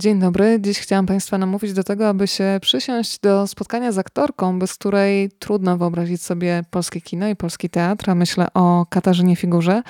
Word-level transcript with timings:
Dzień 0.00 0.18
dobry. 0.18 0.58
Dziś 0.60 0.78
chciałam 0.78 1.06
Państwa 1.06 1.38
namówić 1.38 1.72
do 1.72 1.84
tego, 1.84 2.08
aby 2.08 2.26
się 2.26 2.58
przysiąść 2.62 3.18
do 3.18 3.46
spotkania 3.46 3.92
z 3.92 3.98
aktorką, 3.98 4.58
bez 4.58 4.74
której 4.74 5.30
trudno 5.38 5.78
wyobrazić 5.78 6.22
sobie 6.22 6.62
polskie 6.70 7.00
kino 7.00 7.28
i 7.28 7.36
polski 7.36 7.70
teatr, 7.70 8.10
a 8.10 8.14
myślę 8.14 8.46
o 8.54 8.86
Katarzynie 8.90 9.36
Figurze. 9.36 9.82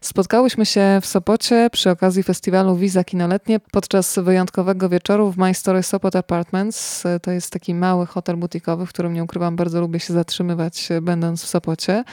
Spotkałyśmy 0.00 0.66
się 0.66 0.98
w 1.02 1.06
Sopocie 1.06 1.68
przy 1.72 1.90
okazji 1.90 2.22
festiwalu 2.22 2.76
Wiza 2.76 3.04
Kinoletnie 3.04 3.60
podczas 3.60 4.18
wyjątkowego 4.18 4.88
wieczoru 4.88 5.32
w 5.32 5.36
My 5.36 5.54
Story 5.54 5.82
Sopot 5.82 6.16
Apartments. 6.16 7.04
To 7.22 7.30
jest 7.30 7.52
taki 7.52 7.74
mały 7.74 8.06
hotel 8.06 8.36
butikowy, 8.36 8.86
w 8.86 8.88
którym 8.88 9.14
nie 9.14 9.24
ukrywam, 9.24 9.56
bardzo 9.56 9.80
lubię 9.80 10.00
się 10.00 10.12
zatrzymywać, 10.12 10.88
będąc 11.02 11.42
w 11.42 11.46
Sopocie. 11.46 12.04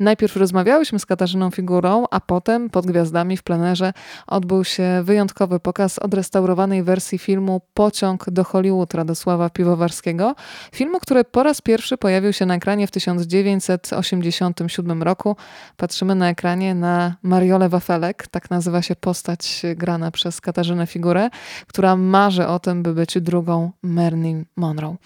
Najpierw 0.00 0.36
rozmawiałyśmy 0.36 0.98
z 0.98 1.06
Katarzyną 1.06 1.50
Figurą, 1.50 2.04
a 2.10 2.20
potem 2.20 2.70
pod 2.70 2.86
gwiazdami 2.86 3.36
w 3.36 3.42
plenerze 3.42 3.92
odbył 4.26 4.64
się 4.64 5.02
wyjątkowy 5.04 5.60
pokaz 5.60 5.98
odrestaurowanej 5.98 6.82
wersji 6.82 6.93
filmu 7.02 7.60
Pociąg 7.74 8.30
do 8.30 8.44
Hollywood 8.44 8.94
Radosława 8.94 9.50
Piwowarskiego. 9.50 10.34
Filmu, 10.72 10.98
który 11.00 11.24
po 11.24 11.42
raz 11.42 11.60
pierwszy 11.60 11.96
pojawił 11.96 12.32
się 12.32 12.46
na 12.46 12.54
ekranie 12.54 12.86
w 12.86 12.90
1987 12.90 15.02
roku. 15.02 15.36
Patrzymy 15.76 16.14
na 16.14 16.28
ekranie 16.28 16.74
na 16.74 17.16
Mariole 17.22 17.68
Wafelek, 17.68 18.28
tak 18.28 18.50
nazywa 18.50 18.82
się 18.82 18.96
postać 18.96 19.62
grana 19.76 20.10
przez 20.10 20.40
Katarzynę 20.40 20.86
Figurę, 20.86 21.30
która 21.66 21.96
marzy 21.96 22.46
o 22.46 22.58
tym, 22.58 22.82
by 22.82 22.94
być 22.94 23.20
drugą 23.20 23.70
Marilyn 23.82 24.44
Monroe. 24.56 24.96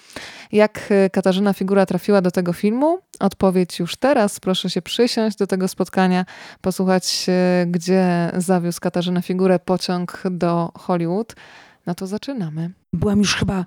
Jak 0.53 0.93
Katarzyna 1.13 1.53
Figura 1.53 1.87
trafiła 1.87 2.21
do 2.21 2.31
tego 2.31 2.53
filmu? 2.53 2.99
Odpowiedź 3.21 3.79
już 3.79 3.97
teraz. 3.97 4.41
Proszę 4.41 4.71
się 4.71 4.83
przysiąść 4.83 5.37
do 5.37 5.47
tego 5.47 5.69
spotkania, 5.69 6.25
posłuchać, 6.61 7.27
gdzie 7.67 8.31
zawiózł 8.37 8.81
Katarzynę 8.81 9.23
Figurę 9.23 9.59
pociąg 9.59 10.23
do 10.31 10.73
Hollywood. 10.79 11.35
No 11.89 11.95
to 11.95 12.07
zaczynamy. 12.07 12.71
Byłam 12.93 13.19
już 13.19 13.35
chyba 13.35 13.65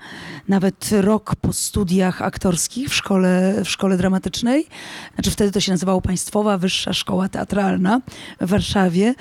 nawet 0.47 0.89
rok 0.91 1.35
po 1.35 1.53
studiach 1.53 2.21
aktorskich 2.21 2.89
w 2.89 2.95
szkole, 2.95 3.61
w 3.65 3.69
szkole 3.69 3.97
dramatycznej. 3.97 4.67
Znaczy 5.13 5.31
wtedy 5.31 5.51
to 5.51 5.59
się 5.59 5.71
nazywało 5.71 6.01
Państwowa 6.01 6.57
Wyższa 6.57 6.93
Szkoła 6.93 7.29
Teatralna 7.29 8.01
w 8.41 8.49
Warszawie. 8.49 9.15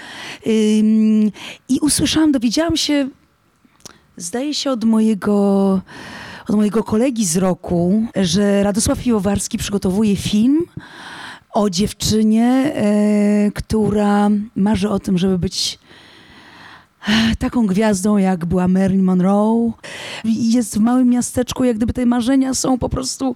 I 1.68 1.78
usłyszałam, 1.80 2.32
dowiedziałam 2.32 2.76
się, 2.76 3.08
zdaje 4.16 4.54
się 4.54 4.70
od 4.70 4.84
mojego, 4.84 5.34
od 6.48 6.56
mojego 6.56 6.84
kolegi 6.84 7.26
z 7.26 7.36
roku, 7.36 8.06
że 8.16 8.62
Radosław 8.62 9.02
Piwowarski 9.02 9.58
przygotowuje 9.58 10.16
film 10.16 10.64
o 11.50 11.70
dziewczynie, 11.70 12.72
e, 12.74 13.50
która 13.54 14.30
marzy 14.56 14.88
o 14.88 14.98
tym, 14.98 15.18
żeby 15.18 15.38
być 15.38 15.78
taką 17.38 17.66
gwiazdą, 17.66 18.16
jak 18.16 18.46
była 18.46 18.68
Marilyn 18.68 19.02
Monroe. 19.02 19.72
Jest 20.24 20.78
w 20.78 20.80
małym 20.80 21.08
miasteczku, 21.08 21.64
jak 21.64 21.76
gdyby 21.76 21.92
te 21.92 22.06
marzenia 22.06 22.54
są 22.54 22.78
po 22.78 22.88
prostu 22.88 23.34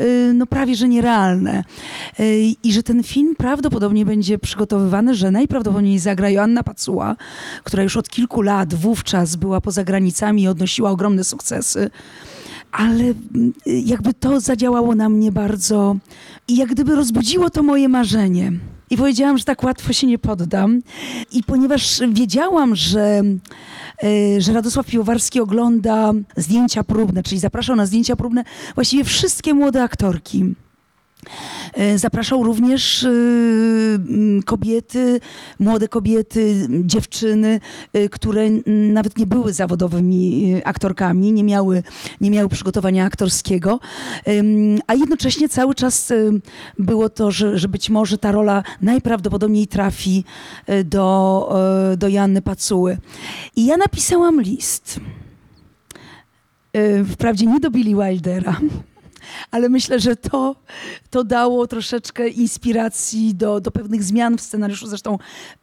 y, 0.00 0.32
no, 0.34 0.46
prawie 0.46 0.76
że 0.76 0.88
nierealne. 0.88 1.64
Y, 2.20 2.54
I 2.62 2.72
że 2.72 2.82
ten 2.82 3.02
film 3.02 3.34
prawdopodobnie 3.36 4.06
będzie 4.06 4.38
przygotowywany, 4.38 5.14
że 5.14 5.30
najprawdopodobniej 5.30 5.98
zagra 5.98 6.30
Joanna 6.30 6.62
Pacuła, 6.62 7.16
która 7.64 7.82
już 7.82 7.96
od 7.96 8.08
kilku 8.08 8.42
lat 8.42 8.74
wówczas 8.74 9.36
była 9.36 9.60
poza 9.60 9.84
granicami 9.84 10.42
i 10.42 10.48
odnosiła 10.48 10.90
ogromne 10.90 11.24
sukcesy 11.24 11.90
ale 12.72 13.04
y, 13.04 13.14
jakby 13.66 14.14
to 14.14 14.40
zadziałało 14.40 14.94
na 14.94 15.08
mnie 15.08 15.32
bardzo 15.32 15.96
i 16.48 16.56
jak 16.56 16.68
gdyby 16.68 16.94
rozbudziło 16.94 17.50
to 17.50 17.62
moje 17.62 17.88
marzenie. 17.88 18.52
I 18.94 18.96
powiedziałam, 18.96 19.38
że 19.38 19.44
tak 19.44 19.62
łatwo 19.62 19.92
się 19.92 20.06
nie 20.06 20.18
poddam. 20.18 20.80
I 21.32 21.42
ponieważ 21.42 22.00
wiedziałam, 22.12 22.76
że, 22.76 23.22
e, 24.02 24.40
że 24.40 24.52
Radosław 24.52 24.86
Piwowarski 24.86 25.40
ogląda 25.40 26.12
zdjęcia 26.36 26.84
próbne, 26.84 27.22
czyli 27.22 27.38
zapraszał 27.38 27.76
na 27.76 27.86
zdjęcia 27.86 28.16
próbne 28.16 28.44
właściwie 28.74 29.04
wszystkie 29.04 29.54
młode 29.54 29.82
aktorki. 29.82 30.54
E, 31.72 31.98
zapraszał 31.98 32.42
również 32.42 33.04
e, 33.04 33.08
kobiety, 34.44 35.20
młode 35.58 35.88
kobiety, 35.88 36.68
dziewczyny, 36.84 37.60
e, 37.92 38.08
które 38.08 38.50
nawet 38.66 39.18
nie 39.18 39.26
były 39.26 39.52
zawodowymi 39.52 40.54
aktorkami, 40.64 41.32
nie 41.32 41.44
miały, 41.44 41.82
nie 42.20 42.30
miały 42.30 42.48
przygotowania 42.48 43.04
aktorskiego, 43.04 43.80
a 44.86 44.94
jednocześnie 44.94 45.48
cały 45.48 45.74
czas 45.74 46.12
było 46.78 47.08
to, 47.08 47.30
że, 47.30 47.58
że 47.58 47.68
być 47.68 47.90
może 47.90 48.18
ta 48.18 48.32
rola 48.32 48.62
najprawdopodobniej 48.82 49.66
trafi 49.66 50.24
do, 50.84 51.94
do 51.96 52.08
Janny 52.08 52.42
Pacuły. 52.42 52.98
I 53.56 53.66
ja 53.66 53.76
napisałam 53.76 54.40
list. 54.40 55.00
Wprawdzie 57.12 57.46
nie 57.46 57.60
do 57.60 57.70
Billy 57.70 58.04
Wildera, 58.04 58.60
ale 59.50 59.68
myślę, 59.68 60.00
że 60.00 60.16
to, 60.16 60.56
to 61.10 61.24
dało 61.24 61.66
troszeczkę 61.66 62.28
inspiracji 62.28 63.34
do, 63.34 63.60
do 63.60 63.70
pewnych 63.70 64.02
zmian 64.02 64.38
w 64.38 64.40
scenariuszu. 64.40 64.86
Zresztą 64.86 65.18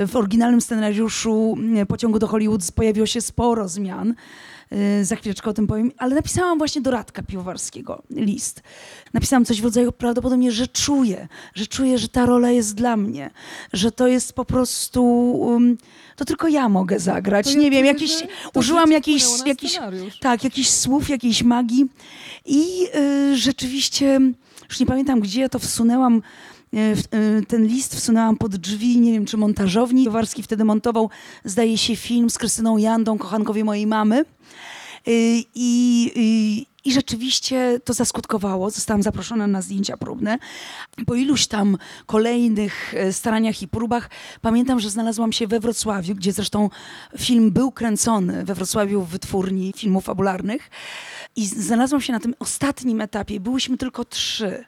w 0.07 0.15
oryginalnym 0.15 0.61
scenariuszu 0.61 1.55
mm, 1.57 1.87
Pociągu 1.87 2.19
do 2.19 2.27
Hollywood 2.27 2.71
pojawiło 2.75 3.05
się 3.05 3.21
sporo 3.21 3.67
zmian. 3.67 4.15
Y, 4.73 5.05
za 5.05 5.15
chwileczkę 5.15 5.49
o 5.49 5.53
tym 5.53 5.67
powiem, 5.67 5.91
ale 5.97 6.15
napisałam 6.15 6.57
właśnie 6.57 6.81
do 6.81 6.91
Radka 6.91 7.23
Piwowarskiego 7.23 8.03
list. 8.09 8.63
Napisałam 9.13 9.45
coś 9.45 9.61
w 9.61 9.63
rodzaju 9.63 9.91
prawdopodobnie, 9.91 10.51
że 10.51 10.67
czuję, 10.67 11.27
że 11.55 11.67
czuję, 11.67 11.97
że 11.97 12.07
ta 12.07 12.25
rola 12.25 12.51
jest 12.51 12.75
dla 12.75 12.97
mnie, 12.97 13.31
że 13.73 13.91
to 13.91 14.07
jest 14.07 14.33
po 14.33 14.45
prostu, 14.45 15.31
um, 15.31 15.77
to 16.15 16.25
tylko 16.25 16.47
ja 16.47 16.69
mogę 16.69 16.99
zagrać. 16.99 17.53
To 17.53 17.59
Nie 17.59 17.65
ja 17.65 17.71
wiem, 17.71 17.81
czuję, 17.81 17.93
jakiś, 17.93 18.19
że 18.19 18.27
użyłam 18.55 18.91
jakiś, 18.91 19.25
scenariusz. 19.25 20.19
tak, 20.19 20.43
jakichś 20.43 20.69
słów, 20.69 21.09
jakiejś 21.09 21.43
magii 21.43 21.85
i 22.45 22.87
y, 22.95 23.37
rzeczywiście, 23.51 24.19
już 24.69 24.79
nie 24.79 24.85
pamiętam 24.85 25.19
gdzie 25.19 25.41
ja 25.41 25.49
to 25.49 25.59
wsunęłam, 25.59 26.21
w- 26.73 27.15
y, 27.15 27.45
ten 27.47 27.65
list 27.67 27.95
wsunęłam 27.95 28.37
pod 28.37 28.55
drzwi, 28.55 28.99
nie 28.99 29.11
wiem 29.11 29.25
czy 29.25 29.37
montażowni. 29.37 30.09
Warski 30.09 30.43
wtedy 30.43 30.63
montował, 30.65 31.09
zdaje 31.45 31.77
się, 31.77 31.95
film 31.95 32.29
z 32.29 32.37
Krystyną 32.37 32.77
Jandą, 32.77 33.17
kochankowie 33.17 33.63
mojej 33.63 33.87
mamy. 33.87 34.25
Y, 35.07 35.43
I, 35.55 36.11
i, 36.15 36.65
I 36.85 36.93
rzeczywiście 36.93 37.79
to 37.83 37.93
zaskutkowało. 37.93 38.69
Zostałam 38.69 39.03
zaproszona 39.03 39.47
na 39.47 39.61
zdjęcia 39.61 39.97
próbne. 39.97 40.37
Po 41.05 41.15
iluś 41.15 41.47
tam 41.47 41.77
kolejnych 42.05 42.93
e, 42.93 43.13
staraniach 43.13 43.61
i 43.61 43.67
próbach 43.67 44.09
pamiętam, 44.41 44.79
że 44.79 44.89
znalazłam 44.89 45.31
się 45.31 45.47
we 45.47 45.59
Wrocławiu, 45.59 46.15
gdzie 46.15 46.31
zresztą 46.31 46.69
film 47.17 47.51
był 47.51 47.71
kręcony 47.71 48.45
we 48.45 48.55
Wrocławiu 48.55 49.01
w 49.01 49.09
wytwórni 49.09 49.73
filmów 49.75 50.03
fabularnych. 50.03 50.69
I 51.35 51.45
znalazłam 51.47 52.01
się 52.01 52.13
na 52.13 52.19
tym 52.19 52.35
ostatnim 52.39 53.01
etapie. 53.01 53.39
Byłyśmy 53.39 53.77
tylko 53.77 54.05
trzy. 54.05 54.65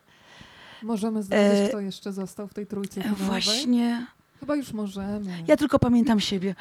Możemy 0.84 1.24
zdradzić, 1.24 1.60
E, 1.60 1.70
kto 1.70 1.80
jeszcze 1.80 2.14
został 2.14 2.48
w 2.48 2.54
tej 2.54 2.68
trójce 2.68 3.02
filmowej? 3.02 3.28
Właśnie. 3.28 4.08
Chyba 4.44 4.56
już 4.56 4.74
możemy. 4.74 5.32
Ja 5.48 5.58
tylko 5.58 5.80
pamiętam 5.80 6.20
siebie. 6.20 6.56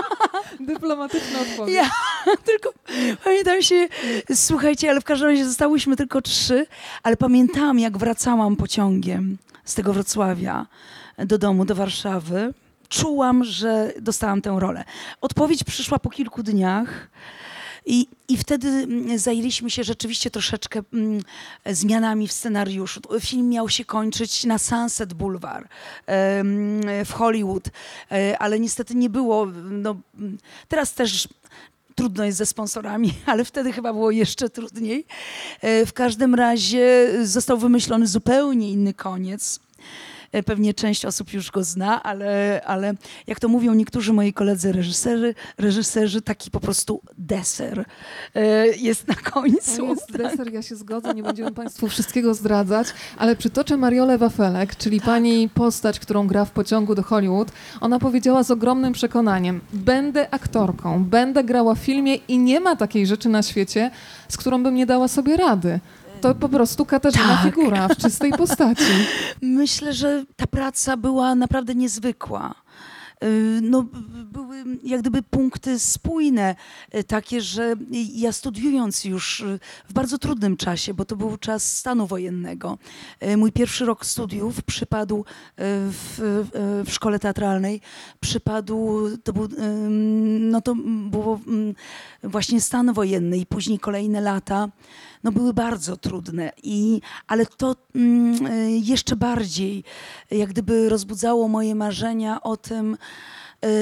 Dyplomatyczna 0.60 1.40
odpowiedź. 1.40 1.74
Ja 1.74 1.90
tylko 2.44 2.72
pamiętam 3.24 3.62
się, 3.62 3.88
słuchajcie, 4.34 4.90
ale 4.90 5.00
w 5.00 5.04
każdym 5.04 5.28
razie 5.28 5.44
zostałyśmy 5.44 5.96
tylko 5.96 6.22
trzy, 6.22 6.66
ale 7.02 7.16
pamiętałam, 7.16 7.78
jak 7.78 7.98
wracałam 7.98 8.56
pociągiem 8.56 9.38
z 9.64 9.74
tego 9.74 9.92
Wrocławia 9.92 10.66
do 11.18 11.38
domu, 11.38 11.64
do 11.64 11.74
Warszawy. 11.74 12.54
Czułam, 12.88 13.44
że 13.44 13.92
dostałam 14.00 14.42
tę 14.42 14.56
rolę. 14.58 14.84
Odpowiedź 15.20 15.64
przyszła 15.64 15.98
po 15.98 16.10
kilku 16.10 16.42
dniach. 16.42 17.08
I, 17.86 18.06
I 18.28 18.36
wtedy 18.36 18.68
mm, 18.68 19.18
zajęliśmy 19.18 19.70
się 19.70 19.84
rzeczywiście 19.84 20.30
troszeczkę 20.30 20.82
mm, 20.92 21.22
zmianami 21.66 22.28
w 22.28 22.32
scenariuszu. 22.32 23.00
Film 23.20 23.48
miał 23.48 23.68
się 23.68 23.84
kończyć 23.84 24.44
na 24.44 24.58
Sunset 24.58 25.14
Boulevard 25.14 25.68
w 27.04 27.12
Hollywood, 27.12 27.68
e, 28.12 28.38
ale 28.38 28.60
niestety 28.60 28.94
nie 28.94 29.10
było. 29.10 29.46
No, 29.70 29.96
teraz 30.68 30.94
też 30.94 31.28
trudno 31.94 32.24
jest 32.24 32.38
ze 32.38 32.46
sponsorami, 32.46 33.12
ale 33.26 33.44
wtedy 33.44 33.72
chyba 33.72 33.92
było 33.92 34.10
jeszcze 34.10 34.50
trudniej. 34.50 35.04
E, 35.60 35.86
W 35.86 35.92
każdym 35.92 36.34
razie 36.34 37.10
został 37.22 37.58
wymyślony 37.58 38.06
zupełnie 38.06 38.70
inny 38.70 38.94
koniec. 38.94 39.60
E, 40.36 40.42
Pewnie 40.42 40.74
część 40.74 41.04
osób 41.04 41.32
już 41.32 41.50
go 41.50 41.64
zna, 41.64 42.02
ale, 42.02 42.60
ale 42.66 42.94
jak 43.26 43.40
to 43.40 43.48
mówią 43.48 43.74
niektórzy 43.74 44.12
moi 44.12 44.32
koledzy 44.32 44.72
reżyserzy, 44.72 45.34
reżyserzy 45.58 46.22
taki 46.22 46.50
po 46.50 46.60
prostu 46.60 47.00
deser 47.18 47.84
e, 48.34 48.66
jest 48.68 49.08
na 49.08 49.14
końcu. 49.14 49.76
To 49.76 49.84
jest 49.86 50.12
deser, 50.18 50.52
ja 50.52 50.62
się 50.62 50.76
zgodzę, 50.76 51.14
nie 51.14 51.22
będziemy 51.22 51.52
Państwu 51.52 51.88
wszystkiego 51.88 52.34
zdradzać, 52.34 52.86
ale 53.18 53.36
przytoczę 53.36 53.76
Mariolę 53.76 54.18
Wafelek, 54.18 54.76
czyli 54.76 55.00
Tak. 55.00 55.06
pani 55.06 55.48
postać, 55.48 56.00
którą 56.00 56.26
gra 56.26 56.44
w 56.44 56.50
pociągu 56.50 56.94
do 56.94 57.02
Hollywood. 57.02 57.52
Ona 57.80 57.98
powiedziała 57.98 58.42
z 58.42 58.50
ogromnym 58.50 58.92
przekonaniem, 58.92 59.60
będę 59.72 60.34
aktorką, 60.34 61.04
będę 61.04 61.44
grała 61.44 61.74
w 61.74 61.78
filmie 61.78 62.14
i 62.14 62.38
nie 62.38 62.60
ma 62.60 62.76
takiej 62.76 63.06
rzeczy 63.06 63.28
na 63.28 63.42
świecie, 63.42 63.90
z 64.28 64.36
którą 64.36 64.62
bym 64.62 64.74
nie 64.74 64.86
dała 64.86 65.08
sobie 65.08 65.36
rady. 65.36 65.80
To 66.20 66.34
po 66.34 66.48
prostu 66.48 66.84
Katarzyna 66.86 67.36
Tak. 67.36 67.44
Figura 67.44 67.88
w 67.88 67.96
czystej 67.96 68.32
postaci. 68.32 68.92
Myślę, 69.42 69.92
że 69.92 70.24
ta 70.36 70.46
praca 70.46 70.96
była 70.96 71.34
naprawdę 71.34 71.74
niezwykła. 71.74 72.54
y, 73.24 73.60
no, 73.62 73.84
były 74.24 74.64
jak 74.82 75.00
gdyby 75.00 75.22
punkty 75.22 75.78
spójne, 75.78 76.56
y, 76.94 77.04
takie, 77.04 77.40
że 77.40 77.74
ja 78.14 78.32
studiując 78.32 79.04
już 79.04 79.40
y, 79.40 79.58
w 79.88 79.92
bardzo 79.92 80.18
trudnym 80.18 80.56
czasie, 80.56 80.94
bo 80.94 81.04
to 81.04 81.16
był 81.16 81.36
czas 81.36 81.76
stanu 81.76 82.06
wojennego, 82.06 82.78
mój 83.36 83.52
pierwszy 83.52 83.84
rok 83.84 84.06
studiów 84.06 84.62
przypadł 84.62 85.24
w, 85.56 86.42
w 86.86 86.92
szkole 86.92 87.18
teatralnej, 87.18 87.80
przypadł, 88.20 89.00
to 89.24 89.32
był, 89.32 89.48
no 90.40 90.60
to 90.60 90.74
było 91.10 91.40
ym, 91.48 91.74
właśnie 92.22 92.60
stan 92.60 92.92
wojenny 92.92 93.38
i 93.38 93.46
później 93.46 93.78
kolejne 93.78 94.20
lata, 94.20 94.68
no 95.26 95.32
były 95.32 95.54
bardzo 95.54 95.96
trudne, 95.96 96.52
i, 96.62 97.00
ale 97.26 97.46
to 97.46 97.76
mm, 97.94 98.46
y, 98.46 98.70
jeszcze 98.70 99.16
bardziej 99.16 99.84
jak 100.30 100.48
gdyby 100.50 100.88
rozbudzało 100.88 101.48
moje 101.48 101.74
marzenia 101.74 102.42
o 102.42 102.56
tym, 102.56 102.96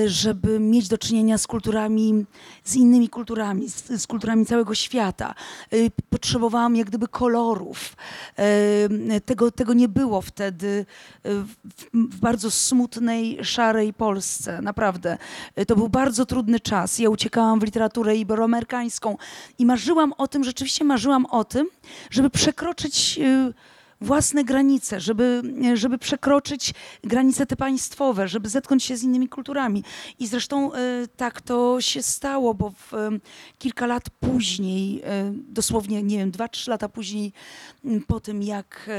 żeby 0.06 0.61
mieć 0.61 0.88
do 0.88 0.99
czynienia 0.99 1.38
z 1.38 1.47
kulturami, 1.47 2.25
z 2.65 2.76
innymi 2.76 3.09
kulturami, 3.09 3.69
z, 3.71 4.03
z 4.03 4.06
kulturami 4.06 4.47
całego 4.47 4.75
świata. 4.75 5.35
Y, 5.73 5.91
Potrzebowałam 6.11 6.76
jak 6.76 6.87
gdyby 6.87 7.09
kolorów. 7.09 7.97
Y, 8.38 9.21
Tego, 9.21 9.50
tego 9.50 9.75
nie 9.75 9.88
było 9.88 10.21
wtedy 10.21 10.67
y, 10.67 10.85
w, 11.25 11.55
w 11.93 12.21
bardzo 12.21 12.50
smutnej, 12.50 13.38
szarej 13.43 13.93
Polsce. 13.93 14.62
Naprawdę. 14.62 15.19
Y, 15.59 15.67
To 15.67 15.76
był 15.76 15.88
bardzo 15.88 16.26
trudny 16.26 16.61
czas. 16.61 16.99
Ja 16.99 17.11
uciekałam 17.11 17.61
w 17.61 17.62
literaturę 17.62 18.17
iberoamerykańską 18.17 19.17
i 19.59 19.67
marzyłam 19.67 20.12
o 20.19 20.29
tym, 20.29 20.44
rzeczywiście 20.44 20.85
marzyłam 20.85 21.26
o 21.26 21.44
tym, 21.44 21.67
żeby 22.11 22.31
przekroczyć 22.31 23.19
y, 23.19 23.55
własne 24.00 24.44
granice, 24.44 25.00
żeby, 25.00 25.43
żeby 25.75 25.99
przekroczyć 25.99 26.75
granice 27.05 27.46
te 27.46 27.56
państwowe, 27.56 28.29
żeby 28.29 28.49
zetknąć 28.49 28.85
się 28.85 28.96
z 28.96 29.02
innymi 29.02 29.29
kulturami. 29.29 29.85
I 30.19 30.26
zresztą 30.26 30.75
y, 30.75 30.79
tak 31.17 31.41
to 31.41 31.81
się 31.81 32.02
stało, 32.02 32.55
bo 32.55 32.70
w, 32.70 32.94
y, 32.94 33.20
kilka 33.58 33.87
lat 33.87 34.11
później, 34.11 34.99
y, 34.99 35.05
dosłownie, 35.49 36.02
nie 36.02 36.19
wiem, 36.19 36.31
dwa, 36.31 36.49
trzy 36.49 36.70
lata 36.70 36.88
później, 36.88 37.32
po 38.06 38.20
tym 38.20 38.43
jak 38.43 38.91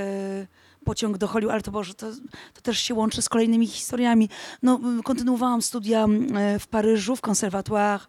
pociąg 0.86 1.18
do 1.18 1.28
Hollywood, 1.28 1.54
ale 1.54 1.62
to 1.62 1.72
Boże, 1.72 1.94
to, 1.94 2.08
to 2.54 2.62
też 2.62 2.80
się 2.80 2.94
łączy 2.94 3.22
z 3.22 3.30
kolejnymi 3.30 3.68
historiami. 3.68 4.30
No, 4.64 4.80
kontynuowałam 5.04 5.62
studia 5.62 6.06
y, 6.56 6.60
w 6.60 6.68
Paryżu, 6.68 7.16
w 7.16 7.22
Conservatoire 7.28 8.00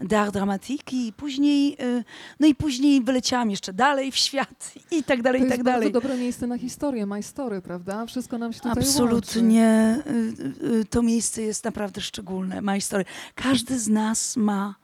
d'Art 0.00 0.30
Dramatique 0.30 0.92
i 0.92 1.12
później, 1.12 1.76
y, 1.82 2.04
no 2.40 2.46
i 2.46 2.54
później 2.54 3.02
wyleciałam 3.02 3.50
jeszcze 3.50 3.72
dalej 3.72 4.12
w 4.12 4.16
świat 4.16 4.72
i 4.98 5.04
tak 5.04 5.22
dalej, 5.22 5.40
To 5.40 5.46
i 5.46 5.48
jest 5.48 5.56
tak 5.58 5.64
bardzo 5.64 5.78
dalej. 5.80 5.92
dobre 5.92 6.16
miejsce 6.16 6.46
na 6.46 6.58
historię, 6.58 7.06
my 7.06 7.22
story, 7.22 7.60
prawda? 7.62 8.06
Wszystko 8.06 8.38
nam 8.38 8.52
się 8.52 8.58
tutaj 8.60 8.70
łączy. 8.72 8.88
Absolutnie. 8.88 9.98
y, 10.06 10.66
y, 10.80 10.84
To 10.84 11.02
miejsce 11.02 11.42
jest 11.42 11.64
naprawdę 11.64 12.00
szczególne. 12.00 12.60
Ma 12.60 12.74
historię. 12.74 13.04
Każdy 13.34 13.78
z 13.78 13.88
nas 13.88 14.36
ma, 14.36 14.74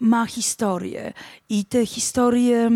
ma 0.00 0.26
historię. 0.26 1.12
I 1.48 1.64
te 1.64 1.86
historie. 1.86 2.70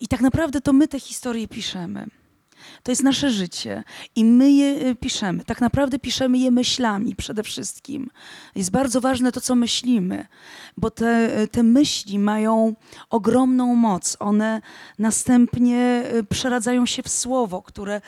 I 0.00 0.08
tak 0.08 0.20
naprawdę 0.20 0.60
to 0.60 0.72
my 0.72 0.88
te 0.88 1.00
historie 1.00 1.48
piszemy. 1.48 2.06
To 2.82 2.92
jest 2.92 3.02
nasze 3.02 3.30
życie 3.30 3.84
i 4.16 4.24
my 4.24 4.50
je 4.50 4.86
y, 4.86 4.94
piszemy. 4.94 5.44
Tak 5.44 5.60
naprawdę 5.60 5.98
piszemy 5.98 6.38
je 6.38 6.50
myślami 6.50 7.16
przede 7.16 7.42
wszystkim. 7.42 8.10
Jest 8.54 8.70
bardzo 8.70 9.00
ważne 9.00 9.32
to, 9.32 9.40
co 9.40 9.54
myślimy, 9.54 10.26
bo 10.76 10.90
te, 10.90 11.30
te 11.48 11.62
myśli 11.62 12.18
mają 12.18 12.74
ogromną 13.10 13.74
moc. 13.74 14.16
One 14.20 14.60
następnie 14.98 16.02
y, 16.14 16.24
przeradzają 16.24 16.86
się 16.86 17.02
w 17.02 17.08
słowo, 17.08 17.62
które 17.62 18.00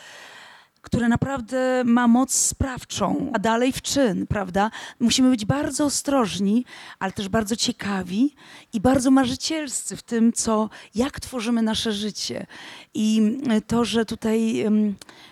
które 0.86 1.08
naprawdę 1.08 1.82
ma 1.84 2.08
moc 2.08 2.34
sprawczą, 2.34 3.30
a 3.32 3.38
dalej 3.38 3.72
w 3.72 3.82
czyn, 3.82 4.26
prawda? 4.26 4.70
Musimy 5.00 5.30
być 5.30 5.44
bardzo 5.44 5.84
ostrożni, 5.84 6.64
ale 6.98 7.12
też 7.12 7.28
bardzo 7.28 7.56
ciekawi 7.56 8.34
i 8.72 8.80
bardzo 8.80 9.10
marzycielscy 9.10 9.96
w 9.96 10.02
tym, 10.02 10.32
co, 10.32 10.70
jak 10.94 11.20
tworzymy 11.20 11.62
nasze 11.62 11.92
życie. 11.92 12.46
I 12.94 13.36
y, 13.56 13.60
to, 13.60 13.84
że 13.84 14.04
tutaj 14.04 14.64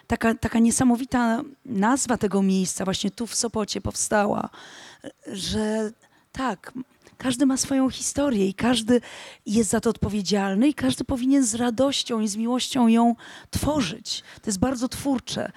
taka, 0.06 0.34
taka 0.34 0.58
niesamowita 0.58 1.42
nazwa 1.64 2.16
tego 2.16 2.42
miejsca 2.42 2.84
właśnie 2.84 3.10
tu 3.10 3.26
w 3.26 3.34
Sopocie 3.34 3.80
powstała, 3.80 4.48
że 5.26 5.90
tak, 6.32 6.72
każdy 7.24 7.46
ma 7.46 7.56
swoją 7.56 7.90
historię 7.90 8.48
i 8.48 8.54
każdy 8.54 9.00
jest 9.46 9.70
za 9.70 9.80
to 9.80 9.90
odpowiedzialny 9.90 10.68
i 10.68 10.74
każdy 10.74 11.04
powinien 11.04 11.44
z 11.44 11.54
radością 11.54 12.20
i 12.20 12.28
z 12.28 12.36
miłością 12.36 12.88
ją 12.88 13.16
tworzyć. 13.50 14.22
To 14.42 14.50
jest 14.50 14.58
bardzo 14.58 14.88
twórcze. 14.88 15.52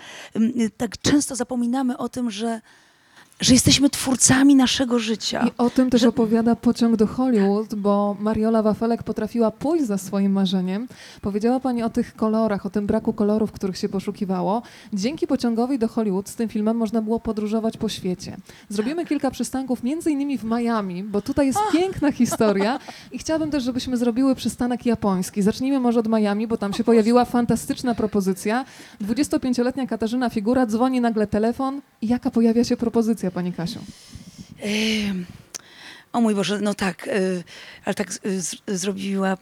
Tak 0.77 0.97
często 0.97 1.35
zapominamy 1.35 1.97
o 1.97 2.09
tym, 2.09 2.31
że, 2.31 2.61
że 3.41 3.53
jesteśmy 3.53 3.89
twórcami 3.89 4.55
naszego 4.55 4.99
życia. 4.99 5.47
I 5.47 5.51
o 5.57 5.69
tym 5.69 5.89
też 5.89 6.01
Że- 6.01 6.09
opowiada 6.09 6.55
pociąg 6.55 6.95
do 6.95 7.07
Hollywood, 7.07 7.75
bo 7.75 8.17
Mariola 8.19 8.61
Wafelek 8.61 9.03
potrafiła 9.03 9.51
pójść 9.51 9.85
za 9.85 9.97
swoim 9.97 10.31
marzeniem. 10.31 10.87
Powiedziała 11.21 11.59
pani 11.59 11.83
o 11.83 11.89
tych 11.89 12.15
kolorach, 12.15 12.65
o 12.65 12.69
tym 12.69 12.87
braku 12.87 13.13
kolorów, 13.13 13.51
których 13.51 13.77
się 13.77 13.89
poszukiwało. 13.89 14.61
Dzięki 14.93 15.27
pociągowi 15.27 15.79
do 15.79 15.87
Hollywood 15.87 16.29
z 16.29 16.35
tym 16.35 16.49
filmem 16.49 16.77
można 16.77 17.01
było 17.01 17.19
podróżować 17.19 17.77
po 17.77 17.89
świecie. 17.89 18.37
Zrobimy 18.69 19.05
kilka 19.05 19.31
przystanków, 19.31 19.83
między 19.83 20.11
innymi 20.11 20.37
w 20.37 20.43
Miami, 20.43 21.03
bo 21.03 21.21
tutaj 21.21 21.47
jest 21.47 21.59
piękna 21.73 22.11
historia 22.11 22.79
i 23.11 23.17
chciałabym 23.19 23.51
też, 23.51 23.63
żebyśmy 23.63 23.97
zrobiły 23.97 24.35
przystanek 24.35 24.85
japoński. 24.85 25.41
Zacznijmy 25.41 25.79
może 25.79 25.99
od 25.99 26.07
Miami, 26.07 26.47
bo 26.47 26.57
tam 26.57 26.73
się 26.73 26.83
pojawiła 26.83 27.25
fantastyczna 27.25 27.95
propozycja. 27.95 28.65
25-letnia 29.01 29.87
Katarzyna 29.87 30.29
Figura 30.29 30.65
dzwoni 30.65 31.01
nagle 31.01 31.27
telefon 31.27 31.81
i 32.01 32.07
jaka 32.07 32.31
pojawia 32.31 32.63
się 32.63 32.77
propozycja, 32.77 33.26
pani 33.31 33.53
Kasiu? 33.53 33.79
O 36.13 36.21
mój 36.21 36.35
Boże, 36.35 36.59
no 36.61 36.73
tak, 36.73 37.07
y, 37.07 37.43
ale 37.85 37.95
tak 37.95 38.13
zrobiła, 38.67 39.37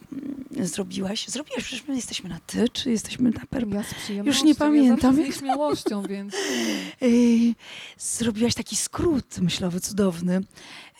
zrobiłaś, 0.60 1.28
zrobiłaś, 1.28 1.64
przecież 1.64 1.88
my 1.88 1.96
jesteśmy 1.96 2.28
na 2.28 2.38
ty, 2.46 2.68
czy 2.68 2.90
jesteśmy 2.90 3.30
na 3.30 3.40
per... 3.50 3.66
Ja. 4.08 4.22
Już 4.22 4.42
nie 4.42 4.54
pamiętam. 4.54 5.18
Ja 5.18 5.24
z 5.24 5.28
nieśmiałością, 5.28 6.02
więc 6.02 6.34
Y, 7.02 7.54
Zrobiłaś 7.98 8.54
taki 8.54 8.76
skrót 8.76 9.38
myślowy 9.38 9.80
cudowny, 9.80 10.40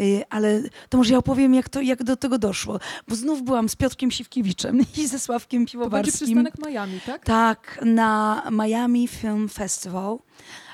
Y, 0.01 0.23
ale 0.31 0.63
to 0.89 0.99
może 0.99 1.13
ja 1.13 1.19
opowiem, 1.19 1.55
jak, 1.55 1.69
to, 1.69 1.81
jak 1.81 2.03
do 2.03 2.17
tego 2.17 2.39
doszło, 2.39 2.81
bo 3.09 3.15
znów 3.15 3.43
byłam 3.43 3.69
z 3.69 3.77
Piotrkiem 3.77 4.11
Siwkiewiczem 4.11 4.81
i 4.97 5.07
ze 5.07 5.19
Sławkiem 5.19 5.67
to 5.67 5.91
będzie 5.91 6.13
przystanek 6.13 6.55
Miami, 6.67 7.01
tak? 7.07 7.25
Tak, 7.25 7.81
na 7.85 8.43
Miami 8.51 9.09
Film 9.09 9.49
Festival. 9.49 10.19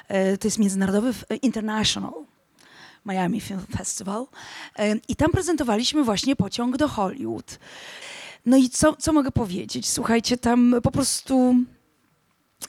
E, 0.09 0.39
To 0.39 0.47
jest 0.49 0.59
międzynarodowy, 0.59 1.09
f- 1.09 1.25
international 1.43 2.13
Miami 3.07 3.41
Film 3.41 3.61
Festival. 3.77 4.27
E, 4.79 4.95
I 5.09 5.17
tam 5.17 5.31
prezentowaliśmy 5.31 6.05
właśnie 6.05 6.37
pociąg 6.37 6.77
do 6.77 6.89
Hollywood. 6.89 7.59
No 8.47 8.57
i 8.57 8.69
co, 8.69 8.97
co 8.97 9.13
mogę 9.13 9.31
powiedzieć? 9.33 9.89
Słuchajcie, 9.89 10.37
tam 10.37 10.75
po 10.83 10.91
prostu 10.91 11.55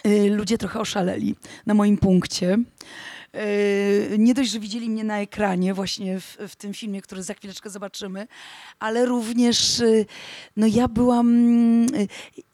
e, 0.03 0.27
ludzie 0.29 0.57
trochę 0.57 0.79
oszaleli 0.79 1.35
na 1.65 1.73
moim 1.73 1.97
punkcie. 1.97 2.57
E, 3.33 4.17
Nie 4.17 4.33
dość, 4.33 4.51
że 4.51 4.59
widzieli 4.59 4.89
mnie 4.89 5.03
na 5.03 5.19
ekranie, 5.21 5.73
właśnie 5.73 6.19
w, 6.19 6.37
w 6.47 6.55
tym 6.55 6.73
filmie, 6.73 7.01
który 7.01 7.23
za 7.23 7.33
chwileczkę 7.33 7.69
zobaczymy, 7.69 8.27
ale 8.79 9.05
również 9.05 9.79
e, 9.81 9.85
no 10.57 10.67
ja 10.67 10.87
byłam, 10.87 11.27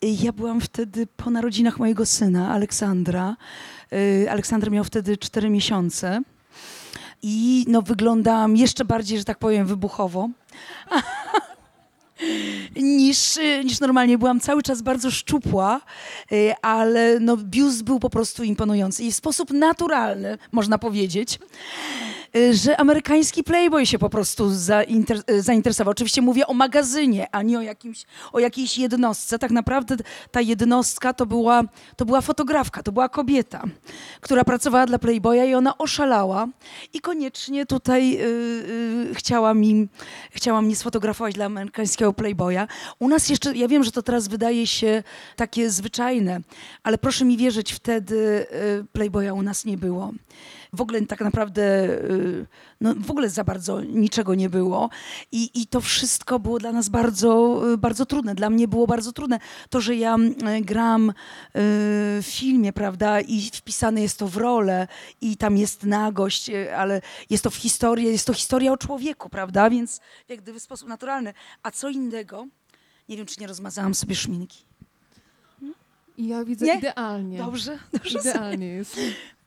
ja 0.02 0.32
byłam 0.34 0.62
wtedy 0.62 1.08
po 1.08 1.30
narodzinach 1.30 1.80
mojego 1.80 2.06
syna, 2.06 2.52
Aleksandra. 2.54 3.36
Y, 3.94 4.28
Aleksander 4.32 4.72
miał 4.72 4.84
wtedy 4.84 5.18
4 5.18 5.50
miesiące. 5.50 6.22
I 7.22 7.66
no, 7.68 7.82
wyglądałam 7.82 8.58
jeszcze 8.58 8.86
bardziej, 8.86 9.18
że 9.18 9.24
tak 9.24 9.38
powiem, 9.38 9.68
wybuchowo. 9.68 10.30
niż, 12.76 13.40
niż 13.64 13.80
normalnie. 13.80 14.18
Byłam 14.18 14.40
cały 14.40 14.64
czas 14.64 14.82
bardzo 14.82 15.12
szczupła, 15.12 15.82
y, 16.32 16.54
ale 16.62 17.20
no, 17.20 17.38
biust 17.38 17.84
był 17.84 18.00
po 18.00 18.10
prostu 18.10 18.44
imponujący. 18.44 19.04
I 19.04 19.12
w 19.12 19.16
sposób 19.16 19.52
naturalny, 19.52 20.38
można 20.52 20.78
powiedzieć, 20.78 21.40
że 22.52 22.78
amerykański 22.78 23.44
Playboy 23.44 23.86
się 23.86 24.00
po 24.00 24.10
prostu 24.10 24.52
y, 25.30 25.42
zainteresował. 25.42 25.92
Oczywiście 25.92 26.22
mówię 26.22 26.48
o 26.48 26.54
magazynie, 26.54 27.28
a 27.32 27.42
nie 27.42 27.60
o, 27.60 27.62
jakimś, 27.62 28.06
o 28.34 28.40
jakiejś 28.40 28.78
jednostce. 28.78 29.40
Tak 29.40 29.52
naprawdę 29.52 29.96
ta 30.32 30.42
jednostka 30.42 31.14
to 31.14 31.26
była, 31.26 31.64
to 31.96 32.06
była 32.06 32.22
fotografka, 32.22 32.84
to 32.84 32.92
była 32.92 33.10
kobieta, 33.10 33.64
która 34.22 34.44
pracowała 34.44 34.86
dla 34.86 35.00
Playboya 35.00 35.46
i 35.50 35.54
ona 35.54 35.78
oszalała 35.78 36.48
i 36.94 37.02
koniecznie 37.02 37.66
tutaj 37.66 38.18
y, 38.22 38.26
y, 39.12 39.16
chciała, 39.16 39.54
mi, 39.54 39.88
chciała 40.32 40.62
mnie 40.62 40.76
sfotografować 40.76 41.36
dla 41.36 41.46
amerykańskiego 41.46 42.14
Playboya. 42.14 42.68
U 43.00 43.08
nas 43.08 43.30
jeszcze, 43.30 43.56
ja 43.56 43.68
wiem, 43.68 43.84
że 43.84 43.92
to 43.92 44.02
teraz 44.02 44.28
wydaje 44.28 44.68
się 44.68 45.04
takie 45.36 45.70
zwyczajne, 45.70 46.42
ale 46.84 46.98
proszę 46.98 47.26
mi 47.26 47.38
wierzyć, 47.38 47.74
wtedy 47.74 48.16
y, 48.16 48.86
Playboya 48.94 49.34
u 49.34 49.42
nas 49.42 49.66
nie 49.66 49.78
było. 49.78 50.14
W 50.74 50.82
ogóle 50.82 51.02
tak 51.02 51.22
naprawdę, 51.22 51.62
y, 52.12 52.46
no 52.82 52.96
w 52.96 53.12
ogóle 53.12 53.30
za 53.30 53.44
bardzo 53.44 53.82
niczego 53.82 54.36
nie 54.36 54.50
było. 54.50 54.90
I, 55.32 55.62
i 55.62 55.68
to 55.68 55.82
wszystko 55.82 56.40
było 56.40 56.60
dla 56.60 56.72
nas 56.72 56.90
bardzo, 56.90 57.62
y, 57.74 57.78
bardzo 57.78 58.06
trudne. 58.06 58.36
Dla 58.36 58.50
mnie 58.50 58.68
było 58.68 58.88
bardzo 58.88 59.12
trudne. 59.12 59.40
To, 59.70 59.82
że 59.82 59.96
ja 59.96 60.16
y, 60.18 60.62
gram 60.62 61.10
y, 61.10 61.14
w 61.56 62.26
filmie, 62.26 62.74
prawda, 62.74 63.22
i 63.22 63.42
wpisane 63.42 64.02
jest 64.02 64.20
to 64.20 64.28
w 64.28 64.38
rolę, 64.38 64.88
i 65.22 65.38
tam 65.38 65.58
jest 65.58 65.84
nagość, 65.84 66.52
ale 66.78 67.02
jest 67.30 67.44
to 67.44 67.50
w 67.50 67.56
historię, 67.56 68.12
jest 68.12 68.28
to 68.28 68.34
historia 68.34 68.72
o 68.72 68.78
człowieku, 68.78 69.30
prawda, 69.30 69.70
więc 69.70 70.00
jak 70.30 70.42
gdyby 70.42 70.60
w 70.60 70.64
sposób 70.64 70.88
naturalny. 70.88 71.34
A 71.64 71.72
co 71.72 71.90
innego, 71.90 72.48
nie 73.10 73.18
wiem, 73.18 73.26
czy 73.26 73.42
nie 73.42 73.48
rozmazałam 73.48 73.96
sobie 73.96 74.16
szminki. 74.16 74.70
Ja 76.18 76.46
widzę 76.46 76.66
Nie? 76.66 76.78
idealnie. 76.78 77.38
Dobrze, 77.38 77.80
dobrze. 77.94 78.20
Idealnie 78.20 78.68
jest. 78.68 78.98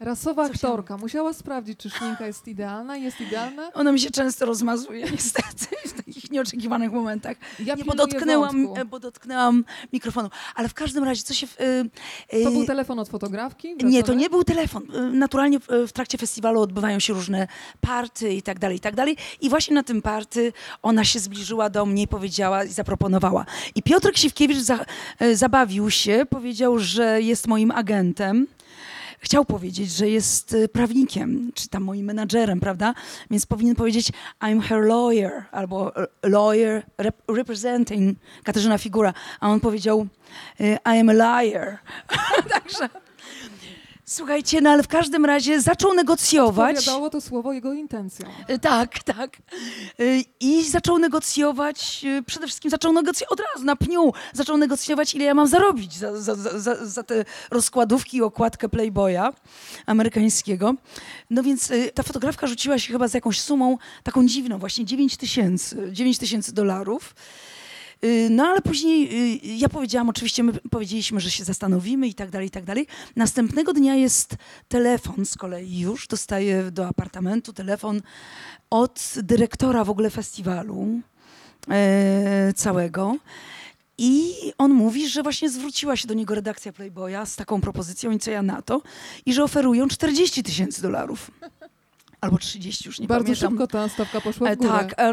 Rasowa 0.05 0.47
Co 0.49 0.53
aktorka. 0.55 0.97
Musiała 0.97 1.33
sprawdzić, 1.33 1.79
czy 1.79 1.91
szminka 1.91 2.27
jest 2.27 2.49
idealna. 2.49 2.97
Jest 2.97 3.21
idealna. 3.21 3.73
Ona 3.75 3.93
mi 3.93 4.01
się 4.01 4.11
często 4.11 4.47
rozmazuje, 4.47 5.07
niestety, 5.13 5.67
w 5.87 5.93
takich 5.93 6.31
nieoczekiwanych 6.31 6.93
momentach. 6.93 7.37
Ja 7.59 7.75
Nie, 7.75 7.85
bo 7.85 7.95
dotknęłam, 7.95 8.67
wątku. 8.67 8.81
e, 8.81 8.85
bo 8.85 9.01
dotknęłam 9.01 9.65
mikrofonu. 9.93 10.29
Ale 10.55 10.69
w 10.69 10.75
każdym 10.75 11.05
razie, 11.05 11.23
co 11.23 11.35
się... 11.35 11.47
w- 11.47 11.61
y, 11.61 11.91
y, 12.35 12.45
To 12.45 12.51
był 12.51 12.67
telefon 12.67 12.99
od 12.99 13.09
fotografki? 13.09 13.77
Nie, 13.85 14.03
to 14.03 14.15
nie 14.15 14.31
był 14.31 14.45
telefon. 14.45 14.83
Naturalnie 15.13 15.61
w, 15.61 15.67
w 15.89 15.93
trakcie 15.93 16.19
festiwalu 16.19 16.61
odbywają 16.61 16.99
się 16.99 17.13
różne 17.13 17.49
party 17.81 18.33
i 18.35 18.43
tak 18.43 18.59
dalej, 18.59 18.77
i 18.77 18.81
tak 18.81 18.95
dalej. 18.95 19.17
I 19.41 19.51
właśnie 19.51 19.75
na 19.75 19.83
tym 19.83 20.03
party 20.03 20.53
ona 20.83 21.05
się 21.05 21.19
zbliżyła 21.19 21.71
do 21.71 21.87
mnie 21.87 22.03
i 22.03 22.09
powiedziała 22.09 22.65
i 22.65 22.69
zaproponowała. 22.69 23.47
I 23.75 23.83
Piotr 23.83 24.13
Ksiwkiewicz 24.13 24.59
za, 24.59 24.79
zabawił 25.35 25.91
się, 25.91 26.27
powiedział, 26.31 26.79
że 26.79 27.23
jest 27.23 27.47
moim 27.47 27.71
agentem. 27.71 28.47
Chciał 29.23 29.45
powiedzieć, 29.45 29.91
że 29.91 30.09
jest 30.09 30.53
y, 30.53 30.69
prawnikiem, 30.69 31.53
czy 31.55 31.69
tam 31.69 31.83
moim 31.83 32.07
menadżerem, 32.07 32.61
prawda? 32.61 32.95
Więc 33.31 33.47
powinien 33.47 33.75
powiedzieć 33.75 34.13
I'm 34.41 34.61
her 34.61 34.85
lawyer, 34.87 35.45
albo 35.53 35.93
lawyer 36.23 36.83
rep 36.99 37.23
representing 37.29 38.19
Katarzyna 38.45 38.79
Figura. 38.79 39.15
A 39.41 39.49
on 39.49 39.61
powiedział 39.61 40.07
y, 40.61 40.79
I 40.85 41.01
am 41.01 41.09
a 41.09 41.13
liar. 41.13 41.79
Także 42.55 42.89
słuchajcie, 44.13 44.61
no 44.61 44.71
ale 44.71 44.83
w 44.83 44.89
każdym 44.89 45.25
razie 45.25 45.61
zaczął 45.61 45.95
negocjować. 45.95 46.77
Odpowiadało 46.79 47.11
to 47.11 47.21
słowo 47.21 47.53
jego 47.53 47.73
intencjom. 47.73 48.31
Y, 48.51 48.59
Tak, 48.59 49.03
tak. 49.03 49.37
Y, 50.01 50.25
I 50.41 50.65
zaczął 50.65 50.99
negocjować, 50.99 52.05
y, 52.05 52.23
przede 52.23 52.47
wszystkim 52.47 52.71
zaczął 52.71 52.93
negocjować 52.93 53.33
od 53.33 53.41
razu 53.41 53.65
na 53.65 53.77
pniu, 53.77 54.13
zaczął 54.33 54.57
negocjować, 54.57 55.15
ile 55.15 55.25
ja 55.25 55.35
mam 55.35 55.47
zarobić 55.47 55.97
za, 55.99 56.21
za, 56.21 56.35
za- 56.35 56.87
za, 56.87 57.03
te 57.03 57.25
rozkładówki 57.51 58.17
i 58.17 58.23
okładkę 58.23 58.69
Playboya 58.69 59.33
amerykańskiego. 59.87 60.75
No 61.31 61.43
więc 61.43 61.73
ta 61.95 62.03
fotografka 62.03 62.47
rzuciła 62.47 62.79
się 62.79 62.93
chyba 62.93 63.09
z 63.09 63.15
jakąś 63.15 63.41
sumą 63.41 63.79
taką 64.03 64.27
dziwną, 64.27 64.59
właśnie 64.59 64.85
9 64.85 65.17
tysięcy, 65.17 65.89
9 65.93 66.19
tysięcy 66.19 66.53
dolarów. 66.55 67.15
Y, 68.05 68.29
No 68.31 68.45
ale 68.45 68.61
później 68.63 69.09
y, 69.45 69.57
ja 69.57 69.69
powiedziałam, 69.69 70.09
oczywiście 70.09 70.43
my 70.43 70.53
powiedzieliśmy, 70.71 71.21
że 71.21 71.31
się 71.31 71.45
zastanowimy 71.45 72.09
i 72.09 72.15
tak 72.15 72.31
dalej, 72.31 72.49
i 72.49 72.51
tak 72.51 72.65
dalej. 72.65 72.87
Następnego 73.17 73.73
dnia 73.73 73.95
jest 73.95 74.37
telefon 74.69 75.27
z 75.27 75.37
kolei 75.37 75.79
już, 75.79 76.09
dostaję 76.09 76.71
do 76.71 76.87
apartamentu 76.87 77.53
telefon 77.53 78.03
od 78.71 79.15
dyrektora 79.23 79.85
w 79.85 79.91
ogóle 79.91 80.11
festiwalu 80.11 81.01
e, 81.69 82.53
całego. 82.57 83.17
I 83.99 84.35
on 84.59 84.73
mówi, 84.73 85.09
że 85.09 85.23
właśnie 85.23 85.51
zwróciła 85.51 85.97
się 85.97 86.09
do 86.09 86.15
niego 86.15 86.35
redakcja 86.35 86.73
Playboya 86.73 87.27
z 87.27 87.37
taką 87.37 87.61
propozycją 87.61 88.11
i 88.11 88.19
co 88.19 88.31
ja 88.31 88.43
na 88.43 88.63
to, 88.63 88.83
i 89.27 89.33
że 89.35 89.45
oferują 89.45 89.89
40 89.89 90.43
tysięcy 90.43 90.83
dolarów. 90.83 91.31
Albo 92.23 92.39
30, 92.39 92.89
już 92.89 93.01
nie 93.01 93.07
Bardzo 93.07 93.25
pamiętam. 93.25 93.51
szybko 93.51 93.67
ta 93.67 93.89
stawka 93.89 94.21
poszła 94.21 94.49
E, 94.49 94.57
w 94.57 94.59
górę. 94.59 94.71
Tak, 94.71 94.95
e, 94.99 95.13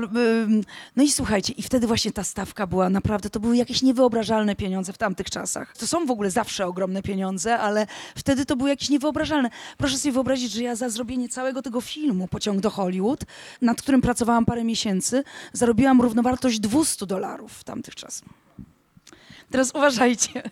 no 0.95 1.03
i 1.03 1.11
słuchajcie, 1.11 1.53
i 1.53 1.61
wtedy 1.61 1.87
właśnie 1.87 2.11
ta 2.11 2.23
stawka 2.23 2.67
była 2.67 2.89
naprawdę, 2.89 3.29
to 3.29 3.39
były 3.39 3.57
jakieś 3.57 3.81
niewyobrażalne 3.81 4.55
pieniądze 4.55 4.93
w 4.93 4.97
tamtych 4.97 5.29
czasach. 5.29 5.77
To 5.77 5.87
są 5.87 6.05
w 6.05 6.11
ogóle 6.11 6.31
zawsze 6.31 6.67
ogromne 6.67 7.01
pieniądze, 7.01 7.59
ale 7.59 7.87
wtedy 8.15 8.45
to 8.45 8.55
były 8.55 8.69
jakieś 8.69 8.89
niewyobrażalne. 8.89 9.49
Proszę 9.77 9.97
sobie 9.97 10.11
wyobrazić, 10.11 10.51
że 10.51 10.63
ja 10.63 10.75
za 10.75 10.89
zrobienie 10.89 11.29
całego 11.29 11.61
tego 11.61 11.81
filmu 11.81 12.27
Pociąg 12.27 12.59
do 12.59 12.69
Hollywood, 12.69 13.23
nad 13.61 13.81
którym 13.81 14.01
pracowałam 14.01 14.45
parę 14.45 14.63
miesięcy, 14.63 15.23
zarobiłam 15.53 16.01
równowartość 16.01 16.59
200 16.59 17.05
dolarów 17.05 17.53
w 17.53 17.63
tamtych 17.63 17.95
czasach. 17.95 18.29
Teraz 19.51 19.72
uważajcie. 19.75 20.44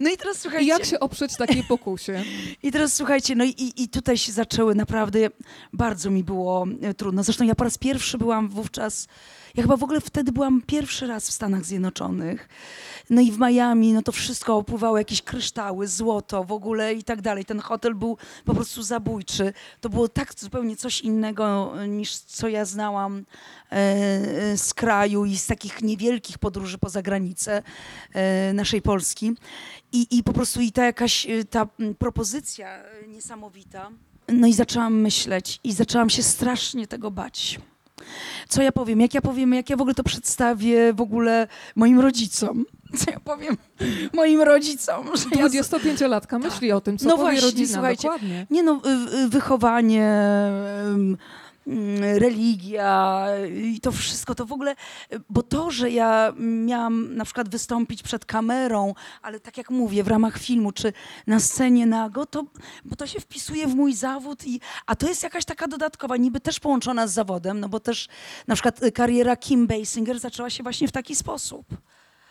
No 0.00 0.10
i 0.10 0.16
teraz 0.16 0.36
I 0.36 0.40
słuchajcie. 0.40 0.68
jak 0.68 0.84
się 0.84 1.00
oprzeć 1.00 1.36
takiej 1.36 1.64
pokusie? 1.64 2.24
I 2.62 2.72
teraz 2.72 2.96
słuchajcie, 2.96 3.34
no 3.34 3.44
i, 3.44 3.72
i 3.76 3.88
tutaj 3.88 4.18
się 4.18 4.32
zaczęły 4.32 4.74
naprawdę, 4.74 5.18
bardzo 5.72 6.10
mi 6.10 6.24
było 6.24 6.66
e, 6.82 6.94
trudno. 6.94 7.22
Zresztą 7.22 7.44
ja 7.44 7.54
po 7.54 7.64
raz 7.64 7.78
pierwszy 7.78 8.18
byłam 8.18 8.48
wówczas, 8.48 9.08
ja 9.54 9.62
chyba 9.62 9.76
w 9.76 9.82
ogóle 9.82 10.00
wtedy 10.00 10.32
byłam 10.32 10.62
pierwszy 10.66 11.06
raz 11.06 11.28
w 11.28 11.32
Stanach 11.32 11.64
Zjednoczonych. 11.64 12.48
No 13.10 13.20
i 13.20 13.32
w 13.32 13.38
Miami, 13.38 13.92
no 13.92 14.02
to 14.02 14.12
wszystko 14.12 14.56
opływało, 14.56 14.98
jakieś 14.98 15.22
kryształy, 15.22 15.88
złoto 15.88 16.44
w 16.44 16.52
ogóle 16.52 16.94
i 16.94 17.04
tak 17.04 17.22
dalej. 17.22 17.44
Ten 17.44 17.60
hotel 17.60 17.94
był 17.94 18.16
po 18.44 18.54
prostu 18.54 18.82
zabójczy. 18.82 19.52
To 19.80 19.88
było 19.88 20.08
tak 20.08 20.34
zupełnie 20.40 20.76
coś 20.76 21.00
innego 21.00 21.74
e, 21.82 21.88
niż 21.88 22.16
co 22.16 22.48
ja 22.48 22.64
znałam 22.64 23.18
e, 23.72 23.76
e, 23.76 24.56
z 24.56 24.74
kraju 24.74 25.24
i 25.24 25.38
z 25.38 25.46
takich 25.46 25.82
niewielkich 25.82 26.38
podróży 26.38 26.78
poza 26.78 27.02
granicę 27.02 27.62
naszej 28.54 28.82
Polski. 28.82 29.32
I, 29.92 30.18
I 30.18 30.22
po 30.22 30.32
prostu 30.32 30.60
i 30.60 30.72
ta 30.72 30.84
jakaś 30.84 31.26
ta 31.50 31.68
propozycja 31.98 32.82
niesamowita. 33.08 33.90
No 34.28 34.46
i 34.46 34.52
zaczęłam 34.52 35.00
myśleć 35.00 35.60
i 35.64 35.72
zaczęłam 35.72 36.10
się 36.10 36.22
strasznie 36.22 36.86
tego 36.86 37.10
bać. 37.10 37.60
Co 38.48 38.62
ja 38.62 38.72
powiem, 38.72 39.00
jak 39.00 39.14
ja 39.14 39.20
powiem, 39.20 39.52
jak 39.54 39.70
ja 39.70 39.76
w 39.76 39.80
ogóle 39.80 39.94
to 39.94 40.04
przedstawię 40.04 40.92
w 40.92 41.00
ogóle 41.00 41.46
moim 41.76 42.00
rodzicom. 42.00 42.64
Co 42.98 43.10
ja 43.10 43.20
powiem 43.20 43.56
moim 44.12 44.40
rodzicom, 44.42 45.06
że 45.16 45.40
ja 45.40 45.48
z- 45.48 45.70
25-latka 45.70 46.38
myśli 46.38 46.72
o 46.72 46.80
tym, 46.80 46.98
co 46.98 47.04
No 47.08 47.10
powie 47.16 47.22
właśnie, 47.22 47.40
rodzina. 47.40 47.72
słuchajcie, 47.72 48.02
Dokładnie. 48.08 48.46
Nie 48.50 48.62
no, 48.62 48.80
wychowanie, 49.28 50.12
religia 52.00 53.26
i 53.62 53.80
to 53.80 53.92
wszystko, 53.92 54.34
to 54.34 54.46
w 54.46 54.52
ogóle, 54.52 54.74
bo 55.30 55.42
to, 55.42 55.70
że 55.70 55.90
ja 55.90 56.32
miałam 56.38 57.16
na 57.16 57.24
przykład 57.24 57.48
wystąpić 57.48 58.02
przed 58.02 58.24
kamerą, 58.24 58.94
ale 59.22 59.40
tak 59.40 59.56
jak 59.56 59.70
mówię, 59.70 60.04
w 60.04 60.08
ramach 60.08 60.38
filmu, 60.38 60.72
czy 60.72 60.92
na 61.26 61.40
scenie 61.40 61.86
nago, 61.86 62.26
to, 62.26 62.44
bo 62.84 62.96
to 62.96 63.06
się 63.06 63.20
wpisuje 63.20 63.66
w 63.66 63.74
mój 63.74 63.94
zawód, 63.94 64.46
i, 64.46 64.60
a 64.86 64.96
to 64.96 65.08
jest 65.08 65.22
jakaś 65.22 65.44
taka 65.44 65.68
dodatkowa, 65.68 66.16
niby 66.16 66.40
też 66.40 66.60
połączona 66.60 67.06
z 67.06 67.12
zawodem, 67.12 67.60
no 67.60 67.68
bo 67.68 67.80
też 67.80 68.08
na 68.46 68.54
przykład 68.54 68.80
kariera 68.94 69.36
Kim 69.36 69.66
Basinger 69.66 70.18
zaczęła 70.18 70.50
się 70.50 70.62
właśnie 70.62 70.88
w 70.88 70.92
taki 70.92 71.16
sposób. 71.16 71.66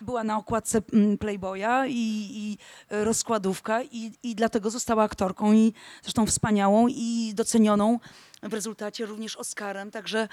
Była 0.01 0.23
na 0.23 0.37
okładce 0.37 0.81
mm, 0.93 1.17
Playboya 1.17 1.85
i, 1.87 2.29
i 2.31 2.57
e, 2.89 3.03
rozkładówka 3.03 3.83
i, 3.83 4.11
i 4.23 4.35
dlatego 4.35 4.69
została 4.69 5.03
aktorką 5.03 5.53
i 5.53 5.73
zresztą 6.03 6.25
wspaniałą 6.25 6.87
i 6.87 7.31
docenioną 7.35 7.99
w 8.43 8.53
rezultacie 8.53 9.05
również 9.05 9.35
Oscarem. 9.35 9.91
Także, 9.91 10.27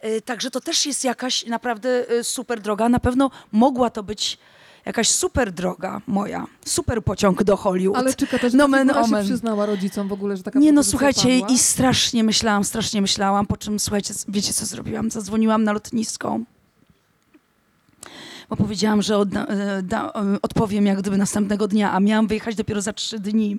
e, 0.00 0.20
także 0.20 0.50
to 0.50 0.60
też 0.60 0.86
jest 0.86 1.04
jakaś 1.04 1.46
naprawdę 1.46 2.08
e, 2.08 2.24
super 2.24 2.60
droga. 2.60 2.88
Na 2.88 2.98
pewno 3.00 3.30
mogła 3.52 3.90
to 3.90 4.02
być 4.02 4.38
jakaś 4.86 5.10
super 5.10 5.52
droga 5.52 6.00
moja, 6.06 6.46
super 6.66 7.04
pociąg 7.04 7.42
do 7.44 7.56
Hollywood. 7.56 7.98
Ale 7.98 8.14
czy 8.14 8.26
Katarzyna 8.26 8.64
Nomen 8.64 8.88
Figura 8.88 9.02
się 9.02 9.08
omen. 9.08 9.24
przyznała 9.24 9.66
rodzicom 9.66 10.08
w 10.08 10.12
ogóle, 10.12 10.36
że 10.36 10.42
taka 10.42 10.58
Nie 10.58 10.72
no, 10.72 10.84
słuchajcie, 10.84 11.40
padła? 11.40 11.54
i 11.56 11.58
strasznie 11.58 12.24
myślałam, 12.24 12.64
strasznie 12.64 13.02
myślałam, 13.02 13.46
po 13.46 13.56
czym, 13.56 13.78
słuchajcie, 13.78 14.14
wiecie 14.28 14.52
co 14.52 14.66
zrobiłam? 14.66 15.10
Zadzwoniłam 15.10 15.64
na 15.64 15.72
lotnisko, 15.72 16.38
bo 18.52 18.56
powiedziałam, 18.56 19.02
że 19.02 19.14
e, 19.14 19.82
da, 19.82 20.08
e, 20.08 20.12
odpowiem 20.42 20.86
jak 20.86 20.98
gdyby 20.98 21.18
następnego 21.18 21.68
dnia, 21.68 21.92
a 21.92 22.00
miałam 22.00 22.26
wyjechać 22.26 22.54
dopiero 22.54 22.82
za 22.82 22.92
trzy 22.92 23.18
dni. 23.18 23.58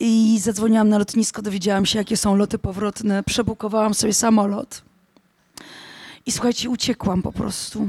I 0.00 0.38
zadzwoniłam 0.40 0.88
na 0.88 0.98
lotnisko, 0.98 1.42
dowiedziałam 1.42 1.86
się, 1.86 1.98
jakie 1.98 2.16
są 2.16 2.36
loty 2.36 2.58
powrotne, 2.58 3.22
przebukowałam 3.22 3.94
sobie 3.94 4.12
samolot. 4.12 4.82
I 6.26 6.32
słuchajcie, 6.32 6.70
uciekłam 6.70 7.22
po 7.22 7.32
prostu. 7.32 7.88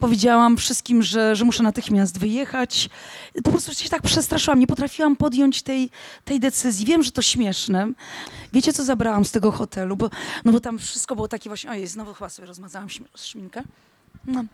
Powiedziałam 0.00 0.56
wszystkim, 0.56 1.02
że, 1.02 1.36
że 1.36 1.44
muszę 1.44 1.62
natychmiast 1.62 2.18
wyjechać. 2.18 2.90
Po 3.44 3.50
prostu 3.50 3.74
się 3.74 3.88
tak 3.88 4.02
przestraszyłam, 4.02 4.58
nie 4.60 4.66
potrafiłam 4.66 5.16
podjąć 5.16 5.62
tej, 5.62 5.90
tej 6.24 6.40
decyzji. 6.40 6.86
Wiem, 6.86 7.02
że 7.02 7.12
to 7.12 7.22
śmieszne. 7.22 7.92
Wiecie, 8.52 8.72
co 8.72 8.84
zabrałam 8.84 9.24
z 9.24 9.30
tego 9.30 9.52
hotelu? 9.52 9.96
Bo, 9.96 10.10
no 10.44 10.52
bo 10.52 10.60
tam 10.60 10.78
wszystko 10.78 11.16
było 11.16 11.28
takie 11.28 11.50
właśnie... 11.50 11.70
Ojej, 11.70 11.86
znowu 11.86 12.14
chyba 12.14 12.28
sobie 12.28 12.48
rozmazałam 12.48 12.88
szminkę. 13.14 13.62
No. 14.26 14.44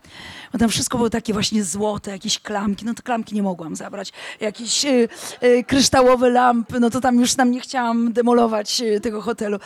Bo 0.52 0.58
tam 0.58 0.68
wszystko 0.68 0.98
było 0.98 1.10
takie 1.10 1.32
właśnie 1.32 1.64
złote, 1.64 2.10
jakieś 2.10 2.38
klamki. 2.38 2.84
No 2.84 2.94
to 2.94 3.02
klamki 3.02 3.34
nie 3.34 3.42
mogłam 3.42 3.76
zabrać. 3.76 4.12
Jakieś 4.40 4.84
y, 4.84 5.08
y, 5.42 5.64
kryształowe 5.64 6.30
lampy, 6.30 6.80
no 6.80 6.90
to 6.90 7.00
tam 7.00 7.20
już 7.20 7.34
tam 7.34 7.50
nie 7.50 7.60
chciałam 7.60 8.12
demolować 8.12 8.80
y, 8.80 9.00
tego 9.00 9.22
hotelu. 9.22 9.58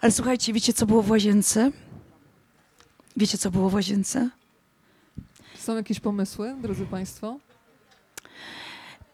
Ale 0.00 0.12
słuchajcie, 0.12 0.52
wiecie, 0.52 0.72
co 0.72 0.86
było 0.86 1.02
w 1.02 1.10
łazience? 1.10 1.70
Wiecie, 3.16 3.38
co 3.38 3.50
było 3.50 3.70
w 3.70 3.74
łazience? 3.74 4.30
Są 5.58 5.76
jakieś 5.76 6.00
pomysły, 6.00 6.54
drodzy 6.62 6.86
Państwo? 6.86 7.38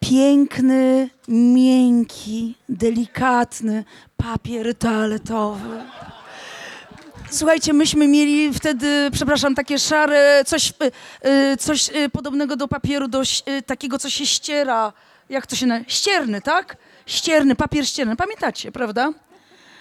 piękny, 0.02 1.10
miękki, 1.28 2.54
delikatny 2.68 3.84
papier 4.16 4.74
toaletowy. 4.74 5.82
Słuchajcie, 7.32 7.72
myśmy 7.72 8.08
mieli 8.08 8.54
wtedy, 8.54 9.08
przepraszam, 9.12 9.54
takie 9.54 9.78
szare, 9.78 10.44
coś, 10.46 10.70
y, 10.70 11.28
y, 11.28 11.56
coś 11.56 11.88
y, 11.88 12.08
podobnego 12.08 12.56
do 12.56 12.68
papieru, 12.68 13.08
do 13.08 13.22
takiego, 13.66 13.98
co 13.98 14.10
się 14.10 14.26
ściera. 14.26 14.92
Jak 15.28 15.46
to 15.46 15.56
się 15.56 15.66
nazywa? 15.66 15.90
Ścierny, 15.90 16.40
tak? 16.42 16.76
Ścierny, 17.06 17.54
papier 17.54 17.86
ścierny. 17.86 18.16
Pamiętacie, 18.16 18.72
prawda? 18.72 19.12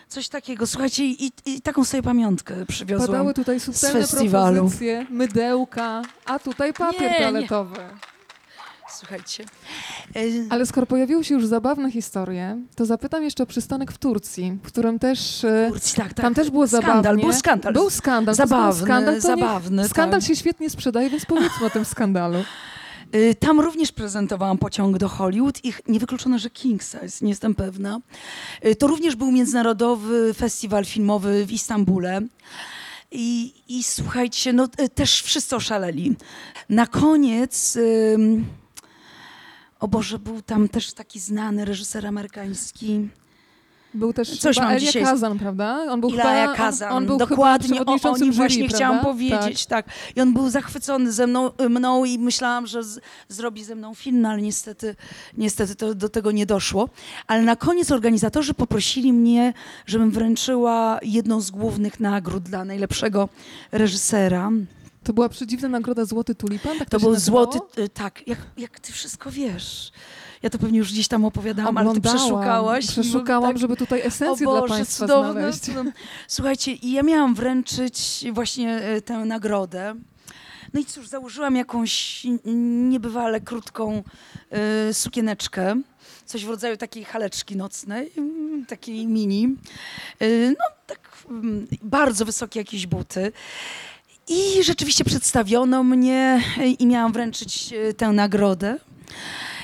Coś 0.07 0.27
takiego. 0.29 0.67
Słuchajcie, 0.67 1.05
i, 1.05 1.31
i 1.45 1.61
taką 1.61 1.83
sobie 1.83 2.03
pamiątkę 2.03 2.65
przywiozłam. 2.65 3.07
Padały 3.07 3.33
tutaj 3.33 3.59
subtelne 3.59 4.01
festiwalu. 4.01 4.55
propozycje, 4.55 5.05
mydełka, 5.09 6.01
a 6.25 6.39
tutaj 6.39 6.73
papier 6.73 7.01
Nie, 7.01 7.41
nie. 7.41 7.47
Słuchajcie. 8.99 9.43
Y, 10.15 10.45
Ale 10.49 10.65
skoro 10.65 10.85
pojawiły 10.87 11.23
się 11.23 11.33
już 11.35 11.45
zabawne 11.45 11.91
historie, 11.91 12.57
to 12.75 12.85
zapytam 12.85 13.23
jeszcze 13.23 13.43
o 13.43 13.45
przystanek 13.45 13.91
w 13.91 13.97
Turcji, 13.97 14.57
w 14.63 14.67
którym 14.67 14.99
też... 14.99 15.43
e, 15.43 15.67
Turcji, 15.69 15.95
tak, 15.95 16.07
tak. 16.13 16.23
Tam 16.23 16.33
też 16.33 16.49
było 16.49 16.67
Skandal, 16.67 16.93
zabawnie. 17.03 17.23
był 17.23 17.33
skandal. 17.33 17.73
Był 17.73 17.89
skandal. 17.89 18.35
Zabawny, 18.35 18.73
skoro 18.73 18.85
skandal, 18.85 19.21
zabawny, 19.21 19.87
skandal 19.89 20.19
tak. 20.19 20.27
się 20.27 20.35
świetnie 20.35 20.69
sprzedaje, 20.69 21.09
więc 21.09 21.25
powiedzmy 21.25 21.65
o 21.65 21.69
tym 21.69 21.85
skandalu. 21.85 22.37
Y, 23.15 23.35
Tam 23.39 23.59
również 23.59 23.91
prezentowałam 23.91 24.57
pociąg 24.57 24.97
do 24.97 25.09
Hollywood 25.09 25.65
i 25.65 25.73
niewykluczone, 25.87 26.39
że 26.39 26.49
King 26.49 26.83
Size, 26.83 27.17
nie 27.21 27.29
jestem 27.29 27.55
pewna. 27.55 27.99
To 28.79 28.87
również 28.87 29.15
był 29.15 29.31
międzynarodowy 29.31 30.33
festiwal 30.33 30.85
filmowy 30.85 31.45
w 31.45 31.51
Istambule. 31.51 32.21
I, 33.13 33.53
i 33.67 33.83
słuchajcie, 33.83 34.53
no 34.53 34.67
też 34.95 35.21
wszyscy 35.21 35.55
oszaleli. 35.55 36.15
Na 36.69 36.87
koniec, 36.87 37.75
ym, 38.15 38.45
o 39.81 39.87
Boże, 39.87 40.19
był 40.19 40.41
tam 40.41 40.69
też 40.69 40.93
taki 40.93 41.19
znany 41.19 41.65
reżyser 41.65 42.07
amerykański. 42.07 43.09
Był 43.93 44.13
też 44.13 44.39
Coś 44.39 44.55
chyba 44.55 44.71
Elia 44.71 44.79
dzisiaj- 44.79 45.03
Kazan, 45.03 45.39
prawda? 45.39 45.85
On 45.89 46.01
był 46.01 46.09
Ilaja 46.09 46.41
chyba, 46.41 46.55
Kazan, 46.55 46.91
on, 46.91 46.97
on 46.97 47.05
był 47.05 47.17
dokładnie 47.17 47.79
chyba 47.79 47.93
o, 48.09 48.17
nim 48.17 48.31
właśnie 48.33 48.67
chciałam 48.67 48.99
powiedzieć, 48.99 49.65
tak. 49.65 49.85
I 50.15 50.21
on 50.21 50.33
był 50.33 50.49
zachwycony 50.49 51.11
ze 51.11 51.27
mną, 51.27 51.51
mną 51.69 52.05
i 52.05 52.19
myślałam, 52.19 52.67
że 52.67 52.83
z, 52.83 52.99
zrobi 53.29 53.63
ze 53.63 53.75
mną 53.75 53.95
film, 53.95 54.21
no 54.21 54.29
ale 54.29 54.41
niestety, 54.41 54.95
niestety 55.37 55.75
to, 55.75 55.95
do 55.95 56.09
tego 56.09 56.31
nie 56.31 56.45
doszło. 56.45 56.89
Ale 57.27 57.41
na 57.41 57.55
koniec 57.55 57.91
organizatorzy 57.91 58.53
poprosili 58.53 59.13
mnie, 59.13 59.53
żebym 59.85 60.11
wręczyła 60.11 60.99
jedną 61.03 61.41
z 61.41 61.51
głównych 61.51 61.99
nagród 61.99 62.43
dla 62.43 62.65
najlepszego 62.65 63.29
reżysera. 63.71 64.51
To 65.03 65.13
była 65.13 65.29
przedziwna 65.29 65.69
nagroda 65.69 66.05
Złoty 66.05 66.35
Tulipan? 66.35 66.79
Tak 66.79 66.89
to, 66.89 66.99
To 66.99 67.05
był 67.05 67.15
złoty, 67.19 67.59
y, 67.77 67.89
tak, 67.89 68.27
jak, 68.27 68.39
jak 68.57 68.79
ty 68.79 68.93
wszystko 68.93 69.31
wiesz. 69.31 69.91
Ja 70.41 70.49
to 70.49 70.57
pewnie 70.57 70.79
już 70.79 70.91
gdzieś 70.91 71.07
tam 71.07 71.25
opowiadałam, 71.25 71.77
ale 71.77 71.93
ty 71.93 72.01
przeszukałaś. 72.01 72.87
Przeszukałam, 72.87 73.49
tak. 73.49 73.57
żeby 73.57 73.77
tutaj 73.77 74.01
esencję 74.01 74.47
dla 74.47 74.61
Państwa 74.61 75.05
cudowne, 75.07 75.31
znaleźć. 75.31 75.59
cudowne. 75.59 75.93
Słuchajcie, 76.27 76.71
i 76.73 76.91
ja 76.91 77.03
miałam 77.03 77.35
wręczyć 77.35 78.25
właśnie 78.33 78.75
e, 78.75 79.01
tę 79.01 79.17
nagrodę. 79.17 79.95
No 80.73 80.79
i 80.79 80.85
cóż, 80.85 81.07
założyłam 81.07 81.55
jakąś 81.55 82.23
niebywale 82.89 83.41
krótką 83.41 84.03
e, 84.49 84.93
sukieneczkę. 84.93 85.81
Coś 86.25 86.45
w 86.45 86.49
rodzaju 86.49 86.77
takiej 86.77 87.03
haleczki 87.03 87.55
nocnej, 87.55 88.11
mm, 88.17 88.65
takiej 88.65 89.07
mini. 89.07 89.55
E, 90.19 90.49
no 90.49 90.65
tak 90.87 90.99
mm, 91.29 91.67
bardzo 91.81 92.25
wysokie 92.25 92.59
jakieś 92.59 92.87
buty. 92.87 93.31
I 94.27 94.63
rzeczywiście 94.63 95.03
przedstawiono 95.03 95.83
mnie 95.83 96.41
e, 96.57 96.67
i 96.67 96.85
miałam 96.85 97.11
wręczyć 97.13 97.73
e, 97.73 97.93
tę 97.93 98.07
nagrodę. 98.07 98.79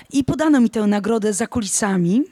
I 0.09 0.23
podano 0.23 0.59
mi 0.59 0.69
tę 0.69 0.81
nagrodę 0.87 1.33
za 1.33 1.47
kulisami 1.47 2.23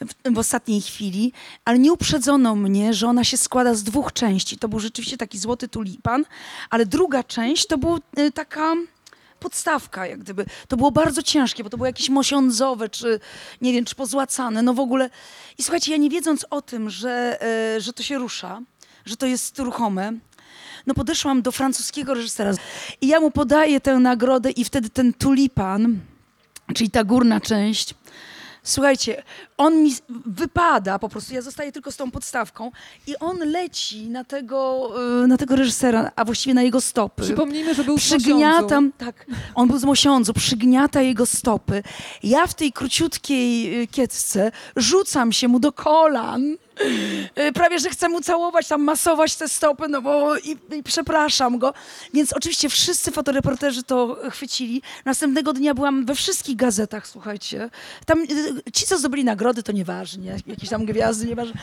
w, 0.00 0.34
w 0.34 0.38
ostatniej 0.38 0.80
chwili, 0.80 1.32
ale 1.64 1.78
nie 1.78 1.92
uprzedzono 1.92 2.54
mnie, 2.54 2.94
że 2.94 3.08
ona 3.08 3.24
się 3.24 3.36
składa 3.36 3.74
z 3.74 3.82
dwóch 3.82 4.12
części. 4.12 4.58
To 4.58 4.68
był 4.68 4.80
rzeczywiście 4.80 5.16
taki 5.16 5.38
złoty 5.38 5.68
tulipan, 5.68 6.24
ale 6.70 6.86
druga 6.86 7.24
część 7.24 7.66
to 7.66 7.78
była 7.78 7.98
y, 8.18 8.32
taka 8.32 8.74
podstawka, 9.40 10.06
jak 10.06 10.18
gdyby. 10.20 10.46
To 10.68 10.76
było 10.76 10.90
bardzo 10.90 11.22
ciężkie, 11.22 11.64
bo 11.64 11.70
to 11.70 11.76
było 11.76 11.86
jakieś 11.86 12.08
mosiądzowe, 12.08 12.88
czy 12.88 13.20
nie 13.60 13.72
wiem, 13.72 13.84
czy 13.84 13.94
pozłacane, 13.94 14.62
no 14.62 14.74
w 14.74 14.80
ogóle. 14.80 15.10
I 15.58 15.62
słuchajcie, 15.62 15.92
ja 15.92 15.98
nie 15.98 16.10
wiedząc 16.10 16.46
o 16.50 16.62
tym, 16.62 16.90
że, 16.90 17.38
że 17.78 17.92
to 17.92 18.02
się 18.02 18.18
rusza, 18.18 18.62
że 19.04 19.16
to 19.16 19.26
jest 19.26 19.58
ruchome, 19.58 20.12
no 20.88 20.94
podeszłam 20.94 21.42
do 21.42 21.52
francuskiego 21.52 22.14
reżysera 22.14 22.52
i 23.00 23.08
ja 23.08 23.20
mu 23.20 23.30
podaję 23.30 23.80
tę 23.80 23.98
nagrodę 23.98 24.50
i 24.50 24.64
wtedy 24.64 24.90
ten 24.90 25.12
tulipan, 25.12 25.98
czyli 26.74 26.90
ta 26.90 27.04
górna 27.04 27.40
część, 27.40 27.94
Słuchajcie, 28.68 29.22
on 29.56 29.82
mi 29.82 29.94
wypada 30.26 30.98
po 30.98 31.08
prostu, 31.08 31.34
ja 31.34 31.42
zostaję 31.42 31.72
tylko 31.72 31.92
z 31.92 31.96
tą 31.96 32.10
podstawką 32.10 32.70
i 33.06 33.16
on 33.16 33.38
leci 33.38 34.08
na 34.08 34.24
tego, 34.24 34.90
y, 35.24 35.26
na 35.26 35.36
tego 35.36 35.56
reżysera, 35.56 36.10
a 36.16 36.24
właściwie 36.24 36.54
na 36.54 36.62
jego 36.62 36.80
stopy. 36.80 37.22
Przypomnijmy, 37.22 37.74
że 37.74 37.84
był 37.84 37.98
z 37.98 38.12
Mosiądzu. 38.12 38.90
Tak, 38.98 39.26
on 39.54 39.68
był 39.68 39.78
z 39.78 39.84
Mosiądzu, 39.84 40.32
przygniata 40.32 41.02
jego 41.02 41.26
stopy. 41.26 41.82
Ja 42.22 42.46
w 42.46 42.54
tej 42.54 42.72
króciutkiej 42.72 43.82
y, 43.82 43.86
kiecce 43.86 44.52
rzucam 44.76 45.32
się 45.32 45.48
mu 45.48 45.60
do 45.60 45.72
kolan. 45.72 46.56
Y, 47.38 47.52
Prawie, 47.52 47.78
że 47.78 47.90
chcę 47.90 48.08
mu 48.08 48.20
całować, 48.20 48.68
tam 48.68 48.82
masować 48.82 49.36
te 49.36 49.48
stopy, 49.48 49.88
no 49.88 50.02
bo 50.02 50.36
i, 50.36 50.56
i 50.76 50.82
przepraszam 50.82 51.58
go. 51.58 51.74
Więc 52.14 52.32
oczywiście 52.32 52.68
wszyscy 52.68 53.10
fotoreporterzy 53.10 53.82
to 53.82 54.18
chwycili. 54.30 54.82
Następnego 55.04 55.52
dnia 55.52 55.74
byłam 55.74 56.04
we 56.06 56.14
wszystkich 56.14 56.56
gazetach, 56.56 57.06
słuchajcie. 57.08 57.70
Tam 58.06 58.22
y, 58.22 58.72
ci, 58.72 58.86
co 58.86 58.98
zdobyli 58.98 59.24
nagrody, 59.24 59.62
to 59.62 59.72
nieważne. 59.72 60.36
Jakieś 60.46 60.68
tam 60.68 60.84
gwiazdy, 60.84 61.26
nieważne. 61.26 61.60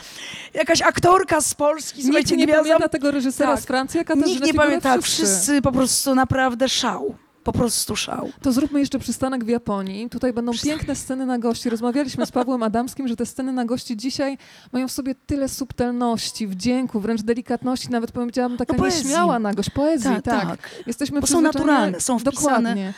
Jakaś 0.54 0.82
aktorka 0.82 1.42
z 1.42 1.54
Polski, 1.56 1.98
Nikt 1.98 2.08
słuchajcie, 2.08 2.38
nie 2.38 2.46
gwiazda- 2.48 2.64
pamięta 2.64 2.90
tego 2.90 3.12
reżysera 3.12 3.52
Tak. 3.56 3.64
z 3.64 3.66
Francji, 3.66 4.00
Katarzyna 4.06 4.28
Nikt 4.28 4.46
nie 4.46 4.54
pamięta, 4.54 5.02
wszyscy. 5.02 5.24
wszyscy 5.26 5.62
po 5.62 5.72
prostu 5.72 6.16
naprawdę 6.16 6.70
szał. 6.70 7.16
Po 7.46 7.54
prostu 7.54 7.96
szał. 7.96 8.32
To 8.42 8.52
zróbmy 8.52 8.80
jeszcze 8.80 9.00
przystanek 9.00 9.44
w 9.46 9.48
Japonii. 9.48 10.10
Tutaj 10.10 10.34
będą 10.34 10.52
piękne 10.64 10.96
sceny 10.96 11.26
na 11.26 11.40
gości. 11.40 11.70
Rozmawialiśmy 11.70 12.26
z 12.26 12.32
Pawłem 12.32 12.64
Adamskim, 12.64 13.08
że 13.08 13.16
te 13.16 13.26
sceny 13.26 13.52
na 13.54 13.66
gości 13.66 13.98
dzisiaj 13.98 14.38
mają 14.72 14.88
w 14.88 14.92
sobie 14.92 15.16
tyle 15.16 15.50
subtelności, 15.50 16.48
wdzięku, 16.48 17.00
wręcz 17.00 17.22
delikatności, 17.22 17.90
nawet 17.90 18.12
powiedziałabym 18.12 18.58
taka 18.58 18.74
No 18.74 18.80
poezji. 18.80 19.04
nieśmiała 19.04 19.40
nagość, 19.40 19.70
poezji, 19.70 20.10
Tak, 20.10 20.24
tak. 20.24 20.48
tak. 20.48 20.84
Jesteśmy 20.88 21.22
Bo 21.22 21.28
są 21.28 21.42
naturalne, 21.42 22.02
są 22.02 22.20
wpisane. 22.20 22.36
Dokładnie. 22.70 22.94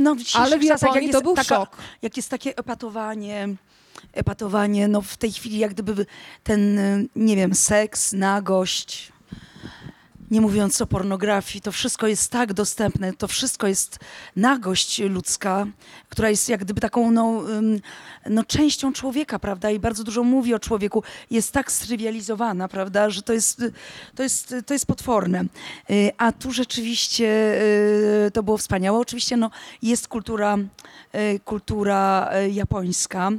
No, 0.00 0.14
w 0.14 0.36
Ale 0.36 0.58
w 0.58 0.62
czasach, 0.62 0.82
Japonii 0.82 1.08
jak 1.08 1.16
to 1.16 1.22
był 1.22 1.34
taka, 1.34 1.56
szok. 1.56 1.76
Jak 2.02 2.16
jest 2.16 2.28
takie 2.28 2.56
epatowanie, 2.56 3.48
epatowanie, 4.12 4.88
no 4.88 5.00
w 5.00 5.16
tej 5.16 5.32
chwili 5.32 5.58
jak 5.58 5.70
gdyby 5.74 6.06
ten, 6.44 6.78
nie 7.16 7.36
wiem, 7.36 7.54
seks, 7.54 8.12
nagość, 8.12 9.12
nie 10.30 10.40
mówiąc 10.40 10.80
o 10.80 10.86
pornografii, 10.86 11.62
to 11.62 11.72
wszystko 11.72 12.06
jest 12.06 12.30
tak 12.30 12.52
dostępne, 12.52 13.12
to 13.12 13.28
wszystko 13.28 13.66
jest 13.66 13.98
nagość 14.36 14.98
ludzka, 14.98 15.66
która 16.08 16.30
jest 16.30 16.48
jak 16.48 16.60
gdyby 16.64 16.80
taką 16.80 17.10
no, 17.10 17.42
no, 18.30 18.44
częścią 18.44 18.92
człowieka, 18.92 19.38
prawda? 19.38 19.70
I 19.70 19.78
bardzo 19.78 20.04
dużo 20.04 20.24
mówi 20.24 20.54
o 20.54 20.58
człowieku. 20.58 21.02
Jest 21.30 21.52
tak 21.52 21.72
strywializowana, 21.72 22.68
prawda, 22.68 23.10
że 23.10 23.22
to 23.22 23.32
jest, 23.32 23.62
to 24.14 24.22
jest, 24.22 24.54
to 24.66 24.74
jest 24.74 24.86
potworne. 24.86 25.44
Y, 25.90 26.10
A 26.18 26.32
tu 26.32 26.52
rzeczywiście 26.52 27.26
y, 28.26 28.30
to 28.30 28.42
było 28.42 28.58
wspaniałe. 28.58 28.98
Oczywiście 28.98 29.36
no, 29.36 29.50
jest 29.82 30.08
kultura, 30.08 30.58
y, 31.14 31.40
kultura 31.44 32.30
japońska. 32.50 33.30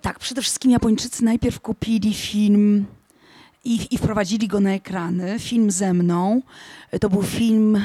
Tak, 0.00 0.18
przede 0.18 0.42
wszystkim 0.42 0.70
Japończycy 0.70 1.24
najpierw 1.24 1.60
kupili 1.60 2.14
film 2.14 2.86
i, 3.64 3.86
i 3.90 3.98
wprowadzili 3.98 4.48
go 4.48 4.60
na 4.60 4.70
ekrany. 4.70 5.38
Film 5.38 5.70
ze 5.70 5.94
mną. 5.94 6.42
To 7.00 7.08
był 7.08 7.22
film 7.22 7.82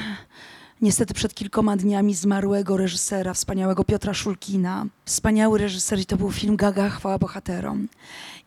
niestety 0.81 1.13
przed 1.13 1.33
kilkoma 1.33 1.77
dniami 1.77 2.13
zmarłego 2.15 2.77
reżysera, 2.77 3.33
wspaniałego 3.33 3.83
Piotra 3.83 4.13
Szulkina. 4.13 4.85
Wspaniały 5.05 5.59
reżyser 5.59 5.99
i 5.99 6.05
to 6.05 6.17
był 6.17 6.31
film 6.31 6.55
Gaga, 6.55 6.89
chwała 6.89 7.17
bohaterom. 7.17 7.87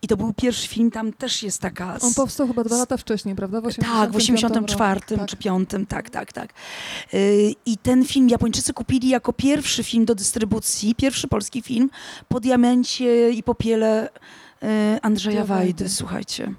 I 0.01 0.07
to 0.07 0.17
był 0.17 0.33
pierwszy 0.33 0.67
film, 0.67 0.91
tam 0.91 1.13
też 1.13 1.43
jest 1.43 1.61
taka... 1.61 1.97
On 2.01 2.13
powstał 2.13 2.47
chyba 2.47 2.63
dwa 2.63 2.77
lata 2.77 2.97
wcześniej, 2.97 3.35
prawda? 3.35 3.61
W 3.61 3.75
Tak, 3.75 4.11
w 4.11 4.15
84 4.15 4.99
roku. 5.09 5.25
czy 5.25 5.37
5, 5.37 5.69
tak, 5.87 6.09
tak, 6.09 6.33
tak. 6.33 6.53
Y, 7.13 7.53
I 7.65 7.77
ten 7.77 8.05
film 8.05 8.29
Japończycy 8.29 8.73
kupili 8.73 9.09
jako 9.09 9.33
pierwszy 9.33 9.83
film 9.83 10.05
do 10.05 10.15
dystrybucji, 10.15 10.95
pierwszy 10.95 11.27
polski 11.27 11.61
film 11.61 11.89
po 12.27 12.39
diamencie 12.39 13.29
i 13.29 13.43
popiele 13.43 14.09
y, 14.63 14.67
Andrzeja 15.01 15.45
Wajdy. 15.45 15.89
słuchajcie. 15.89 16.53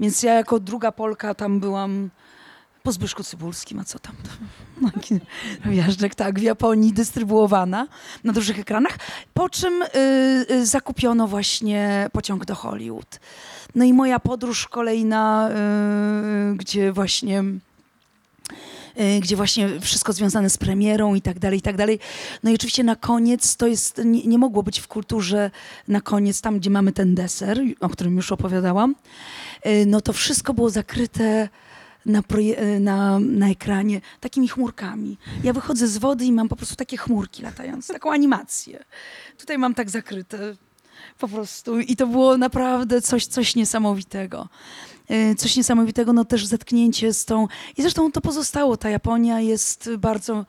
Więc 0.00 0.22
ja 0.22 0.34
jako 0.34 0.60
druga 0.60 0.92
Polka 0.92 1.34
tam 1.34 1.60
byłam 1.60 2.10
po 2.82 2.92
Zbyszku 2.92 3.22
Cybulskim, 3.22 3.78
a 3.78 3.84
co 3.84 3.98
tam? 3.98 4.16
No, 4.80 4.90
Gwiazdek, 5.64 6.14
tak, 6.14 6.38
w 6.38 6.42
Japonii 6.42 6.92
dystrybuowana 6.92 7.86
na 8.24 8.32
dużych 8.32 8.58
ekranach. 8.58 8.98
Po 9.34 9.48
czym 9.48 9.82
y, 9.82 9.86
y, 10.50 10.66
zakupiono 10.66 11.28
właśnie 11.28 12.08
pociąg 12.12 12.44
do 12.44 12.54
Hollywood. 12.54 13.20
No 13.74 13.84
i 13.84 13.92
moja 13.92 14.20
podróż 14.20 14.68
kolejna, 14.68 15.50
y, 16.52 16.56
gdzie 16.56 16.92
właśnie 16.92 17.44
gdzie 19.20 19.36
właśnie 19.36 19.80
wszystko 19.80 20.12
związane 20.12 20.50
z 20.50 20.58
premierą 20.58 21.14
i 21.14 21.20
tak 21.20 21.38
dalej, 21.38 21.58
i 21.58 21.62
tak 21.62 21.76
dalej. 21.76 21.98
No 22.42 22.50
i 22.50 22.54
oczywiście 22.54 22.84
na 22.84 22.96
koniec, 22.96 23.56
to 23.56 23.66
jest, 23.66 24.00
nie, 24.04 24.22
nie 24.22 24.38
mogło 24.38 24.62
być 24.62 24.80
w 24.80 24.88
kulturze 24.88 25.50
na 25.88 26.00
koniec, 26.00 26.40
tam 26.40 26.58
gdzie 26.58 26.70
mamy 26.70 26.92
ten 26.92 27.14
deser, 27.14 27.60
o 27.80 27.88
którym 27.88 28.16
już 28.16 28.32
opowiadałam, 28.32 28.94
y, 29.66 29.86
no 29.86 30.00
to 30.00 30.12
wszystko 30.12 30.54
było 30.54 30.70
zakryte 30.70 31.48
na, 32.06 32.22
proje- 32.22 32.80
na, 32.80 33.18
na 33.20 33.48
ekranie 33.48 34.00
takimi 34.20 34.48
chmurkami. 34.48 35.18
Ja 35.44 35.52
wychodzę 35.52 35.88
z 35.88 35.98
wody 35.98 36.24
i 36.24 36.32
mam 36.32 36.48
po 36.48 36.56
prostu 36.56 36.76
takie 36.76 36.96
chmurki 36.96 37.42
latające, 37.42 37.92
taką 37.92 38.12
animację. 38.12 38.84
Tutaj 39.38 39.58
mam 39.58 39.74
tak 39.74 39.90
zakryte 39.90 40.56
po 41.18 41.28
prostu 41.28 41.80
i 41.80 41.96
to 41.96 42.06
było 42.06 42.38
naprawdę 42.38 43.02
coś, 43.02 43.26
coś 43.26 43.56
niesamowitego. 43.56 44.48
E, 45.08 45.34
Coś 45.34 45.56
niesamowitego, 45.56 46.12
no 46.12 46.24
też 46.24 46.46
zetknięcie 46.46 47.12
z 47.12 47.24
tą... 47.24 47.48
I 47.76 47.82
zresztą 47.82 48.12
to 48.12 48.20
pozostało, 48.20 48.76
ta 48.76 48.90
Japonia 48.90 49.40
jest 49.40 49.90
bardzo, 49.98 50.46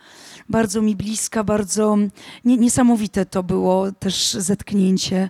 bardzo 0.49 0.81
mi 0.81 0.95
bliska, 0.95 1.43
bardzo 1.43 1.97
nie, 2.45 2.57
niesamowite 2.57 3.25
to 3.25 3.43
było 3.43 3.91
też 3.91 4.33
zetknięcie. 4.33 5.29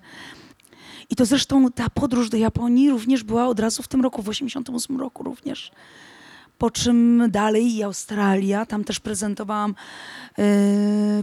I 1.10 1.16
to 1.16 1.26
zresztą 1.26 1.72
ta 1.72 1.90
podróż 1.90 2.30
do 2.30 2.38
Japonii 2.38 2.90
również 2.90 3.24
była 3.24 3.48
od 3.48 3.60
razu 3.60 3.84
w 3.84 3.88
tym 3.88 4.02
roku, 4.02 4.22
w 4.22 4.30
88 4.30 5.00
roku 5.00 5.24
również. 5.24 5.72
Po 6.58 6.72
czym 6.72 7.24
dalej 7.32 7.76
i 7.76 7.84
Australia, 7.84 8.66
tam 8.66 8.84
też 8.84 9.00
prezentowałam 9.00 9.76
e, 10.40 10.44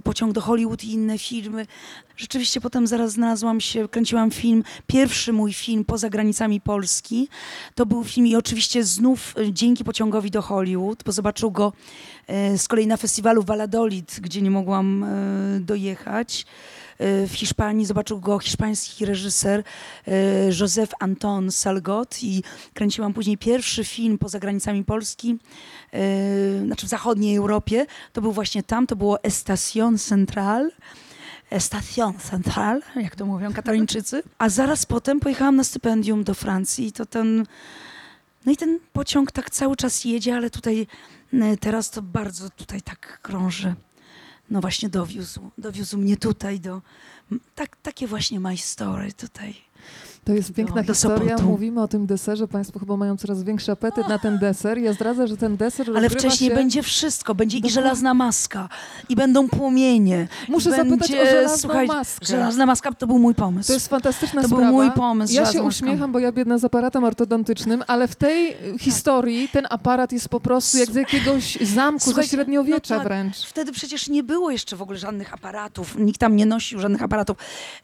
pociąg 0.05 0.33
do 0.33 0.41
Hollywood 0.41 0.85
i 0.85 0.93
inne 0.93 1.19
filmy. 1.19 1.67
Rzeczywiście 2.17 2.61
potem 2.61 2.87
zaraz 2.87 3.13
znalazłam 3.13 3.61
się, 3.61 3.89
kręciłam 3.89 4.31
film, 4.31 4.65
pierwszy 4.87 5.33
mój 5.33 5.53
film 5.53 5.85
poza 5.85 6.11
granicami 6.11 6.61
Polski. 6.61 7.29
To 7.75 7.87
był 7.87 8.05
film 8.05 8.27
i 8.27 8.37
oczywiście 8.37 8.85
znów 8.85 9.35
e, 9.39 9.53
dzięki 9.53 9.85
pociągowi 9.85 10.31
do 10.31 10.43
Hollywood, 10.43 11.03
bo 11.05 11.13
zobaczył 11.13 11.51
go 11.51 11.73
e, 12.27 12.59
z 12.59 12.69
kolei 12.69 12.87
na 12.87 12.97
festiwalu 12.97 13.43
Valladolid, 13.43 14.21
gdzie 14.21 14.43
nie 14.43 14.51
mogłam 14.51 15.07
dojechać. 15.61 16.47
E, 16.99 17.27
W 17.27 17.33
Hiszpanii 17.35 17.87
zobaczył 17.87 18.21
go 18.21 18.39
hiszpański 18.39 19.05
reżyser 19.05 19.65
e, 20.07 20.13
Joseph 20.61 20.93
Anton 21.01 21.51
Salgot 21.51 22.23
i 22.23 22.43
kręciłam 22.75 23.15
później 23.15 23.39
pierwszy 23.39 23.85
film 23.85 24.19
poza 24.19 24.39
granicami 24.39 24.85
Polski, 24.85 25.39
e, 25.93 25.99
znaczy 26.67 26.87
w 26.87 26.89
zachodniej 26.89 27.37
Europie. 27.37 27.87
To 28.13 28.21
był 28.21 28.33
właśnie 28.33 28.63
tam, 28.63 28.87
to 28.87 28.97
było 28.97 29.23
Estación 29.23 29.99
Central. 29.99 30.71
Station 31.59 32.19
Central, 32.19 32.83
jak 32.97 33.17
to 33.17 33.27
mówią 33.27 33.53
katalończycy. 33.53 34.23
A 34.39 34.49
zaraz 34.49 34.87
potem 34.87 35.21
pojechałam 35.21 35.57
na 35.57 35.65
stypendium 35.65 36.25
do 36.25 36.35
Francji 36.35 36.87
i 36.87 36.93
to 36.93 37.07
ten... 37.07 37.47
No 38.47 38.53
i 38.53 38.57
ten 38.57 38.79
pociąg 38.93 39.33
tak 39.33 39.51
cały 39.51 39.77
czas 39.77 40.05
jedzie, 40.05 40.37
ale 40.37 40.51
tutaj 40.51 40.87
teraz 41.61 41.91
to 41.91 42.03
bardzo 42.03 42.51
tutaj 42.51 42.83
tak 42.83 43.19
krąży. 43.23 43.75
No 44.53 44.61
właśnie 44.61 44.89
dowiózł, 44.89 45.51
dowiózł 45.59 45.99
mnie 45.99 46.17
tutaj 46.17 46.61
do... 46.61 46.83
Tak, 47.55 47.77
takie 47.77 48.07
właśnie 48.07 48.41
my 48.41 48.57
story 48.57 49.13
tutaj. 49.13 49.55
To 50.25 50.33
jest 50.33 50.53
piękna 50.53 50.83
do 50.83 50.93
historia. 50.95 51.37
Mówimy 51.45 51.83
o 51.83 51.89
tym 51.89 52.07
deserze. 52.07 52.49
Państwo 52.49 52.79
chyba 52.79 52.97
mają 52.97 53.17
coraz 53.17 53.43
większy 53.43 53.73
apetyt 53.73 54.09
na 54.09 54.19
ten 54.19 54.39
deser. 54.39 54.79
Ja 54.79 54.93
zdradzę, 54.93 55.29
że 55.29 55.37
ten 55.37 55.57
deser 55.57 55.87
Ale 55.97 56.11
wcześniej 56.11 56.51
się... 56.51 56.57
będzie 56.57 56.83
wszystko. 56.83 57.35
Będzie 57.35 57.59
i 57.59 57.61
Dokładnie. 57.61 57.75
żelazna 57.83 58.15
maska, 58.15 58.69
i 59.09 59.17
będą 59.17 59.49
płomienie. 59.49 60.29
Muszę 60.49 60.71
i 60.71 60.73
zapytać 60.73 60.99
będzie, 60.99 61.23
o 61.23 61.27
żelazną 61.27 61.87
maskę. 61.87 62.27
Żelazna 62.27 62.67
maska 62.67 62.93
to 62.93 63.07
był 63.07 63.19
mój 63.19 63.35
pomysł. 63.35 63.67
To 63.67 63.73
jest 63.73 63.89
fantastyczna 63.89 64.43
To 64.43 64.49
był 64.49 64.59
sprawa. 64.59 64.73
mój 64.73 64.91
pomysł, 64.91 65.35
Ja 65.35 65.41
się 65.41 65.47
maska. 65.47 65.63
uśmiecham, 65.63 66.13
bo 66.13 66.19
ja 66.19 66.33
biedna 66.33 66.59
z 66.59 66.65
aparatem 66.65 67.05
ortodontycznym, 67.05 67.85
ale 67.87 68.09
w 68.09 68.17
tej 68.17 68.57
historii 68.79 69.49
ten 69.49 69.67
aparat 69.71 70.13
jest 70.13 70.29
po 70.29 70.41
prostu 70.41 70.79
jak 70.79 70.91
z 70.91 70.95
jakiegoś 70.95 71.57
zamku 71.61 71.99
ze 72.01 72.05
Słuchajcie, 72.05 72.31
średniowiecza 72.31 72.95
no 72.95 73.01
tak. 73.01 73.09
wręcz. 73.09 73.37
Wtedy 73.47 73.73
przecież 73.73 74.09
nie 74.09 74.23
było 74.23 74.51
jeszcze 74.51 74.77
w 74.77 74.83
ogóle 74.83 74.99
żadnych 74.99 75.35
aparatów. 75.35 75.99
Nikt 75.99 76.21
tam 76.21 76.37
nie 76.37 76.47
nosił 76.47 76.79
żadnych 76.81 77.03
aparatów. 77.03 77.37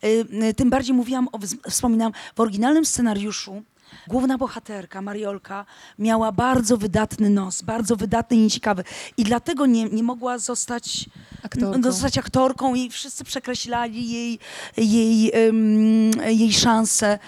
Y, 0.05 0.07
y, 0.51 0.55
Tym 0.55 0.71
bardziej 0.71 0.95
mówiłam, 0.95 1.29
o, 1.33 1.39
wspominałam, 1.71 2.13
w 2.37 2.41
oryginalnym 2.41 2.85
scenariuszu 2.85 3.63
główna 4.07 4.39
bohaterka, 4.39 5.03
Mariolka, 5.03 5.67
miała 5.99 6.33
bardzo 6.33 6.77
wydatny 6.77 7.31
nos, 7.31 7.63
bardzo 7.63 7.97
wydatny 7.97 8.37
i 8.37 8.51
ciekawy. 8.51 8.85
I 9.17 9.25
dlatego 9.25 9.67
nie, 9.67 9.85
nie 9.85 10.03
mogła 10.03 10.39
zostać 10.39 11.09
Aktorką. 11.43 11.79
no, 11.79 11.93
zostać 11.93 12.19
aktorką 12.19 12.75
i 12.75 12.91
wszyscy 12.91 13.25
przekreślali 13.25 14.11
jej, 14.11 14.39
jej, 14.77 15.31
em, 15.35 16.11
jej 16.29 16.53
szanse 16.53 17.19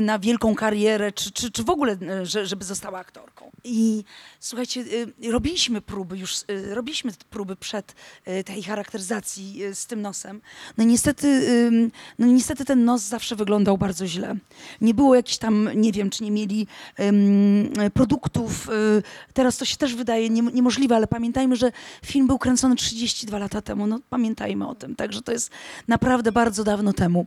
na 0.00 0.18
wielką 0.18 0.54
karierę, 0.54 1.12
czy, 1.12 1.30
czy, 1.30 1.50
czy 1.50 1.64
w 1.64 1.70
ogóle, 1.70 1.96
e, 2.08 2.26
że, 2.26 2.46
żeby 2.46 2.64
została 2.64 2.98
aktorką. 2.98 3.50
I 3.64 4.04
słuchajcie, 4.40 4.80
y, 4.80 5.30
robiliśmy 5.30 5.80
próby 5.80 6.18
już, 6.18 6.36
robiliśmy 6.70 7.12
próby 7.30 7.56
przed 7.56 7.94
tej 8.44 8.62
charakteryzacji 8.62 9.60
z 9.74 9.86
tym 9.86 10.02
nosem. 10.02 10.40
No 10.78 10.84
niestety, 10.84 11.48
no 12.18 12.26
niestety 12.26 12.64
ten 12.64 12.84
nos 12.84 13.02
zawsze 13.02 13.36
wyglądał 13.36 13.78
bardzo 13.78 14.06
źle. 14.06 14.36
Nie 14.80 14.94
było 14.94 15.14
jakichś 15.14 15.38
tam, 15.38 15.70
nie 15.74 15.92
wiem, 15.92 16.07
czy 16.10 16.24
nie 16.24 16.30
mieli 16.30 16.66
produktów. 17.94 18.68
y, 18.68 19.02
Teraz 19.32 19.56
to 19.56 19.64
się 19.64 19.76
też 19.76 19.94
wydaje 19.94 20.30
nie, 20.30 20.42
niemożliwe, 20.42 20.96
ale 20.96 21.06
pamiętajmy, 21.06 21.56
że 21.56 21.72
film 22.04 22.26
był 22.26 22.38
kręcony 22.38 22.76
32 22.76 23.38
lata 23.38 23.62
temu. 23.62 23.86
No 23.86 24.00
pamiętajmy 24.10 24.68
o 24.68 24.74
tym. 24.74 24.96
Także 24.96 25.22
to 25.22 25.32
jest 25.32 25.50
naprawdę 25.88 26.32
bardzo 26.32 26.64
dawno 26.64 26.92
temu. 26.92 27.26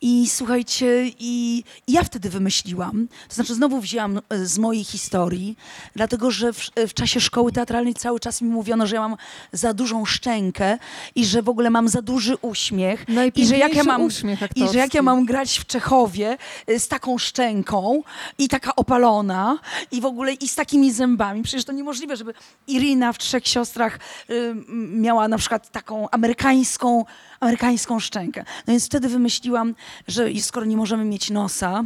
I 0.00 0.28
słuchajcie, 0.28 1.06
i, 1.18 1.64
i 1.86 1.92
ja 1.92 2.04
wtedy 2.04 2.30
wymyśliłam, 2.30 3.08
to 3.28 3.34
znaczy 3.34 3.54
znowu 3.54 3.80
wzięłam 3.80 4.20
e, 4.28 4.46
z 4.46 4.58
mojej 4.58 4.84
historii, 4.84 5.56
dlatego 5.94 6.30
że 6.30 6.52
w, 6.52 6.70
w 6.88 6.94
czasie 6.94 7.20
szkoły 7.20 7.52
teatralnej 7.52 7.94
cały 7.94 8.20
czas 8.20 8.42
mi 8.42 8.48
mówiono, 8.48 8.86
że 8.86 8.94
ja 8.94 9.00
mam 9.00 9.16
za 9.52 9.74
dużą 9.74 10.04
szczękę 10.04 10.78
i 11.14 11.24
że 11.24 11.42
w 11.42 11.48
ogóle 11.48 11.70
mam 11.70 11.88
za 11.88 12.02
duży 12.02 12.36
uśmiech. 12.42 13.04
I 13.42 13.46
że 13.46 13.58
jak 13.58 13.74
ja 13.74 13.84
mam, 13.84 14.08
i 14.56 14.68
że 14.72 14.78
jak 14.78 14.94
ja 14.94 15.02
mam 15.02 15.24
grać 15.26 15.58
w 15.58 15.66
Czechowie 15.66 16.38
y, 16.70 16.80
z 16.80 16.88
taką 16.88 17.18
szczęką 17.18 18.02
i 18.38 18.48
taka 18.48 18.76
opalona 18.76 19.58
i 19.90 20.00
w 20.00 20.04
ogóle 20.06 20.32
i 20.32 20.48
z 20.48 20.54
takimi 20.54 20.92
zębami. 20.92 21.42
Przecież 21.42 21.64
to 21.64 21.72
niemożliwe, 21.72 22.16
żeby 22.16 22.34
Irina 22.66 23.12
w 23.12 23.18
Trzech 23.18 23.48
Siostrach 23.48 23.98
y, 24.30 24.54
miała 24.90 25.28
na 25.28 25.38
przykład 25.38 25.70
taką 25.70 26.10
amerykańską, 26.10 27.04
amerykańską 27.40 28.00
szczękę. 28.00 28.44
No 28.66 28.70
więc 28.72 28.86
wtedy 28.86 29.08
wymyśliłam, 29.08 29.74
że 30.08 30.28
skoro 30.40 30.66
nie 30.66 30.76
możemy 30.76 31.04
mieć 31.04 31.30
nosa, 31.30 31.84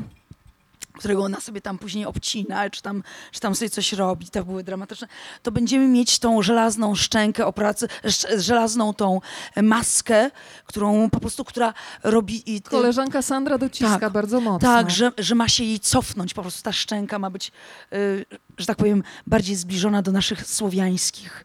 którego 0.99 1.23
ona 1.25 1.41
sobie 1.41 1.61
tam 1.61 1.79
później 1.79 2.05
obcina, 2.07 2.71
czy 2.71 2.83
tam, 2.83 3.03
czy 3.33 3.41
tam 3.41 3.55
sobie 3.55 3.71
coś 3.71 3.93
robi, 3.93 4.29
to 4.31 4.45
były 4.45 4.65
dramatyczne, 4.65 5.09
to 5.43 5.53
będziemy 5.53 5.89
mieć 5.89 6.19
tą 6.19 6.43
żelazną 6.43 6.95
szczękę, 6.95 7.47
opracy, 7.47 7.89
sz- 8.03 8.41
żelazną 8.45 8.95
tą 8.95 9.21
maskę, 9.63 10.31
którą 10.65 11.11
po 11.11 11.21
prostu, 11.21 11.45
która 11.45 11.75
robi... 12.03 12.55
i- 12.57 12.63
Koleżanka 12.63 13.23
Sandra 13.23 13.59
dociska 13.59 13.99
Tak. 13.99 14.13
bardzo 14.13 14.41
mocno. 14.41 14.69
tak, 14.69 14.91
że, 14.91 15.13
że 15.19 15.35
ma 15.35 15.49
się 15.49 15.65
jej 15.65 15.81
cofnąć, 15.81 16.35
po 16.35 16.43
prostu 16.43 16.63
ta 16.63 16.73
szczęka 16.73 17.19
ma 17.19 17.31
być, 17.31 17.53
y, 17.93 18.25
że 18.59 18.67
tak 18.67 18.77
powiem, 18.77 19.03
bardziej 19.27 19.57
zbliżona 19.57 20.03
do 20.03 20.13
naszych 20.13 20.47
słowiańskich 20.47 21.45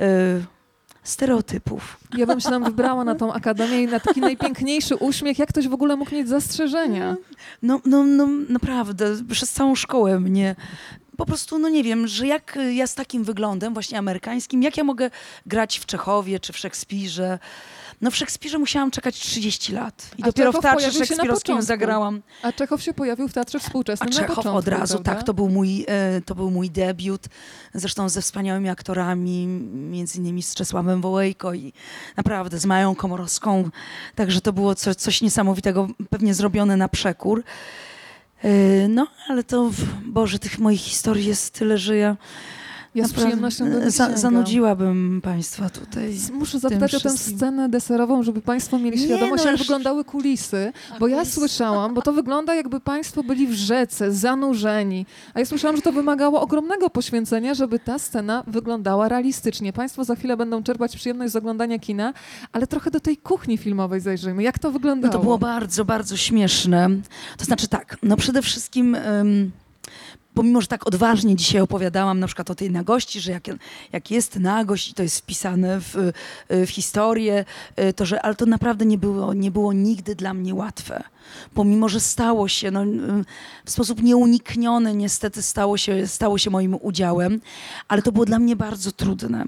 y, 0.00 0.44
stereotypów. 1.04 1.96
Ja 2.16 2.26
bym 2.26 2.40
się 2.40 2.50
nam 2.50 2.64
wybrała 2.64 3.04
na 3.04 3.14
tą 3.14 3.32
akademię 3.32 3.82
i 3.82 3.86
na 3.86 4.00
taki 4.00 4.20
najpiękniejszy 4.20 4.96
uśmiech. 4.96 5.38
Jak 5.38 5.48
ktoś 5.48 5.68
w 5.68 5.74
ogóle 5.74 5.96
mógł 5.96 6.14
mieć 6.14 6.28
zastrzeżenia? 6.28 7.16
No, 7.62 7.80
no, 7.84 8.04
no 8.04 8.28
naprawdę, 8.48 9.16
przez 9.30 9.52
całą 9.52 9.74
szkołę 9.74 10.20
mnie 10.20 10.56
po 11.16 11.26
prostu, 11.26 11.58
no 11.58 11.68
nie 11.68 11.82
wiem, 11.82 12.06
że 12.06 12.26
jak 12.26 12.58
ja 12.72 12.86
z 12.86 12.94
takim 12.94 13.24
wyglądem 13.24 13.74
właśnie 13.74 13.98
amerykańskim, 13.98 14.62
jak 14.62 14.76
ja 14.76 14.84
mogę 14.84 15.10
grać 15.46 15.78
w 15.78 15.86
Czechowie 15.86 16.40
czy 16.40 16.52
w 16.52 16.58
Szekspirze? 16.58 17.38
No 18.00 18.10
w 18.10 18.16
Szekspirze 18.16 18.58
musiałam 18.58 18.90
czekać 18.90 19.20
30 19.20 19.72
lat. 19.72 20.10
I 20.18 20.22
A 20.22 20.26
dopiero 20.26 20.52
w 20.52 20.54
Czechow 20.54 20.62
teatrze 20.70 20.92
się 20.92 20.98
na 20.98 21.06
szekspirowskim 21.06 21.62
zagrałam. 21.62 22.22
A 22.42 22.52
Czechow 22.52 22.82
się 22.82 22.94
pojawił 22.94 23.28
w 23.28 23.32
Teatrze 23.32 23.58
Współczesnym 23.60 24.08
A 24.08 24.10
na 24.10 24.16
Czechow 24.20 24.36
początku, 24.36 24.58
od 24.58 24.68
razu, 24.68 24.94
prawda? 24.94 25.14
tak, 25.14 25.22
to 25.26 25.34
był, 25.34 25.48
mój, 25.48 25.84
e, 25.88 26.20
to 26.20 26.34
był 26.34 26.50
mój 26.50 26.70
debiut, 26.70 27.22
zresztą 27.74 28.08
ze 28.08 28.22
wspaniałymi 28.22 28.68
aktorami, 28.68 29.46
między 29.72 30.18
innymi 30.18 30.42
z 30.42 30.54
Czesławem 30.54 31.00
Wołejko 31.00 31.54
i 31.54 31.72
naprawdę 32.16 32.58
z 32.58 32.66
Mają 32.66 32.94
Komorowską, 32.94 33.70
także 34.14 34.40
to 34.40 34.52
było 34.52 34.74
co, 34.74 34.94
coś 34.94 35.20
niesamowitego, 35.22 35.88
pewnie 36.10 36.34
zrobione 36.34 36.76
na 36.76 36.88
przekór. 36.88 37.42
E, 38.42 38.88
No, 38.88 39.06
ale 39.28 39.44
to, 39.44 39.70
w- 39.70 40.02
Boże, 40.06 40.38
tych 40.38 40.58
moich 40.58 40.80
historii 40.80 41.26
jest 41.26 41.50
tyle, 41.54 41.78
że 41.78 41.96
ja 41.96 42.16
Ja 42.94 43.08
z 43.08 43.12
przyjemnością 43.12 43.70
do 43.70 43.78
e, 43.82 43.90
za, 43.90 44.16
zanudziłabym 44.16 45.20
Państwa 45.22 45.70
tutaj. 45.70 46.16
Muszę 46.32 46.58
zapytać 46.58 46.94
o 46.94 47.00
tę 47.00 47.10
scenę 47.10 47.68
deserową, 47.68 48.22
żeby 48.22 48.40
Państwo 48.40 48.78
mieli 48.78 48.98
świadomość, 48.98 49.44
no 49.44 49.50
jak 49.50 49.60
wyglądały 49.60 50.04
kulisy. 50.04 50.72
Bo 51.00 51.08
ja 51.08 51.24
słyszałam, 51.24 51.94
bo 51.94 52.02
to 52.02 52.12
wygląda 52.12 52.54
jakby 52.54 52.80
Państwo 52.80 53.22
byli 53.22 53.46
w 53.46 53.52
rzece, 53.52 54.12
zanurzeni. 54.12 55.06
A 55.34 55.40
ja 55.40 55.46
słyszałam, 55.46 55.76
że 55.76 55.82
to 55.82 55.92
wymagało 55.92 56.40
ogromnego 56.40 56.90
poświęcenia, 56.90 57.54
żeby 57.54 57.78
ta 57.78 57.98
scena 57.98 58.44
wyglądała 58.46 59.08
realistycznie. 59.08 59.72
Państwo 59.72 60.04
za 60.04 60.16
chwilę 60.16 60.36
będą 60.36 60.62
czerpać 60.62 60.96
przyjemność 60.96 61.32
z 61.32 61.36
oglądania 61.36 61.78
kina, 61.78 62.12
ale 62.52 62.66
trochę 62.66 62.90
do 62.90 63.00
tej 63.00 63.16
kuchni 63.16 63.58
filmowej 63.58 64.00
zajrzyjmy. 64.00 64.42
Jak 64.42 64.58
to 64.58 64.68
No 64.68 64.72
wyglądało? 64.72 65.12
to 65.12 65.18
było 65.18 65.38
bardzo, 65.38 65.84
bardzo 65.84 66.16
śmieszne. 66.16 66.88
To 67.38 67.44
znaczy 67.44 67.68
tak, 67.68 67.96
no 68.02 68.16
przede 68.16 68.42
wszystkim 68.42 68.94
em, 68.94 69.50
pomimo, 70.34 70.60
że 70.60 70.66
tak 70.66 70.86
odważnie 70.86 71.36
dzisiaj 71.36 71.60
opowiadałam 71.60 72.20
na 72.20 72.26
przykład 72.26 72.50
o 72.50 72.54
tej 72.54 72.70
nagości, 72.70 73.20
że 73.20 73.32
jak, 73.32 73.44
jak 73.92 74.10
jest 74.10 74.38
nagość 74.38 74.90
i 74.90 74.94
to 74.94 75.02
jest 75.02 75.18
wpisane 75.18 75.80
w, 75.80 76.12
w 76.50 76.70
historię, 76.70 77.44
y, 77.80 77.92
to 77.92 78.06
że, 78.06 78.22
ale 78.22 78.34
to 78.34 78.46
naprawdę 78.46 78.86
nie 78.86 78.98
było, 78.98 79.34
nie 79.34 79.50
było 79.50 79.72
nigdy 79.72 80.14
dla 80.14 80.34
mnie 80.34 80.54
łatwe. 80.54 81.02
Pomimo, 81.54 81.88
że 81.88 82.00
stało 82.00 82.48
się, 82.48 82.70
no, 82.70 82.84
y, 82.84 83.24
w 83.64 83.70
sposób 83.70 84.02
nieunikniony 84.02 84.94
niestety 84.94 85.42
stało 85.42 85.76
się, 85.76 86.06
stało 86.06 86.38
się 86.38 86.50
moim 86.50 86.76
udziałem, 86.80 87.40
ale 87.88 88.02
to 88.02 88.12
było 88.12 88.24
dla 88.24 88.38
mnie 88.38 88.56
bardzo 88.56 88.92
trudne. 88.92 89.44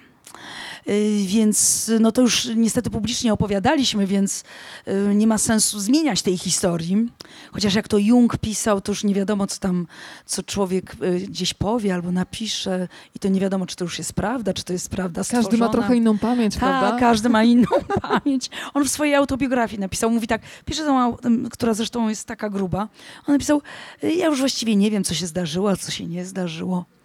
Y, 0.88 1.24
więc 1.26 1.90
no 2.00 2.12
to 2.12 2.22
już 2.22 2.48
niestety 2.56 2.90
publicznie 2.90 3.32
opowiadaliśmy, 3.32 4.06
więc 4.06 4.44
y, 4.88 5.14
nie 5.14 5.26
ma 5.26 5.38
sensu 5.38 5.80
zmieniać 5.80 6.22
tej 6.22 6.38
historii. 6.38 7.08
Chociaż 7.52 7.74
jak 7.74 7.88
to 7.88 7.98
Jung 7.98 8.38
pisał, 8.38 8.80
to 8.80 8.92
już 8.92 9.04
nie 9.04 9.14
wiadomo, 9.14 9.46
co 9.46 9.60
tam, 9.60 9.86
co 10.26 10.42
człowiek 10.42 10.96
y, 11.02 11.20
gdzieś 11.20 11.54
powie 11.54 11.94
albo 11.94 12.12
napisze 12.12 12.88
i 13.14 13.18
to 13.18 13.28
nie 13.28 13.40
wiadomo, 13.40 13.66
czy 13.66 13.76
to 13.76 13.84
już 13.84 13.98
jest 13.98 14.12
prawda, 14.12 14.54
czy 14.54 14.64
to 14.64 14.72
jest 14.72 14.90
prawda 14.90 15.24
stworzona. 15.24 15.48
Każdy 15.48 15.58
ma 15.58 15.68
trochę 15.68 15.96
inną 15.96 16.18
pamięć, 16.18 16.54
tak, 16.54 16.60
prawda? 16.60 17.00
każdy 17.00 17.28
ma 17.28 17.44
inną 17.44 17.68
pamięć. 18.02 18.50
On 18.74 18.84
w 18.84 18.88
swojej 18.88 19.14
autobiografii 19.14 19.80
napisał, 19.80 20.10
mówi 20.10 20.26
tak, 20.26 20.42
pisze 20.64 20.84
tą, 20.84 21.16
która 21.50 21.74
zresztą 21.74 22.08
jest 22.08 22.28
taka 22.28 22.50
gruba, 22.50 22.88
on 23.26 23.34
napisał, 23.34 23.62
ja 24.02 24.26
już 24.26 24.38
właściwie 24.38 24.76
nie 24.76 24.90
wiem, 24.90 25.04
co 25.04 25.14
się 25.14 25.26
zdarzyło, 25.26 25.70
a 25.70 25.76
co 25.76 25.90
się 25.90 26.06
nie 26.06 26.24
zdarzyło 26.24 26.95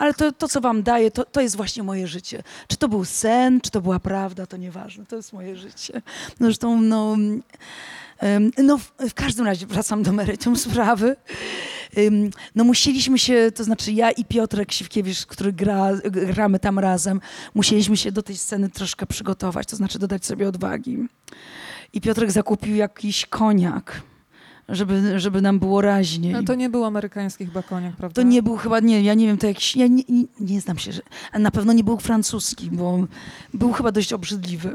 ale 0.00 0.14
to, 0.14 0.32
to 0.32 0.48
co 0.48 0.60
wam 0.60 0.82
daję, 0.82 1.10
to, 1.10 1.24
to 1.24 1.40
jest 1.40 1.56
właśnie 1.56 1.82
moje 1.82 2.08
życie. 2.08 2.42
Czy 2.68 2.76
to 2.76 2.88
był 2.88 3.04
sen, 3.04 3.60
czy 3.60 3.70
to 3.70 3.80
była 3.80 4.00
prawda, 4.00 4.46
to 4.46 4.56
nieważne, 4.56 5.06
to 5.06 5.16
jest 5.16 5.32
moje 5.32 5.56
życie. 5.56 6.02
Zresztą, 6.40 6.80
no, 6.80 7.16
no 8.58 8.78
w 9.08 9.14
każdym 9.14 9.46
razie 9.46 9.66
wracam 9.66 10.02
do 10.02 10.12
meritum 10.12 10.56
sprawy. 10.66 11.16
No 12.54 12.64
musieliśmy 12.64 13.18
się, 13.18 13.52
to 13.54 13.64
znaczy 13.64 13.92
ja 13.92 14.10
i 14.10 14.24
Piotrek 14.24 14.72
Siwkiewicz, 14.72 15.26
który 15.26 15.52
gra, 15.52 15.90
gramy 16.04 16.58
tam 16.58 16.78
razem, 16.78 17.20
musieliśmy 17.54 17.96
się 17.96 18.12
do 18.12 18.22
tej 18.22 18.36
sceny 18.36 18.68
troszkę 18.68 19.06
przygotować, 19.06 19.66
to 19.66 19.76
znaczy 19.76 19.98
dodać 19.98 20.26
sobie 20.26 20.48
odwagi. 20.48 20.98
I 21.92 22.00
Piotrek 22.00 22.30
zakupił 22.30 22.76
jakiś 22.76 23.26
koniak 23.26 24.02
żeby, 24.70 25.20
żeby 25.20 25.42
nam 25.42 25.58
było 25.58 25.80
raźniej. 25.80 26.32
No 26.32 26.42
to 26.42 26.54
nie 26.54 26.68
był 26.68 26.84
amerykański 26.84 27.46
chyba 27.46 27.62
koniak, 27.62 27.96
prawda? 27.96 28.22
To 28.22 28.28
nie 28.28 28.42
był 28.42 28.56
chyba, 28.56 28.80
nie, 28.80 29.02
ja 29.02 29.14
nie 29.14 29.26
wiem, 29.26 29.38
to 29.38 29.46
jakiś, 29.46 29.76
ja 29.76 29.86
nie, 29.86 30.02
nie, 30.08 30.24
nie 30.40 30.60
znam 30.60 30.78
się, 30.78 30.92
że, 30.92 31.02
na 31.38 31.50
pewno 31.50 31.72
nie 31.72 31.84
był 31.84 31.98
francuski, 31.98 32.70
bo 32.70 32.98
był 33.54 33.72
chyba 33.72 33.92
dość 33.92 34.12
obrzydliwy. 34.12 34.72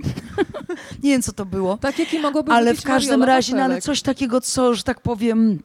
nie 1.03 1.11
wiem, 1.11 1.21
co 1.21 1.33
to 1.33 1.45
było. 1.45 1.77
Tak, 1.77 1.99
jaki 1.99 2.19
mogłoby 2.19 2.51
Ale 2.51 2.75
w 2.75 2.83
każdym 2.83 3.23
razie, 3.23 3.55
no, 3.55 3.63
ale 3.63 3.81
coś 3.81 4.01
takiego, 4.01 4.41
co, 4.41 4.75
że 4.75 4.83
tak 4.83 5.01
powiem 5.01 5.59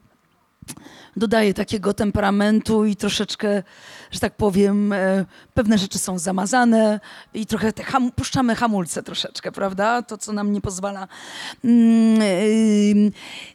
dodaje 1.20 1.54
takiego 1.54 1.94
temperamentu 1.94 2.84
i 2.84 2.96
troszeczkę, 2.96 3.62
że 4.10 4.20
tak 4.20 4.36
powiem, 4.36 4.92
e, 4.92 5.24
pewne 5.54 5.78
rzeczy 5.78 5.98
są 5.98 6.18
zamazane 6.18 7.00
i 7.34 7.46
trochę 7.46 7.72
te 7.72 7.82
ham 7.82 8.12
puszczamy 8.12 8.56
hamulce 8.56 9.02
troszeczkę, 9.02 9.52
prawda? 9.52 10.02
To, 10.02 10.18
co 10.18 10.32
nam 10.32 10.52
nie 10.52 10.60
pozwala. 10.60 11.08
Mm, 11.64 13.12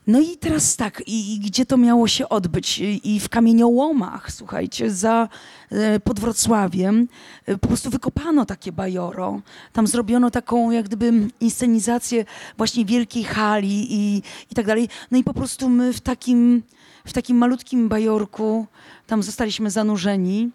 no 0.07 0.19
i 0.19 0.37
teraz 0.37 0.75
tak, 0.75 1.03
i, 1.07 1.39
gdzie 1.39 1.65
to 1.65 1.77
miało 1.77 2.07
się 2.07 2.29
odbyć? 2.29 2.79
I 3.03 3.19
w 3.19 3.29
kamieniołomach, 3.29 4.31
słuchajcie, 4.31 4.91
za 4.91 5.27
e, 5.71 5.99
pod 5.99 6.19
Wrocławiem 6.19 7.07
e, 7.45 7.57
po 7.57 7.67
prostu 7.67 7.89
wykopano 7.89 8.45
takie 8.45 8.71
bajoro. 8.71 9.41
Tam 9.73 9.87
zrobiono 9.87 10.31
taką 10.31 10.71
jak 10.71 10.85
gdyby 10.85 11.13
inscenizację 11.39 12.25
właśnie 12.57 12.85
wielkiej 12.85 13.23
hali 13.23 13.93
i, 13.93 14.17
i 14.51 14.55
tak 14.55 14.65
dalej. 14.65 14.89
No 15.11 15.17
i 15.17 15.23
po 15.23 15.33
prostu 15.33 15.69
my 15.69 15.93
w 15.93 16.01
takim 16.01 16.63
w 17.05 17.13
takim 17.13 17.37
malutkim 17.37 17.89
bajorku, 17.89 18.65
tam 19.07 19.23
zostaliśmy 19.23 19.71
zanurzeni, 19.71 20.51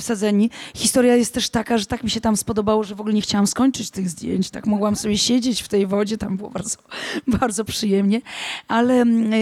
wsadzeni. 0.00 0.50
Historia 0.74 1.16
jest 1.16 1.34
też 1.34 1.50
taka, 1.50 1.78
że 1.78 1.86
tak 1.86 2.04
mi 2.04 2.10
się 2.10 2.20
tam 2.20 2.36
spodobało, 2.36 2.84
że 2.84 2.94
w 2.94 3.00
ogóle 3.00 3.14
nie 3.14 3.20
chciałam 3.20 3.46
skończyć 3.46 3.90
tych 3.90 4.10
zdjęć. 4.10 4.50
Tak 4.50 4.66
mogłam 4.66 4.96
sobie 4.96 5.18
siedzieć 5.18 5.62
w 5.62 5.68
tej 5.68 5.86
wodzie, 5.86 6.18
tam 6.18 6.36
było 6.36 6.50
bardzo, 6.50 6.76
bardzo 7.40 7.64
przyjemnie, 7.64 8.20
ale 8.68 8.94
mm, 8.94 9.32
e, 9.32 9.36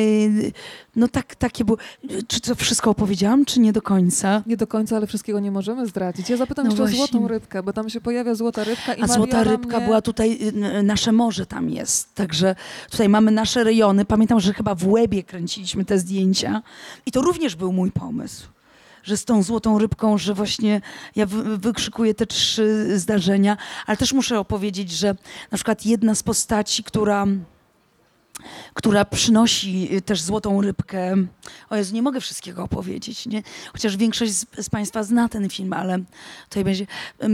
no 0.96 1.08
tak, 1.08 1.34
takie 1.34 1.64
było. 1.64 1.78
Czy 2.28 2.40
to 2.40 2.54
wszystko 2.54 2.90
opowiedziałam, 2.90 3.44
czy 3.44 3.60
nie 3.60 3.72
do 3.72 3.82
końca? 3.82 4.42
Nie 4.46 4.56
do 4.56 4.66
końca, 4.66 4.96
ale 4.96 5.06
wszystkiego 5.06 5.40
nie 5.40 5.50
możemy 5.50 5.86
zdradzić. 5.86 6.30
Ja 6.30 6.36
zapytam 6.36 6.64
no 6.64 6.70
jeszcze 6.70 6.82
właśnie. 6.82 7.04
o 7.04 7.08
złotą 7.08 7.28
rybkę, 7.28 7.62
bo 7.62 7.72
tam 7.72 7.90
się 7.90 8.00
pojawia 8.00 8.34
złota 8.34 8.64
rybka 8.64 8.94
i 8.94 9.02
A 9.02 9.06
złota 9.06 9.44
rybka 9.44 9.76
mnie... 9.76 9.86
była 9.86 10.02
tutaj, 10.02 10.38
nasze 10.82 11.12
morze 11.12 11.46
tam 11.46 11.70
jest, 11.70 12.14
także 12.14 12.54
tutaj 12.90 13.08
mamy 13.08 13.30
nasze 13.30 13.64
rejony. 13.64 14.04
Pamiętam, 14.04 14.40
że 14.40 14.54
chyba 14.54 14.74
w 14.74 14.88
Łebie 14.88 15.22
kręciliśmy 15.22 15.84
te 15.84 15.98
zdjęcia 15.98 16.62
i 17.06 17.12
to 17.12 17.22
również 17.22 17.56
był 17.56 17.72
mój 17.72 17.92
pomysł 17.92 18.55
że 19.06 19.16
z 19.16 19.24
tą 19.24 19.42
złotą 19.42 19.78
rybką, 19.78 20.18
że 20.18 20.34
właśnie 20.34 20.80
ja 21.16 21.26
wykrzykuję 21.56 22.14
te 22.14 22.26
trzy 22.26 22.98
zdarzenia, 22.98 23.56
ale 23.86 23.96
też 23.96 24.12
muszę 24.12 24.38
opowiedzieć, 24.38 24.90
że 24.90 25.16
na 25.50 25.58
przykład 25.58 25.86
jedna 25.86 26.14
z 26.14 26.22
postaci, 26.22 26.84
która 26.84 27.26
która 28.74 29.04
przynosi 29.04 29.96
y, 29.96 30.02
też 30.02 30.22
złotą 30.22 30.60
rybkę. 30.60 31.14
O 31.70 31.76
Jezu, 31.76 31.94
nie 31.94 32.02
mogę 32.02 32.20
wszystkiego 32.20 32.62
opowiedzieć, 32.62 33.26
nie? 33.26 33.42
chociaż 33.72 33.96
większość 33.96 34.32
z, 34.32 34.46
z 34.58 34.70
Państwa 34.70 35.02
zna 35.02 35.28
ten 35.28 35.48
film, 35.48 35.72
ale 35.72 35.98
tutaj 36.48 36.64
będzie. 36.64 36.86
E, 37.20 37.28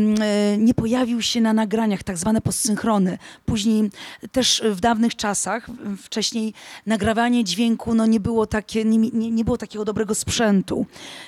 nie 0.59 0.75
pojawił 0.75 1.22
się 1.22 1.40
na 1.40 1.53
nagraniach 1.53 2.03
tak 2.03 2.18
zwane 2.18 2.40
postsynchrony. 2.40 3.18
Później 3.44 3.90
też 4.33 4.62
w 4.64 4.81
dawnych 4.81 5.16
czasach, 5.16 5.66
wcześniej 6.03 6.55
nagrywanie 6.87 7.44
dźwięku 7.44 7.94
no 7.94 8.07
nie, 8.07 8.20
było 8.20 8.46
takie, 8.46 8.85
nie, 8.85 8.98
nie, 8.98 9.31
nie 9.31 9.44
było 9.44 9.59
takiego 9.59 9.85
dobrego 9.85 10.14
sprzętu, 10.14 10.87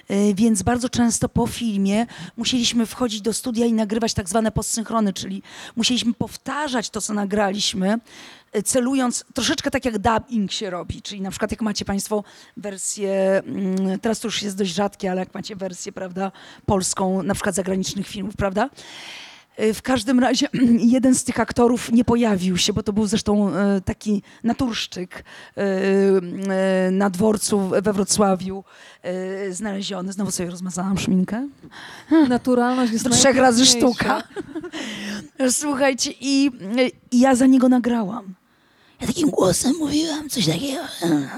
e, 0.08 0.34
więc 0.34 0.62
bardzo 0.62 0.88
często 0.88 1.28
po 1.28 1.46
filmie 1.46 2.06
musieliśmy 2.36 2.86
wchodzić 2.86 3.20
do 3.20 3.32
studia 3.32 3.66
i 3.66 3.72
nagrywać 3.72 4.14
tak 4.14 4.28
zwane 4.28 4.52
postsynchrony, 4.52 5.12
czyli 5.12 5.42
musieliśmy 5.76 6.14
powtarzać 6.14 6.90
to, 6.90 7.00
co 7.00 7.14
nagraliśmy, 7.14 7.98
celując 8.62 9.24
troszeczkę 9.34 9.70
tak 9.70 9.84
jak 9.84 9.98
dubbing 9.98 10.52
się 10.52 10.70
robi, 10.70 11.02
czyli 11.02 11.20
na 11.20 11.30
przykład 11.30 11.50
jak 11.50 11.62
macie 11.62 11.84
Państwo 11.84 12.24
wersję, 12.56 13.42
mm, 13.46 14.00
teraz 14.00 14.20
to 14.20 14.28
już 14.28 14.42
jest 14.42 14.56
dość 14.56 14.74
rzadkie, 14.74 15.10
ale 15.10 15.20
jak 15.20 15.34
macie 15.34 15.56
wersję, 15.56 15.92
prawda, 15.92 16.32
polską, 16.66 17.22
na 17.22 17.34
przykład 17.34 17.54
zagranicznych 17.54 18.06
filmów, 18.06 18.36
prawda? 18.36 18.70
Y, 19.60 19.74
w 19.74 19.82
każdym 19.82 20.20
razie 20.20 20.48
jeden 20.96 21.14
z 21.14 21.24
tych 21.24 21.40
aktorów 21.40 21.92
nie 21.92 22.04
pojawił 22.04 22.56
się, 22.56 22.72
bo 22.72 22.82
to 22.82 22.92
był 22.92 23.06
zresztą 23.06 23.48
y, 23.48 23.80
taki 23.80 24.22
naturszczyk 24.44 25.24
y, 25.58 25.62
na 26.90 27.10
dworcu 27.10 27.68
we 27.82 27.92
Wrocławiu 27.92 28.64
znaleziony. 29.50 30.12
Znowu 30.12 30.30
sobie 30.30 30.50
rozmazałam 30.50 30.98
szminkę. 30.98 31.48
Naturalność 32.28 32.92
jest 32.92 33.10
Trzech 33.10 33.36
razy 33.36 33.66
sztuka. 33.66 34.22
Słuchajcie, 35.50 36.10
i, 36.20 36.50
i 37.10 37.20
ja 37.20 37.34
za 37.34 37.46
niego 37.46 37.68
nagrałam. 37.68 38.34
Ja 39.04 39.08
takim 39.08 39.30
głosem 39.30 39.74
mówiłam 39.78 40.28
coś 40.28 40.46
takiego. 40.46 40.82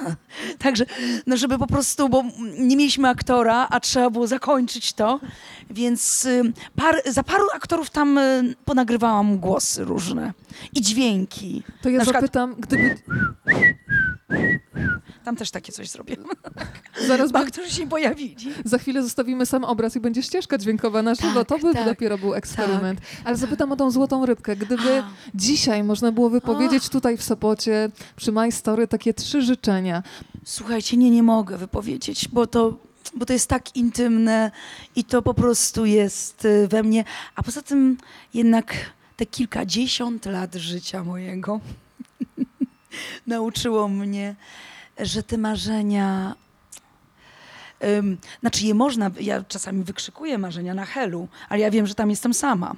Także, 0.59 0.87
no 1.26 1.37
żeby 1.37 1.59
po 1.59 1.66
prostu, 1.66 2.09
bo 2.09 2.24
nie 2.59 2.76
mieliśmy 2.76 3.09
aktora, 3.09 3.66
a 3.70 3.81
trzeba 3.81 4.11
było 4.11 4.26
zakończyć 4.26 4.92
to, 4.92 5.20
więc 5.70 6.24
y, 6.24 6.52
par, 6.76 7.02
za 7.07 7.22
paru 7.22 7.44
aktorów 7.55 7.90
tam 7.90 8.18
y, 8.18 8.55
ponagrywałam 8.64 9.38
głosy 9.38 9.85
różne 9.85 10.33
i 10.74 10.83
dźwięki. 10.83 11.62
To 11.83 11.88
ja 11.88 11.98
Na 11.98 12.05
zapytam, 12.05 12.55
przykład... 12.55 12.68
gdyby... 12.68 12.96
Tam 15.24 15.36
też 15.36 15.50
takie 15.50 15.72
coś 15.72 15.88
zrobię. 15.88 16.16
Zaraz 17.08 17.32
bo 17.32 17.38
aktorzy 17.38 17.70
się 17.70 17.88
pojawili. 17.88 18.36
Za 18.64 18.78
chwilę 18.78 19.02
zostawimy 19.02 19.46
sam 19.46 19.64
obraz 19.64 19.96
i 19.96 20.00
będzie 20.00 20.22
ścieżka 20.22 20.58
dźwiękowa 20.58 21.02
na 21.02 21.14
żywo. 21.14 21.44
Tak, 21.44 21.60
to 21.60 21.66
by 21.66 21.74
tak, 21.74 21.84
dopiero 21.84 22.18
był 22.18 22.34
eksperyment. 22.34 23.00
Tak, 23.00 23.08
Ale 23.24 23.36
zapytam 23.36 23.72
o 23.72 23.76
tą 23.76 23.90
złotą 23.90 24.26
rybkę. 24.26 24.56
Gdyby 24.56 24.98
A. 24.98 25.10
dzisiaj 25.34 25.84
można 25.84 26.12
było 26.12 26.30
wypowiedzieć 26.30 26.88
tutaj 26.88 27.16
w 27.16 27.22
Sopocie 27.22 27.90
przy 28.16 28.32
My 28.32 28.52
Story 28.52 28.88
takie 28.88 29.14
trzy 29.14 29.42
życzenia. 29.42 30.02
Słuchajcie, 30.44 30.96
nie, 30.96 31.10
nie 31.10 31.22
mogę 31.22 31.58
wypowiedzieć, 31.58 32.28
bo 32.28 32.46
to 32.46 32.86
bo 33.14 33.26
to 33.26 33.32
jest 33.32 33.48
tak 33.48 33.76
intymne 33.76 34.50
i 34.96 35.04
to 35.04 35.22
po 35.22 35.34
prostu 35.34 35.84
jest 35.84 36.44
y, 36.44 36.68
we 36.68 36.82
mnie. 36.82 37.04
A 37.34 37.42
poza 37.42 37.62
tym 37.62 37.98
jednak 38.34 38.74
te 39.16 39.26
kilkadziesiąt 39.26 40.26
lat 40.26 40.54
życia 40.54 41.04
mojego 41.04 41.60
nauczyło 43.26 43.88
mnie, 43.88 44.35
że 44.98 45.22
te 45.22 45.38
marzenia. 45.38 46.35
Znaczy 48.40 48.66
je 48.66 48.74
można, 48.74 49.11
ja 49.20 49.44
czasami 49.44 49.85
wykrzykuję 49.85 50.38
marzenia 50.38 50.74
na 50.74 50.85
helu, 50.85 51.28
ale 51.48 51.61
ja 51.61 51.70
wiem, 51.70 51.87
że 51.87 51.94
tam 51.94 52.11
jestem 52.11 52.35
sama. 52.35 52.74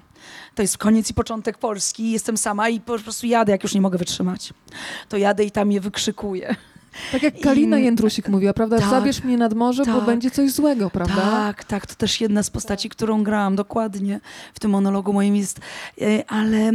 To 0.54 0.62
jest 0.62 0.78
koniec 0.78 1.10
i 1.10 1.14
początek 1.14 1.58
Polski, 1.58 2.10
jestem 2.10 2.36
sama 2.36 2.68
i 2.68 2.80
po 2.80 2.98
prostu 2.98 3.26
jadę, 3.26 3.52
jak 3.52 3.62
już 3.62 3.74
nie 3.74 3.80
mogę 3.80 3.98
wytrzymać. 3.98 4.52
To 5.08 5.16
jadę 5.16 5.44
i 5.44 5.50
tam 5.50 5.72
je 5.72 5.80
wykrzykuję. 5.80 6.56
Tak 7.12 7.22
jak 7.22 7.40
Kalina 7.40 7.78
I, 7.78 7.84
Jędrusik 7.84 8.28
mówiła, 8.28 8.52
prawda? 8.52 8.78
Tak, 8.78 8.90
Zabierz 8.90 9.24
mnie 9.24 9.36
nad 9.36 9.54
morze, 9.54 9.84
tak, 9.84 9.94
bo 9.94 10.00
będzie 10.00 10.30
coś 10.30 10.50
złego, 10.50 10.90
prawda? 10.90 11.14
Tak, 11.22 11.64
tak. 11.64 11.86
To 11.86 11.94
też 11.94 12.20
jedna 12.20 12.42
z 12.42 12.50
postaci, 12.50 12.88
którą 12.88 13.22
grałam 13.22 13.56
dokładnie 13.56 14.20
w 14.54 14.60
tym 14.60 14.70
monologu 14.70 15.12
moim 15.12 15.36
jest. 15.36 15.60
E, 16.00 16.30
ale 16.30 16.72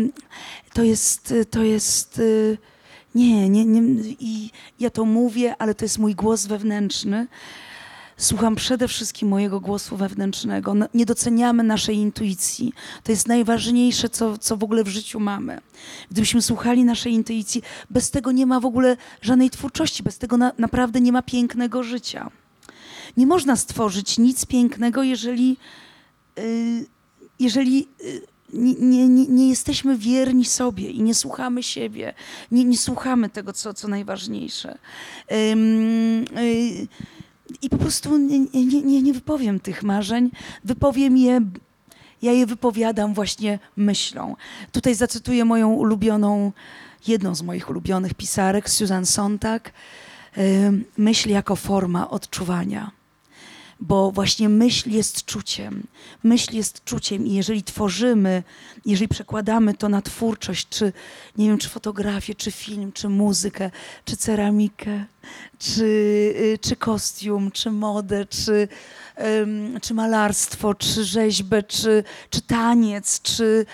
to 0.74 0.84
jest, 0.84 1.34
to 1.52 1.64
jest 1.64 2.20
e, 2.20 2.73
nie, 3.16 3.50
nie, 3.50 3.66
nie. 3.66 3.82
I 4.20 4.50
ja 4.80 4.90
to 4.90 5.06
mówię, 5.06 5.56
ale 5.60 5.76
to 5.76 5.86
jest 5.86 6.00
mój 6.00 6.16
głos 6.16 6.46
wewnętrzny, 6.46 7.28
słucham 8.18 8.56
przede 8.56 8.88
wszystkim 8.88 9.28
mojego 9.28 9.60
głosu 9.60 9.98
wewnętrznego. 9.98 10.74
No, 10.74 10.88
nie 10.94 11.06
doceniamy 11.06 11.64
naszej 11.64 11.98
intuicji. 11.98 12.74
To 13.04 13.12
jest 13.12 13.28
najważniejsze, 13.28 14.10
co, 14.10 14.38
co 14.38 14.58
w 14.58 14.64
ogóle 14.64 14.84
w 14.84 14.88
życiu 14.88 15.20
mamy. 15.20 15.62
Gdybyśmy 16.12 16.42
słuchali 16.42 16.84
naszej 16.84 17.14
intuicji, 17.14 17.64
bez 17.90 18.12
tego 18.12 18.32
nie 18.32 18.46
ma 18.46 18.60
w 18.60 18.66
ogóle 18.66 18.98
żadnej 19.22 19.50
twórczości, 19.50 20.04
bez 20.04 20.18
tego 20.18 20.38
na, 20.38 20.52
naprawdę 20.58 21.02
nie 21.02 21.12
ma 21.12 21.22
pięknego 21.22 21.84
życia. 21.84 22.30
Nie 23.18 23.28
można 23.28 23.56
stworzyć 23.56 24.18
nic 24.18 24.46
pięknego, 24.46 25.04
jeżeli, 25.04 25.58
yy, 26.38 26.86
jeżeli 27.40 27.88
yy, 28.04 28.33
nie, 28.54 29.10
nie, 29.10 29.28
nie, 29.28 29.50
jesteśmy 29.50 29.98
wierni 29.98 30.46
sobie 30.46 30.90
i 30.90 31.02
nie 31.02 31.16
słuchamy 31.16 31.64
siebie, 31.64 32.14
nie, 32.52 32.66
nie 32.66 32.78
słuchamy 32.78 33.30
tego, 33.30 33.54
co, 33.54 33.74
co 33.74 33.88
najważniejsze. 33.88 34.78
Yy, 35.30 36.88
I 37.62 37.70
po 37.70 37.78
prostu 37.78 38.18
nie, 38.18 38.40
nie, 38.66 39.02
nie 39.02 39.14
wypowiem 39.14 39.60
tych 39.60 39.84
marzeń, 39.84 40.32
wypowiem 40.64 41.18
je 41.18 41.42
ja 42.22 42.32
je 42.32 42.46
wypowiadam 42.46 43.14
właśnie 43.14 43.60
myślą. 43.76 44.36
Tutaj 44.72 44.96
zacytuję 44.96 45.46
moją 45.46 45.74
ulubioną, 45.74 46.52
jedną 47.08 47.36
z 47.36 47.42
moich 47.42 47.70
ulubionych 47.70 48.14
pisarek, 48.14 48.70
Susan 48.70 49.06
Sontag. 49.06 49.74
Myśl 50.98 51.30
jako 51.30 51.56
forma 51.56 52.10
odczuwania 52.10 52.92
bo 53.84 54.12
właśnie 54.12 54.50
myśl 54.50 54.90
jest 54.90 55.26
czuciem. 55.26 55.84
Myśl 56.24 56.56
jest 56.56 56.84
czuciem 56.84 57.28
i 57.28 57.34
jeżeli 57.34 57.64
tworzymy, 57.64 58.44
jeżeli 58.86 59.08
przekładamy 59.08 59.74
to 59.74 59.90
na 59.90 60.02
twórczość, 60.02 60.70
czy 60.70 60.94
nie 61.38 61.48
wiem, 61.48 61.58
czy 61.58 61.70
fotografię, 61.70 62.36
czy 62.36 62.52
film, 62.52 62.92
czy 62.92 63.10
muzykę, 63.10 63.72
czy 64.06 64.18
ceramikę, 64.18 65.06
czy, 65.60 65.84
y, 65.84 66.60
czy 66.62 66.76
kostium, 66.76 67.52
czy 67.52 67.72
modę, 67.72 68.26
czy, 68.26 68.68
um, 69.18 69.80
czy 69.82 69.94
malarstwo, 69.94 70.76
czy 70.76 71.04
rzeźbę, 71.04 71.64
czy, 71.64 72.04
czy 72.30 72.42
taniec, 72.42 73.22
czy 73.22 73.66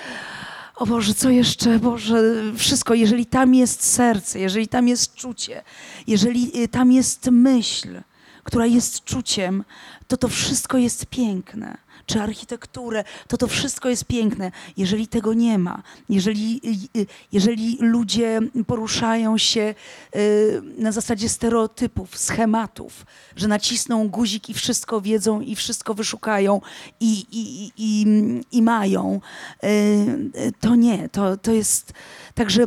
o 0.76 0.86
Boże, 0.86 1.14
co 1.14 1.30
jeszcze? 1.30 1.80
Boże, 1.80 2.22
wszystko. 2.58 2.94
Jeżeli 2.94 3.26
tam 3.26 3.56
jest 3.56 3.84
serce, 3.84 4.40
jeżeli 4.40 4.68
tam 4.68 4.88
jest 4.88 5.16
czucie, 5.16 5.64
jeżeli 6.08 6.64
y, 6.64 6.68
tam 6.68 6.92
jest 6.92 7.30
myśl, 7.32 8.02
która 8.44 8.66
jest 8.66 9.04
czuciem, 9.04 9.64
to 10.08 10.18
to 10.18 10.28
wszystko 10.28 10.78
jest 10.78 11.06
piękne. 11.06 11.78
Czy 12.06 12.22
architekturę, 12.22 13.04
to 13.28 13.38
to 13.38 13.48
wszystko 13.48 13.90
jest 13.90 14.06
piękne. 14.06 14.52
Jeżeli 14.78 15.08
tego 15.08 15.34
nie 15.34 15.58
ma, 15.58 15.84
jeżeli, 16.10 16.62
y, 16.96 17.06
jeżeli 17.32 17.78
ludzie 17.80 18.40
poruszają 18.68 19.38
się 19.38 19.76
y, 20.16 20.62
na 20.78 20.92
zasadzie 20.92 21.30
stereotypów, 21.30 22.18
schematów, 22.18 23.06
że 23.36 23.48
nacisną 23.48 24.10
guzik 24.10 24.50
i 24.50 24.54
wszystko 24.54 25.02
wiedzą 25.02 25.42
i 25.42 25.56
wszystko 25.56 25.94
wyszukają 25.94 26.62
i, 27.00 27.26
i, 27.32 27.72
i, 27.78 28.06
i 28.52 28.62
mają, 28.62 29.22
y, 29.64 30.52
to 30.60 30.76
nie. 30.76 31.10
To, 31.10 31.38
to 31.38 31.52
jest. 31.52 31.94
Także 32.36 32.66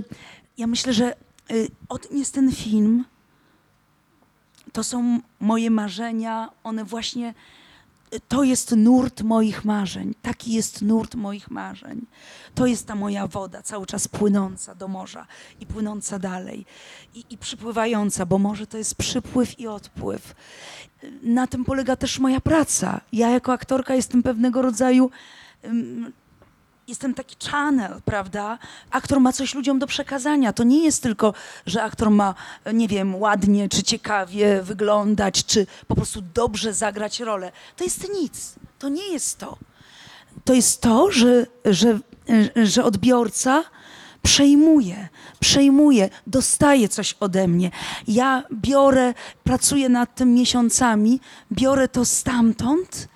ja 0.58 0.66
myślę, 0.66 0.92
że 0.92 1.14
o 1.88 1.98
tym 1.98 2.18
jest 2.18 2.34
ten 2.34 2.52
film 2.52 3.04
to 4.72 4.84
są 4.84 5.20
moje 5.40 5.70
marzenia, 5.70 6.50
one 6.64 6.84
właśnie, 6.84 7.34
to 8.28 8.42
jest 8.42 8.76
nurt 8.76 9.22
moich 9.22 9.64
marzeń, 9.64 10.14
taki 10.22 10.52
jest 10.52 10.82
nurt 10.82 11.14
moich 11.14 11.50
marzeń. 11.50 12.06
To 12.54 12.66
jest 12.66 12.86
ta 12.86 12.94
moja 12.94 13.26
woda, 13.26 13.62
cały 13.62 13.86
czas 13.86 14.08
płynąca 14.08 14.74
do 14.74 14.88
morza 14.88 15.26
i 15.60 15.66
płynąca 15.66 16.18
dalej 16.18 16.66
i, 17.14 17.24
i 17.30 17.38
przypływająca, 17.38 18.26
bo 18.26 18.38
morze 18.38 18.66
to 18.66 18.78
jest 18.78 18.94
przypływ 18.94 19.60
i 19.60 19.66
odpływ. 19.66 20.34
Na 21.22 21.46
tym 21.46 21.64
polega 21.64 21.96
też 21.96 22.18
moja 22.18 22.40
praca. 22.40 23.00
Ja 23.12 23.30
jako 23.30 23.52
aktorka 23.52 23.94
jestem 23.94 24.22
pewnego 24.22 24.62
rodzaju 24.62 25.10
jestem 26.88 27.14
taki 27.14 27.36
channel, 27.50 28.00
prawda? 28.04 28.58
Aktor 28.90 29.20
ma 29.20 29.32
coś 29.32 29.54
ludziom 29.54 29.78
do 29.78 29.86
przekazania. 29.86 30.52
To 30.52 30.64
nie 30.64 30.84
jest 30.84 31.02
tylko, 31.02 31.34
że 31.66 31.82
aktor 31.82 32.10
ma, 32.10 32.34
nie 32.72 32.88
wiem, 32.88 33.14
ładnie 33.14 33.68
czy 33.68 33.82
ciekawie 33.82 34.62
wyglądać, 34.62 35.44
czy 35.44 35.66
po 35.86 35.94
prostu 35.94 36.22
dobrze 36.34 36.74
zagrać 36.74 37.20
rolę. 37.20 37.52
To 37.76 37.84
jest 37.84 38.08
nic. 38.14 38.54
To 38.78 38.88
nie 38.88 39.12
jest 39.12 39.38
to. 39.38 39.58
To 40.44 40.54
jest 40.54 40.80
to, 40.80 41.10
że, 41.10 41.46
że, 41.64 41.98
że 42.64 42.84
odbiorca 42.84 43.64
przejmuje, 44.22 45.08
przejmuje, 45.40 46.10
dostaje 46.26 46.88
coś 46.88 47.16
ode 47.20 47.48
mnie. 47.48 47.70
Ja 48.08 48.42
biorę, 48.52 49.14
pracuję 49.44 49.88
nad 49.88 50.14
tym 50.14 50.34
miesiącami, 50.34 51.20
biorę 51.52 51.88
to 51.88 52.04
stamtąd 52.04 53.08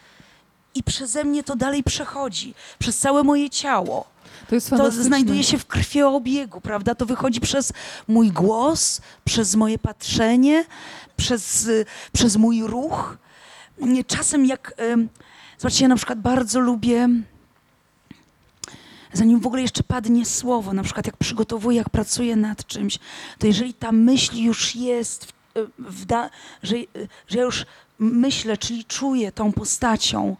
i 0.77 0.83
przeze 0.83 1.25
mnie 1.25 1.43
to 1.43 1.57
dalej 1.57 1.83
przechodzi, 1.83 2.55
przez 2.79 2.99
całe 2.99 3.23
moje 3.23 3.51
ciało. 3.51 4.07
To, 4.49 4.55
jest 4.55 4.71
to 4.71 4.91
znajduje 4.91 5.45
się 5.45 5.59
w 5.59 5.67
krwioobiegu, 5.67 6.61
prawda? 6.61 6.95
To 6.95 7.07
wychodzi 7.07 7.41
przez 7.41 7.73
mój 8.09 8.31
głos, 8.31 9.01
przez 9.25 9.55
moje 9.55 9.79
patrzenie, 9.79 10.65
przez, 11.17 11.69
przez 12.13 12.37
mój 12.37 12.63
ruch. 12.63 13.19
Czasem 14.07 14.47
jak, 14.47 14.75
zobaczcie, 15.59 15.85
ja 15.85 15.89
na 15.89 15.97
przykład 15.97 16.21
bardzo 16.21 16.61
lubię, 16.61 17.09
zanim 19.13 19.41
w 19.41 19.47
ogóle 19.47 19.63
jeszcze 19.63 19.83
padnie 19.83 20.27
słowo, 20.27 20.73
na 20.73 20.83
przykład 20.83 21.07
jak 21.07 21.17
przygotowuję, 21.17 21.79
jak 21.79 21.91
pracuję 21.91 22.37
nad 22.37 22.67
czymś, 22.67 22.99
to 23.39 23.47
jeżeli 23.47 23.75
ta 23.75 23.93
myśl 23.93 24.37
już 24.37 24.77
jest, 24.77 25.25
w, 25.25 25.33
w 25.79 26.05
da, 26.05 26.31
że, 26.63 26.77
że 27.29 27.39
ja 27.39 27.45
już 27.45 27.67
myślę, 27.99 28.57
czyli 28.57 28.85
czuję 28.85 29.33
tą 29.33 29.53
postacią, 29.53 30.37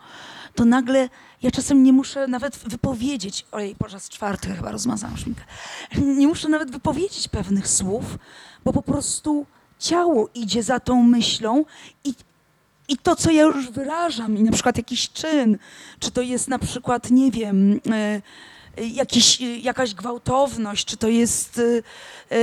to 0.55 0.65
nagle 0.65 1.09
ja 1.43 1.51
czasem 1.51 1.83
nie 1.83 1.93
muszę 1.93 2.29
nawet 2.29 2.57
wypowiedzieć, 2.57 3.47
ojej, 3.53 3.75
po 3.75 3.87
raz 3.87 4.09
czwarty 4.09 4.49
chyba 4.49 4.71
rozmazałam 4.71 5.17
szminkę, 5.17 5.45
nie 6.21 6.27
muszę 6.27 6.49
nawet 6.49 6.71
wypowiedzieć 6.71 7.29
pewnych 7.29 7.69
słów, 7.69 8.05
bo 8.65 8.73
po 8.73 8.83
prostu 8.83 9.47
ciało 9.79 10.29
idzie 10.35 10.63
za 10.63 10.81
tą 10.81 11.03
myślą 11.03 11.65
i, 12.05 12.15
i 12.89 12.97
to, 12.97 13.17
co 13.17 13.31
ja 13.31 13.43
już 13.43 13.71
wyrażam, 13.71 14.37
i 14.37 14.43
na 14.43 14.53
przykład 14.53 14.77
jakiś 14.77 15.11
czyn, 15.11 15.59
czy 15.99 16.11
to 16.11 16.23
jest 16.23 16.49
na 16.49 16.59
przykład, 16.59 17.11
nie 17.11 17.31
wiem, 17.31 17.81
e, 17.91 18.21
jakiś, 18.79 19.41
jakaś 19.41 19.95
gwałtowność, 19.95 20.85
czy 20.85 20.97
to 20.97 21.09
jest... 21.09 21.61
E, 22.31 22.37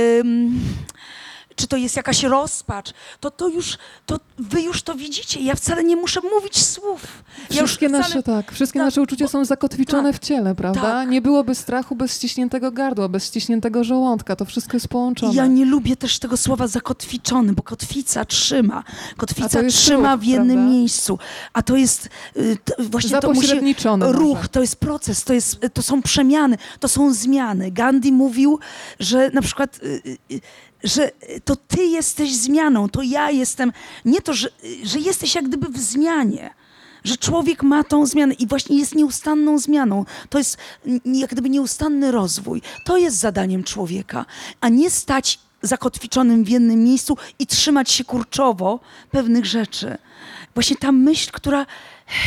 czy 1.56 1.66
to 1.66 1.76
jest 1.76 1.96
jakaś 1.96 2.22
rozpacz, 2.22 2.92
to, 3.20 3.30
to 3.30 3.48
już, 3.48 3.78
to 4.06 4.20
wy 4.38 4.62
już 4.62 4.82
to 4.82 4.94
widzicie. 4.94 5.40
Ja 5.40 5.54
wcale 5.54 5.84
nie 5.84 5.96
muszę 5.96 6.20
mówić 6.34 6.64
słów. 6.64 7.06
Ja 7.50 7.56
wszystkie 7.56 7.88
wcale... 7.88 8.02
nasze, 8.02 8.22
tak, 8.22 8.52
wszystkie 8.52 8.78
tak, 8.78 8.86
nasze 8.86 9.02
uczucia 9.02 9.24
bo... 9.24 9.28
są 9.28 9.44
zakotwiczone 9.44 10.12
tak, 10.12 10.22
w 10.22 10.24
ciele, 10.24 10.54
prawda? 10.54 10.80
Tak. 10.80 11.08
Nie 11.08 11.22
byłoby 11.22 11.54
strachu 11.54 11.96
bez 11.96 12.16
ściśniętego 12.16 12.72
gardła, 12.72 13.08
bez 13.08 13.26
ściśniętego 13.26 13.84
żołądka. 13.84 14.36
To 14.36 14.44
wszystko 14.44 14.76
jest 14.76 14.88
połączone. 14.88 15.34
Ja 15.34 15.46
nie 15.46 15.64
lubię 15.64 15.96
też 15.96 16.18
tego 16.18 16.36
słowa 16.36 16.66
zakotwiczony, 16.66 17.52
bo 17.52 17.62
kotwica 17.62 18.24
trzyma. 18.24 18.84
Kotwica 19.16 19.62
trzyma 19.62 20.12
ruch, 20.12 20.20
w 20.20 20.24
jednym 20.24 20.56
prawda? 20.56 20.72
miejscu. 20.72 21.18
A 21.52 21.62
to 21.62 21.76
jest 21.76 22.08
y, 22.36 22.56
to 22.64 22.74
właśnie 22.78 23.20
to 23.20 23.32
musi, 23.32 23.74
ruch, 24.00 24.36
może. 24.36 24.48
to 24.48 24.60
jest 24.60 24.76
proces, 24.76 25.24
to, 25.24 25.34
jest, 25.34 25.60
to 25.72 25.82
są 25.82 26.02
przemiany, 26.02 26.58
to 26.80 26.88
są 26.88 27.14
zmiany. 27.14 27.70
Gandhi 27.70 28.12
mówił, 28.12 28.58
że 29.00 29.30
na 29.30 29.42
przykład 29.42 29.80
y, 29.82 30.02
y, 30.30 30.40
że 30.84 31.10
to 31.44 31.56
ty 31.56 31.84
jesteś 31.84 32.36
zmianą, 32.36 32.88
to 32.88 33.02
ja 33.02 33.30
jestem, 33.30 33.72
nie 34.04 34.20
to, 34.20 34.34
że, 34.34 34.48
że 34.82 34.98
jesteś 34.98 35.34
jak 35.34 35.48
gdyby 35.48 35.68
w 35.68 35.78
zmianie, 35.78 36.54
że 37.04 37.16
człowiek 37.16 37.62
ma 37.62 37.84
tą 37.84 38.06
zmianę 38.06 38.34
i 38.34 38.46
właśnie 38.46 38.78
jest 38.78 38.94
nieustanną 38.94 39.58
zmianą. 39.58 40.04
To 40.28 40.38
jest 40.38 40.56
jak 41.04 41.30
gdyby 41.30 41.50
nieustanny 41.50 42.12
rozwój. 42.12 42.62
To 42.84 42.96
jest 42.96 43.16
zadaniem 43.16 43.64
człowieka, 43.64 44.26
a 44.60 44.68
nie 44.68 44.90
stać 44.90 45.38
zakotwiczonym 45.62 46.44
w 46.44 46.48
jednym 46.48 46.84
miejscu 46.84 47.16
i 47.38 47.46
trzymać 47.46 47.90
się 47.90 48.04
kurczowo 48.04 48.80
pewnych 49.10 49.46
rzeczy. 49.46 49.98
Właśnie 50.54 50.76
ta 50.76 50.92
myśl, 50.92 51.30
która 51.32 51.66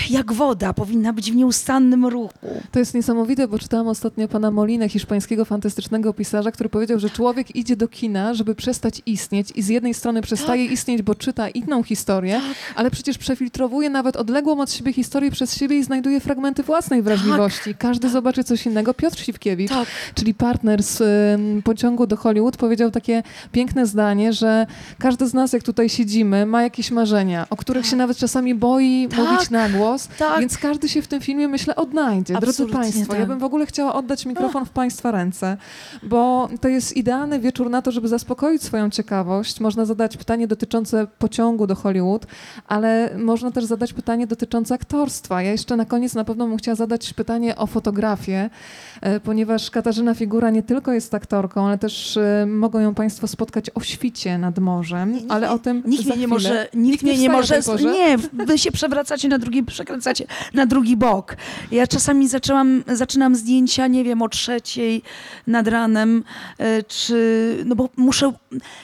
jak 0.09 0.33
woda, 0.33 0.73
powinna 0.73 1.13
być 1.13 1.31
w 1.31 1.35
nieustannym 1.35 2.05
ruchu. 2.05 2.61
To 2.71 2.79
jest 2.79 2.93
niesamowite, 2.93 3.47
bo 3.47 3.59
czytałam 3.59 3.87
ostatnio 3.87 4.27
pana 4.27 4.51
Molinę, 4.51 4.89
hiszpańskiego 4.89 5.45
fantastycznego 5.45 6.13
pisarza, 6.13 6.51
który 6.51 6.69
powiedział, 6.69 6.99
że 6.99 7.09
człowiek 7.09 7.55
idzie 7.55 7.75
do 7.75 7.87
kina, 7.87 8.33
żeby 8.33 8.55
przestać 8.55 9.01
istnieć 9.05 9.51
i 9.55 9.61
z 9.61 9.67
jednej 9.67 9.93
strony 9.93 10.21
przestaje 10.21 10.63
tak. 10.63 10.73
istnieć, 10.73 11.01
bo 11.01 11.15
czyta 11.15 11.49
inną 11.49 11.83
historię, 11.83 12.33
tak. 12.33 12.75
ale 12.75 12.91
przecież 12.91 13.17
przefiltrowuje 13.17 13.89
nawet 13.89 14.15
odległą 14.15 14.59
od 14.59 14.71
siebie 14.71 14.93
historię 14.93 15.31
przez 15.31 15.55
siebie 15.55 15.77
i 15.77 15.83
znajduje 15.83 16.19
fragmenty 16.19 16.63
własnej 16.63 17.01
wrażliwości. 17.01 17.69
Tak. 17.69 17.77
Każdy 17.77 18.09
zobaczy 18.09 18.43
coś 18.43 18.65
innego. 18.65 18.93
Piotr 18.93 19.19
Siwkiewicz, 19.19 19.69
tak. 19.69 19.87
czyli 20.13 20.33
partner 20.33 20.83
z 20.83 21.01
y, 21.01 21.61
pociągu 21.63 22.07
do 22.07 22.17
Hollywood, 22.17 22.57
powiedział 22.57 22.91
takie 22.91 23.23
piękne 23.51 23.85
zdanie, 23.85 24.33
że 24.33 24.67
każdy 24.99 25.27
z 25.27 25.33
nas, 25.33 25.53
jak 25.53 25.63
tutaj 25.63 25.89
siedzimy, 25.89 26.45
ma 26.45 26.63
jakieś 26.63 26.91
marzenia, 26.91 27.47
o 27.49 27.55
których 27.55 27.83
tak. 27.83 27.91
się 27.91 27.97
nawet 27.97 28.17
czasami 28.17 28.55
boi 28.55 29.07
mówić 29.17 29.49
na 29.49 29.69
głos, 29.77 30.07
Tak. 30.07 30.39
więc 30.39 30.57
każdy 30.57 30.89
się 30.89 31.01
w 31.01 31.07
tym 31.07 31.21
filmie, 31.21 31.47
myślę, 31.47 31.75
odnajdzie. 31.75 32.33
Drodzy 32.33 32.47
Absolutnie 32.47 32.79
Państwo, 32.79 33.13
ja 33.13 33.19
tak. 33.19 33.29
bym 33.29 33.39
w 33.39 33.43
ogóle 33.43 33.65
chciała 33.65 33.93
oddać 33.93 34.25
mikrofon 34.25 34.65
w 34.65 34.69
Państwa 34.69 35.11
ręce, 35.11 35.57
bo 36.03 36.49
to 36.61 36.67
jest 36.67 36.97
idealny 36.97 37.39
wieczór 37.39 37.69
na 37.69 37.81
to, 37.81 37.91
żeby 37.91 38.07
zaspokoić 38.07 38.63
swoją 38.63 38.89
ciekawość. 38.89 39.59
Można 39.59 39.85
zadać 39.85 40.17
pytanie 40.17 40.47
dotyczące 40.47 41.07
pociągu 41.19 41.67
do 41.67 41.75
Hollywood, 41.75 42.25
ale 42.67 43.17
można 43.17 43.51
też 43.51 43.65
zadać 43.65 43.93
pytanie 43.93 44.27
dotyczące 44.27 44.75
aktorstwa. 44.75 45.41
Ja 45.41 45.51
jeszcze 45.51 45.75
na 45.75 45.85
koniec 45.85 46.13
na 46.13 46.23
pewno 46.23 46.47
bym 46.47 46.57
chciała 46.57 46.75
zadać 46.75 47.13
pytanie 47.13 47.55
o 47.55 47.67
fotografię, 47.67 48.49
ponieważ 49.23 49.69
Katarzyna 49.71 50.13
Figura 50.13 50.49
nie 50.49 50.63
tylko 50.63 50.93
jest 50.93 51.13
aktorką, 51.13 51.67
ale 51.67 51.77
też 51.77 52.17
e, 52.17 52.45
mogą 52.45 52.79
ją 52.79 52.93
Państwo 52.95 53.27
spotkać 53.27 53.69
o 53.75 53.81
świcie 53.81 54.37
nad 54.37 54.59
morzem, 54.59 55.13
Nie, 55.13 55.21
nie, 55.21 55.31
ale 55.31 55.51
o 55.51 55.59
tym 55.59 55.83
Nikt 55.85 56.05
mnie 56.05 56.17
nie 56.17 56.27
może, 56.27 56.67
nikt 56.73 57.03
mnie 57.03 57.17
nie 57.17 57.29
może, 57.29 57.59
nie, 57.79 58.17
wy 58.33 58.57
się 58.57 58.71
przewracacie 58.71 59.27
na 59.27 59.37
drugi, 59.37 59.63
przekręcacie 59.63 60.25
na 60.53 60.65
drugi 60.65 60.97
bok. 60.97 61.37
Ja 61.71 61.87
czasami 61.87 62.27
zaczęłam, 62.27 62.83
zaczynam 62.93 63.35
zdjęcia, 63.35 63.87
nie 63.87 64.03
wiem, 64.03 64.21
o 64.21 64.29
trzeciej 64.29 65.01
nad 65.47 65.67
ranem, 65.67 66.23
e, 66.57 66.83
czy, 66.83 67.17
no 67.65 67.75
bo 67.75 67.89
muszę, 67.97 68.33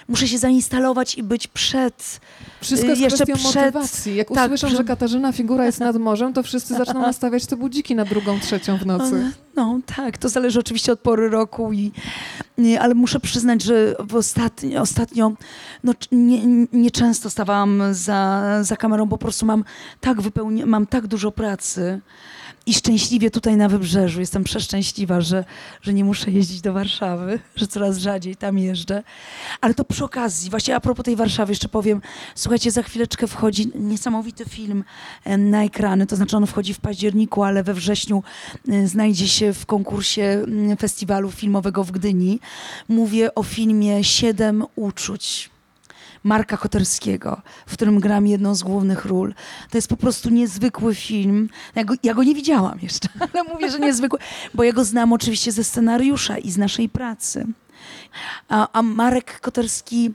muszę 0.07 0.27
się 0.27 0.37
zainstalować 0.37 1.17
i 1.17 1.23
być 1.23 1.47
przed, 1.47 2.19
Wszystko 2.61 2.89
jest 2.89 3.01
Jeszcze 3.01 3.25
kwestią 3.25 3.49
przed- 3.49 3.73
motywacji. 3.75 4.15
Jak 4.15 4.27
tak, 4.27 4.51
usłyszą, 4.51 4.77
że 4.77 4.83
Katarzyna 4.83 5.31
Figura 5.31 5.65
jest 5.65 5.79
nad 5.89 5.95
morzem, 5.95 6.33
to 6.33 6.43
wszyscy 6.43 6.73
zaczną 6.73 7.01
nastawiać 7.01 7.45
te 7.45 7.57
budziki 7.57 7.95
na 7.95 8.05
drugą, 8.05 8.39
trzecią 8.39 8.77
w 8.77 8.85
nocy. 8.85 9.31
No 9.55 9.79
tak, 9.95 10.17
to 10.17 10.29
zależy 10.29 10.59
oczywiście 10.59 10.91
od 10.91 10.99
pory 10.99 11.29
roku, 11.29 11.73
i, 11.73 11.91
nie, 12.57 12.81
ale 12.81 12.93
muszę 12.93 13.19
przyznać, 13.19 13.63
że 13.63 13.95
ostatnio, 14.13 14.81
ostatnio 14.81 15.31
no, 15.83 15.93
c- 15.93 16.07
nie, 16.11 16.41
stawałam 17.29 17.83
za, 17.91 18.43
za 18.61 18.75
kamerą, 18.75 19.05
bo 19.05 19.17
po 19.17 19.21
prostu 19.21 19.45
mam 19.45 19.63
tak, 20.01 20.21
wypełni- 20.21 20.65
mam 20.65 20.87
tak 20.87 21.07
dużo 21.07 21.31
pracy 21.31 22.01
i 22.65 22.73
szczęśliwie 22.73 23.31
tutaj 23.31 23.57
na 23.57 23.69
Wybrzeżu. 23.69 24.19
Jestem 24.19 24.43
przeszczęśliwa, 24.43 25.21
że, 25.21 25.45
że 25.81 25.93
nie 25.93 26.03
muszę 26.03 26.31
jeździć 26.31 26.61
do 26.61 26.73
Warszawy, 26.73 27.39
że 27.55 27.67
coraz 27.67 27.97
rzadziej 27.97 28.35
tam 28.35 28.57
jeżdżę. 28.57 29.03
Ale 29.61 29.73
to 29.73 29.85
przy 29.85 30.05
okazji, 30.05 30.49
właśnie 30.49 30.75
a 30.75 30.79
propos 30.79 31.05
tej 31.05 31.15
Warszawy 31.15 31.51
jeszcze 31.51 31.69
powiem, 31.69 32.01
słuchajcie, 32.35 32.71
za 32.71 32.83
chwileczkę 32.83 33.27
wchodzi 33.27 33.71
niesamowity 33.75 34.45
film 34.45 34.83
em, 35.25 35.49
na 35.49 35.63
ekrany, 35.63 36.07
to 36.07 36.15
znaczy 36.15 36.37
on 36.37 36.47
wchodzi 36.47 36.73
w 36.73 36.79
październiku, 36.79 37.43
ale 37.43 37.63
we 37.63 37.73
wrześniu 37.73 38.23
y, 38.69 38.87
znajdzie 38.87 39.27
się 39.27 39.53
w 39.53 39.65
konkursie 39.65 40.23
mm, 40.23 40.77
festiwalu 40.77 41.31
filmowego 41.31 41.83
w 41.83 41.91
Gdyni. 41.91 42.39
Mówię 42.89 43.35
o 43.35 43.43
filmie 43.43 44.03
Siedem 44.03 44.65
uczuć. 44.75 45.52
Marka 46.23 46.57
Koterskiego, 46.57 47.41
w 47.67 47.73
którym 47.73 47.99
gram 47.99 48.27
jedną 48.27 48.55
z 48.55 48.63
głównych 48.63 49.05
ról. 49.05 49.33
To 49.69 49.77
jest 49.77 49.87
po 49.87 49.97
prostu 49.97 50.29
niezwykły 50.29 50.95
film. 50.95 51.49
Ja 51.75 51.83
go, 51.83 51.93
ja 52.03 52.13
go 52.13 52.23
nie 52.23 52.35
widziałam 52.35 52.79
jeszcze, 52.81 53.09
ale 53.33 53.43
mówię, 53.43 53.71
że 53.71 53.79
niezwykły, 53.79 54.19
bo 54.53 54.63
ja 54.63 54.73
go 54.73 54.83
znam 54.83 55.13
oczywiście 55.13 55.51
ze 55.51 55.63
scenariusza 55.63 56.37
i 56.37 56.51
z 56.51 56.57
naszej 56.57 56.89
pracy. 56.89 57.47
A, 58.49 58.67
a 58.73 58.81
Marek 58.81 59.39
Koterski, 59.39 60.13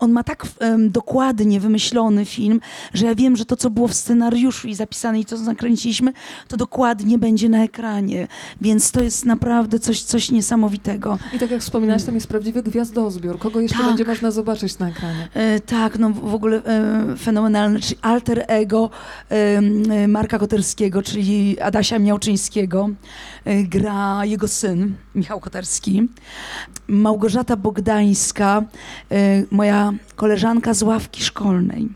on 0.00 0.12
ma 0.12 0.24
tak 0.24 0.46
em, 0.58 0.90
dokładnie 0.90 1.60
wymyślony 1.60 2.24
film, 2.24 2.60
że 2.94 3.06
ja 3.06 3.14
wiem, 3.14 3.36
że 3.36 3.44
to, 3.44 3.56
co 3.56 3.70
było 3.70 3.88
w 3.88 3.94
scenariuszu 3.94 4.68
i 4.68 4.74
zapisane 4.74 5.20
i 5.20 5.24
to, 5.24 5.36
co 5.36 5.42
nakręciliśmy, 5.42 6.12
to 6.48 6.56
dokładnie 6.56 7.18
będzie 7.18 7.48
na 7.48 7.64
ekranie. 7.64 8.28
Więc 8.60 8.90
to 8.90 9.02
jest 9.02 9.24
naprawdę 9.24 9.78
coś, 9.78 10.02
coś 10.02 10.30
niesamowitego. 10.30 11.18
I 11.32 11.38
tak 11.38 11.50
jak 11.50 11.60
wspominałaś, 11.60 12.04
tam 12.04 12.14
jest 12.14 12.26
prawdziwy 12.26 12.62
gwiazdozbiór. 12.62 13.38
Kogo 13.38 13.60
jeszcze 13.60 13.78
Tak. 13.78 13.86
będzie 13.86 14.04
można 14.04 14.30
zobaczyć 14.30 14.78
na 14.78 14.88
ekranie? 14.88 15.28
E, 15.34 15.60
tak, 15.60 15.98
no 15.98 16.10
w 16.10 16.34
ogóle 16.34 16.64
e, 16.64 17.16
fenomenalne, 17.16 17.80
czyli 17.80 17.98
alter 18.02 18.44
ego 18.48 18.90
e, 19.30 19.34
e, 19.34 20.08
Marka 20.08 20.38
Koterskiego, 20.38 21.02
czyli 21.02 21.60
Adasia 21.60 21.98
Miałczyńskiego. 21.98 22.90
E, 23.44 23.62
gra 23.62 24.24
jego 24.24 24.48
syn, 24.48 24.94
Michał 25.16 25.40
Koterski. 25.40 26.08
Małgorzata 26.88 27.56
Bogdańska, 27.56 28.62
e, 29.10 29.42
moja 29.50 29.92
koleżanka 30.16 30.74
z 30.74 30.82
ławki 30.82 31.24
szkolnej 31.24 31.88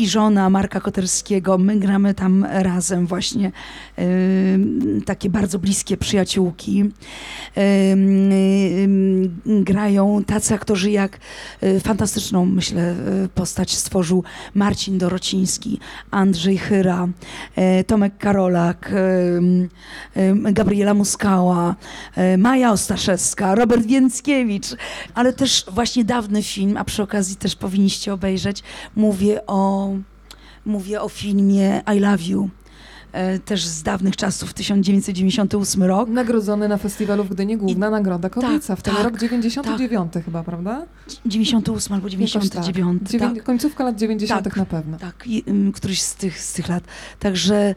i 0.00 0.08
żona 0.08 0.50
Marka 0.50 0.80
Koterskiego. 0.80 1.58
My 1.58 1.76
gramy 1.76 2.14
tam 2.14 2.46
razem 2.50 3.06
właśnie 3.06 3.52
e, 3.98 4.04
takie 5.04 5.30
bardzo 5.30 5.58
bliskie 5.58 5.96
przyjaciółki. 5.96 6.84
E, 7.56 7.60
e, 7.60 7.96
grają 9.46 10.24
tacy 10.24 10.54
aktorzy 10.54 10.90
jak 10.90 11.18
e, 11.60 11.80
fantastyczną, 11.80 12.46
myślę, 12.46 12.82
e, 12.82 13.28
postać 13.28 13.74
stworzył 13.74 14.24
Marcin 14.54 14.98
Dorociński, 14.98 15.80
Andrzej 16.10 16.58
Chyra, 16.58 17.08
Tomek 17.86 18.18
Karolak, 18.18 18.92
Gabriela 20.52 20.94
Muskała, 20.94 21.76
Maja 22.38 22.72
Ostaszewska, 22.72 23.54
Robert 23.54 23.86
Więckiewicz, 23.86 24.66
ale 25.14 25.32
też 25.32 25.64
właśnie 25.72 26.04
dawny 26.04 26.42
film, 26.42 26.76
a 26.76 26.84
przy 26.84 27.02
okazji 27.02 27.36
też 27.36 27.56
powinniście 27.56 28.12
obejrzeć. 28.14 28.62
Mówię 28.96 29.46
o, 29.46 29.89
mówię 30.64 31.00
o 31.02 31.08
filmie 31.08 31.82
I 31.96 31.98
Love 32.00 32.22
You. 32.24 32.50
e, 33.12 33.38
Też 33.38 33.66
z 33.66 33.82
dawnych 33.82 34.16
czasów, 34.16 34.54
1998 34.54 35.82
rok. 35.82 36.08
Nagrodzony 36.08 36.68
na 36.68 36.76
festiwalu 36.78 37.24
w 37.24 37.28
Gdyni 37.28 37.56
Główna 37.56 37.90
Nagroda 37.90 38.30
Kobieca. 38.30 38.76
w 38.76 38.82
ten 38.82 38.94
tak, 38.94 39.04
rok 39.04 39.18
99 39.18 40.12
chyba, 40.24 40.42
prawda? 40.42 40.86
98 41.26 41.94
albo 41.94 42.08
Jakoś 42.08 42.12
99. 42.32 43.00
Tak. 43.02 43.10
Dziewię- 43.10 43.34
tak. 43.34 43.44
Końcówka 43.44 43.84
lat 43.84 43.96
90 43.96 44.44
Tak. 44.44 44.56
na 44.56 44.66
pewno. 44.66 44.98
Tak, 44.98 45.26
i, 45.26 45.44
ym, 45.48 45.72
któryś 45.72 46.02
z 46.02 46.14
tych, 46.14 46.38
z 46.40 46.52
tych 46.52 46.68
lat. 46.68 46.84
Także, 47.18 47.74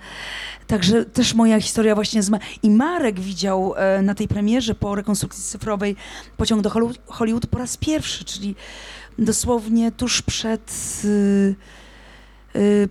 także 0.67 1.05
też 1.05 1.33
moja 1.33 1.61
historia 1.61 1.95
właśnie 1.95 2.23
z... 2.23 2.29
Ma- 2.29 2.39
I 2.63 2.69
Marek 2.69 3.19
widział 3.19 3.73
e, 3.77 4.01
na 4.01 4.15
tej 4.15 4.27
premierze 4.27 4.75
po 4.75 4.95
rekonstrukcji 4.95 5.43
cyfrowej 5.43 5.95
Pociąg 6.37 6.61
do 6.61 6.69
Hollywood, 7.07 7.47
po 7.47 7.57
raz 7.57 7.77
pierwszy, 7.77 8.25
czyli 8.25 8.55
dosłownie 9.19 9.91
tuż 9.91 10.21
przed... 10.21 11.01
y, 11.05 11.55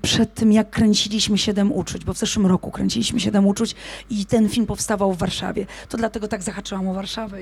przed 0.02 0.34
tym, 0.34 0.52
jak 0.52 0.70
kręciliśmy 0.70 1.38
Siedem 1.38 1.72
Uczuć, 1.72 2.04
bo 2.04 2.14
w 2.14 2.18
zeszłym 2.18 2.46
roku 2.46 2.70
kręciliśmy 2.70 3.20
Siedem 3.20 3.46
Uczuć 3.46 3.74
i 4.10 4.26
ten 4.26 4.48
film 4.48 4.66
powstawał 4.66 5.12
w 5.12 5.18
Warszawie. 5.18 5.66
To 5.88 5.96
dlatego 5.96 6.28
tak 6.28 6.42
zahaczyłam 6.42 6.88
o 6.88 6.94
Warszawę. 6.94 7.38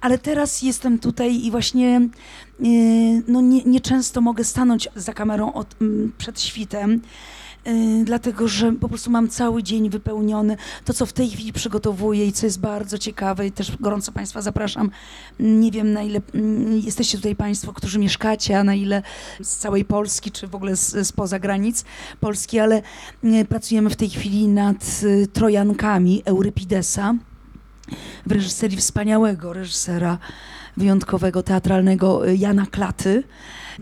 Ale 0.00 0.18
teraz 0.18 0.62
jestem 0.62 0.98
tutaj 0.98 1.44
i 1.44 1.50
właśnie 1.50 2.08
y, 2.60 3.22
no 3.28 3.40
nie, 3.40 3.62
nieczęsto 3.64 4.20
mogę 4.20 4.44
stanąć 4.44 4.88
za 4.96 5.12
kamerą 5.12 5.52
od, 5.52 5.74
mm, 5.80 6.12
przed 6.18 6.40
świtem, 6.40 6.92
y, 6.92 7.00
dlatego 8.04 8.48
że 8.48 8.72
po 8.72 8.88
prostu 8.88 9.10
mam 9.10 9.28
cały 9.28 9.62
dzień 9.62 9.90
wypełniony. 9.90 10.56
To, 10.84 10.94
co 10.94 11.06
w 11.06 11.12
tej 11.12 11.30
chwili 11.30 11.52
przygotowuję 11.52 12.26
i 12.26 12.32
co 12.32 12.46
jest 12.46 12.60
bardzo 12.60 12.98
ciekawe 12.98 13.46
i 13.46 13.52
też 13.52 13.76
gorąco 13.76 14.12
Państwa 14.12 14.42
zapraszam. 14.42 14.90
Nie 15.40 15.70
wiem, 15.70 15.92
na 15.92 16.02
ile 16.02 16.20
mm, 16.34 16.78
jesteście 16.78 17.18
tutaj 17.18 17.36
Państwo, 17.36 17.72
którzy 17.72 17.98
mieszkacie, 17.98 18.58
a 18.58 18.64
na 18.64 18.74
ile 18.74 19.02
z 19.42 19.56
całej 19.56 19.84
Polski, 19.84 20.30
czy 20.30 20.46
w 20.46 20.54
ogóle 20.54 20.76
z, 20.76 21.08
spoza 21.08 21.38
granic 21.38 21.84
Polski, 22.20 22.58
ale 22.58 22.82
y, 23.24 23.44
pracujemy 23.48 23.90
w 23.90 23.96
tej 23.96 24.10
chwili 24.10 24.48
nad 24.48 25.00
y, 25.02 25.26
Trojankami 25.26 26.22
Eurypidesa 26.24 27.14
w 28.26 28.32
reżyserii 28.32 28.76
wspaniałego 28.76 29.52
reżysera 29.52 30.18
wyjątkowego, 30.76 31.42
teatralnego 31.42 32.28
y, 32.28 32.36
Jana 32.36 32.66
Klaty. 32.66 33.22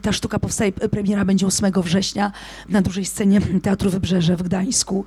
Ta 0.02 0.12
sztuka 0.12 0.38
powstaje, 0.38 0.72
premiera 0.72 1.24
będzie 1.24 1.46
8 1.46 1.72
września 1.82 2.32
na 2.68 2.82
dużej 2.82 3.04
scenie 3.04 3.40
Teatru 3.62 3.90
Wybrzeże 3.90 4.36
w 4.36 4.42
Gdańsku. 4.42 5.04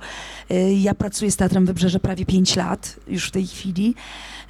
Y, 0.50 0.72
Ja 0.74 0.94
pracuję 0.94 1.30
z 1.30 1.36
Teatrem 1.36 1.66
Wybrzeże 1.66 2.00
prawie 2.00 2.26
5 2.26 2.56
lat 2.56 2.96
już 3.08 3.28
w 3.28 3.30
tej 3.30 3.46
chwili. 3.46 3.94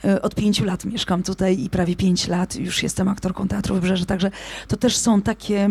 Y, 0.04 0.22
Od 0.22 0.34
5 0.34 0.60
lat 0.60 0.84
mieszkam 0.84 1.22
tutaj 1.22 1.60
i 1.60 1.70
prawie 1.70 1.96
5 1.96 2.28
lat 2.28 2.56
już 2.56 2.82
jestem 2.82 3.08
aktorką 3.08 3.48
Teatru 3.48 3.74
Wybrzeże, 3.74 4.06
także 4.06 4.30
to 4.68 4.76
też 4.76 4.96
są 4.96 5.22
takie... 5.22 5.68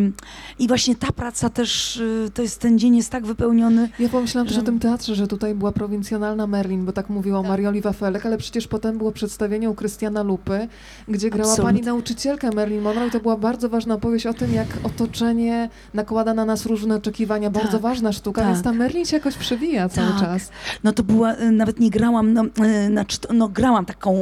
I 0.59 0.67
właśnie 0.67 0.95
ta 0.95 1.11
praca 1.11 1.49
też, 1.49 1.97
y, 1.97 2.31
to 2.33 2.41
jest, 2.41 2.59
ten 2.59 2.79
dzień 2.79 2.95
jest 2.97 3.09
tak 3.09 3.25
wypełniony. 3.25 3.89
Ja 3.99 4.09
pomyślałam 4.09 4.47
też 4.47 4.55
Że- 4.55 4.61
o 4.61 4.65
tym 4.65 4.79
teatrze, 4.79 5.15
że 5.15 5.27
tutaj 5.27 5.55
była 5.55 5.71
prowincjonalna 5.71 6.47
Merlin, 6.47 6.85
bo 6.85 6.91
tak 6.91 7.09
mówiła 7.09 7.39
Tak. 7.41 7.49
Marioli 7.49 7.81
Wafelek, 7.81 8.25
ale 8.25 8.37
przecież 8.37 8.67
potem 8.67 8.97
było 8.97 9.11
przedstawienie 9.11 9.69
u 9.69 9.75
Krystiana 9.75 10.23
Lupy, 10.23 10.67
gdzie 11.07 11.29
grała 11.29 11.49
Absolutnie. 11.51 11.73
pani 11.79 11.85
nauczycielkę 11.85 12.49
Merlin 12.55 12.81
Monroe 12.81 13.07
i 13.07 13.11
to 13.11 13.19
była 13.19 13.37
bardzo 13.37 13.69
ważna 13.69 13.95
opowieść 13.95 14.25
o 14.25 14.33
tym, 14.33 14.53
jak 14.53 14.67
otoczenie 14.83 15.69
nakłada 15.93 16.33
na 16.33 16.45
nas 16.45 16.65
różne 16.65 16.95
oczekiwania. 16.95 17.49
Bardzo 17.49 17.71
Tak, 17.71 17.81
ważna 17.81 18.13
sztuka, 18.13 18.41
tak. 18.41 18.51
więc 18.51 18.63
ta 18.63 18.73
Merlin 18.73 19.05
się 19.05 19.17
jakoś 19.17 19.35
przewija 19.35 19.89
cały 19.89 20.09
Tak. 20.11 20.19
czas. 20.19 20.49
No 20.83 20.93
to 20.93 21.03
była, 21.03 21.35
y, 21.35 21.51
nawet 21.51 21.79
nie 21.79 21.89
grałam, 21.89 22.33
no, 22.33 22.43
y, 22.45 22.87
znaczy, 22.87 23.17
no 23.33 23.47
grałam 23.49 23.85
taką 23.85 24.18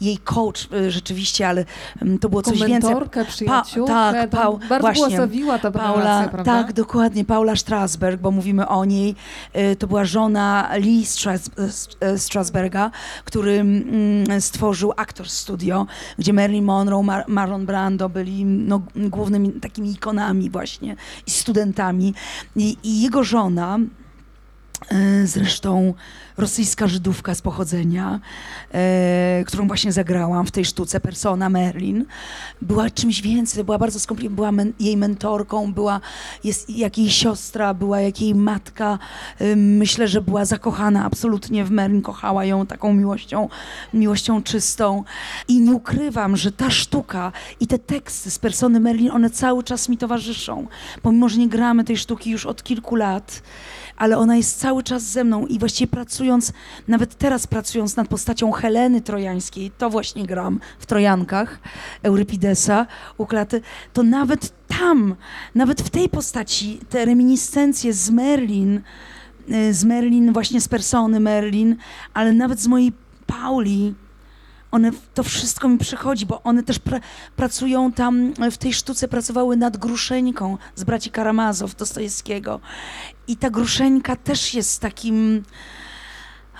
jej 0.00 0.18
coach 0.18 0.68
y, 0.72 0.90
rzeczywiście, 0.90 1.48
ale 1.48 1.64
ym, 2.02 2.18
to 2.18 2.28
było 2.28 2.42
coś 2.42 2.58
więcej. 2.58 2.70
mentorkę, 2.90 3.24
przyjaciółkę, 3.24 3.92
tak, 3.92 4.30
tam 4.30 4.40
Pau- 4.40 4.58
bardzo 4.68 4.80
właśnie. 4.86 5.06
błasawiła 5.08 5.58
ta 5.58 5.70
Paula, 5.70 5.96
relacja, 5.96 6.28
prawda? 6.28 6.52
tak, 6.64 6.72
dokładnie, 6.72 7.24
Paula 7.24 7.56
Strasberg, 7.56 8.20
bo 8.20 8.30
mówimy 8.30 8.68
o 8.68 8.84
niej. 8.84 9.14
Y, 9.56 9.76
To 9.76 9.86
była 9.86 10.04
żona 10.04 10.70
Lee 10.76 11.06
Stras, 11.06 11.50
Strasberga, 12.16 12.90
który 13.24 13.52
mm, 13.60 14.40
stworzył 14.40 14.92
Actors 14.96 15.32
Studio, 15.32 15.86
gdzie 16.18 16.32
Marilyn 16.32 16.64
Monroe, 16.64 17.02
Mar 17.02 17.24
Marlon 17.28 17.66
Brando 17.66 18.08
byli 18.08 18.44
no, 18.44 18.82
głównymi 18.96 19.52
takimi 19.52 19.90
ikonami 19.90 20.50
właśnie 20.50 20.96
i 21.26 21.30
studentami. 21.30 22.14
I, 22.56 22.76
i 22.82 23.02
jego 23.02 23.24
żona 23.24 23.78
zresztą 25.24 25.94
rosyjska 26.40 26.86
Żydówka 26.86 27.34
z 27.34 27.42
pochodzenia, 27.42 28.20
e, 28.74 29.44
którą 29.46 29.66
właśnie 29.66 29.92
zagrałam 29.92 30.46
w 30.46 30.50
tej 30.50 30.64
sztuce, 30.64 31.00
Persona 31.00 31.48
Merlin, 31.48 32.04
była 32.62 32.90
czymś 32.90 33.22
więcej, 33.22 33.64
była 33.64 33.78
bardzo 33.78 34.00
skomplikowana, 34.00 34.36
była 34.36 34.52
men, 34.52 34.72
jej 34.80 34.96
mentorką, 34.96 35.72
była 35.72 36.00
jest, 36.44 36.70
jak 36.70 36.98
jej 36.98 37.10
siostra, 37.10 37.74
była 37.74 38.00
jak 38.00 38.20
jej 38.20 38.34
matka. 38.34 38.98
E, 39.38 39.56
myślę, 39.56 40.08
że 40.08 40.20
była 40.20 40.44
zakochana 40.44 41.04
absolutnie 41.04 41.64
w 41.64 41.70
Merlin, 41.70 42.02
kochała 42.02 42.44
ją 42.44 42.66
taką 42.66 42.94
miłością, 42.94 43.48
miłością 43.94 44.42
czystą. 44.42 45.04
I 45.48 45.60
nie 45.60 45.72
ukrywam, 45.72 46.36
że 46.36 46.52
ta 46.52 46.70
sztuka 46.70 47.32
i 47.60 47.66
te 47.66 47.78
teksty 47.78 48.30
z 48.30 48.38
Persony 48.38 48.80
Merlin, 48.80 49.10
one 49.10 49.30
cały 49.30 49.64
czas 49.64 49.88
mi 49.88 49.98
towarzyszą. 49.98 50.66
Pomimo, 51.02 51.28
że 51.28 51.38
nie 51.38 51.48
gramy 51.48 51.84
tej 51.84 51.96
sztuki 51.96 52.30
już 52.30 52.46
od 52.46 52.62
kilku 52.62 52.96
lat, 52.96 53.42
ale 54.00 54.18
ona 54.18 54.36
jest 54.36 54.60
cały 54.60 54.82
czas 54.82 55.02
ze 55.02 55.24
mną 55.24 55.46
i 55.46 55.58
właściwie 55.58 55.90
pracując, 55.90 56.52
nawet 56.88 57.14
teraz 57.14 57.46
pracując 57.46 57.96
nad 57.96 58.08
postacią 58.08 58.52
Heleny 58.52 59.00
Trojańskiej, 59.00 59.70
to 59.78 59.90
właśnie 59.90 60.26
gram 60.26 60.60
w 60.78 60.86
Trojankach 60.86 61.60
Eurypidesa 62.02 62.86
u 63.18 63.26
Klaty, 63.26 63.60
to 63.92 64.02
nawet 64.02 64.52
tam, 64.68 65.14
nawet 65.54 65.82
w 65.82 65.90
tej 65.90 66.08
postaci, 66.08 66.80
te 66.90 67.04
reminiscencje 67.04 67.92
z 67.92 68.10
Merlin, 68.10 68.80
y, 69.50 69.74
z 69.74 69.84
Merlin, 69.84 70.32
właśnie 70.32 70.60
z 70.60 70.68
persony 70.68 71.20
Merlin, 71.20 71.76
ale 72.14 72.32
nawet 72.32 72.60
z 72.60 72.66
mojej 72.66 72.92
Pauli, 73.26 73.94
one, 74.70 74.90
to 75.14 75.22
wszystko 75.22 75.68
mi 75.68 75.78
przychodzi, 75.78 76.26
bo 76.26 76.42
one 76.42 76.62
też 76.62 76.78
pra, 76.78 77.00
pracują 77.36 77.92
tam, 77.92 78.32
w 78.50 78.58
tej 78.58 78.72
sztuce 78.72 79.08
pracowały 79.08 79.56
nad 79.56 79.76
Gruszeńką 79.76 80.58
z 80.74 80.84
braci 80.84 81.10
Karamazow, 81.10 81.74
Dostojewskiego. 81.74 82.60
I 83.28 83.36
ta 83.36 83.50
Gruszeńka 83.50 84.16
też 84.16 84.54
jest 84.54 84.80
takim... 84.80 85.42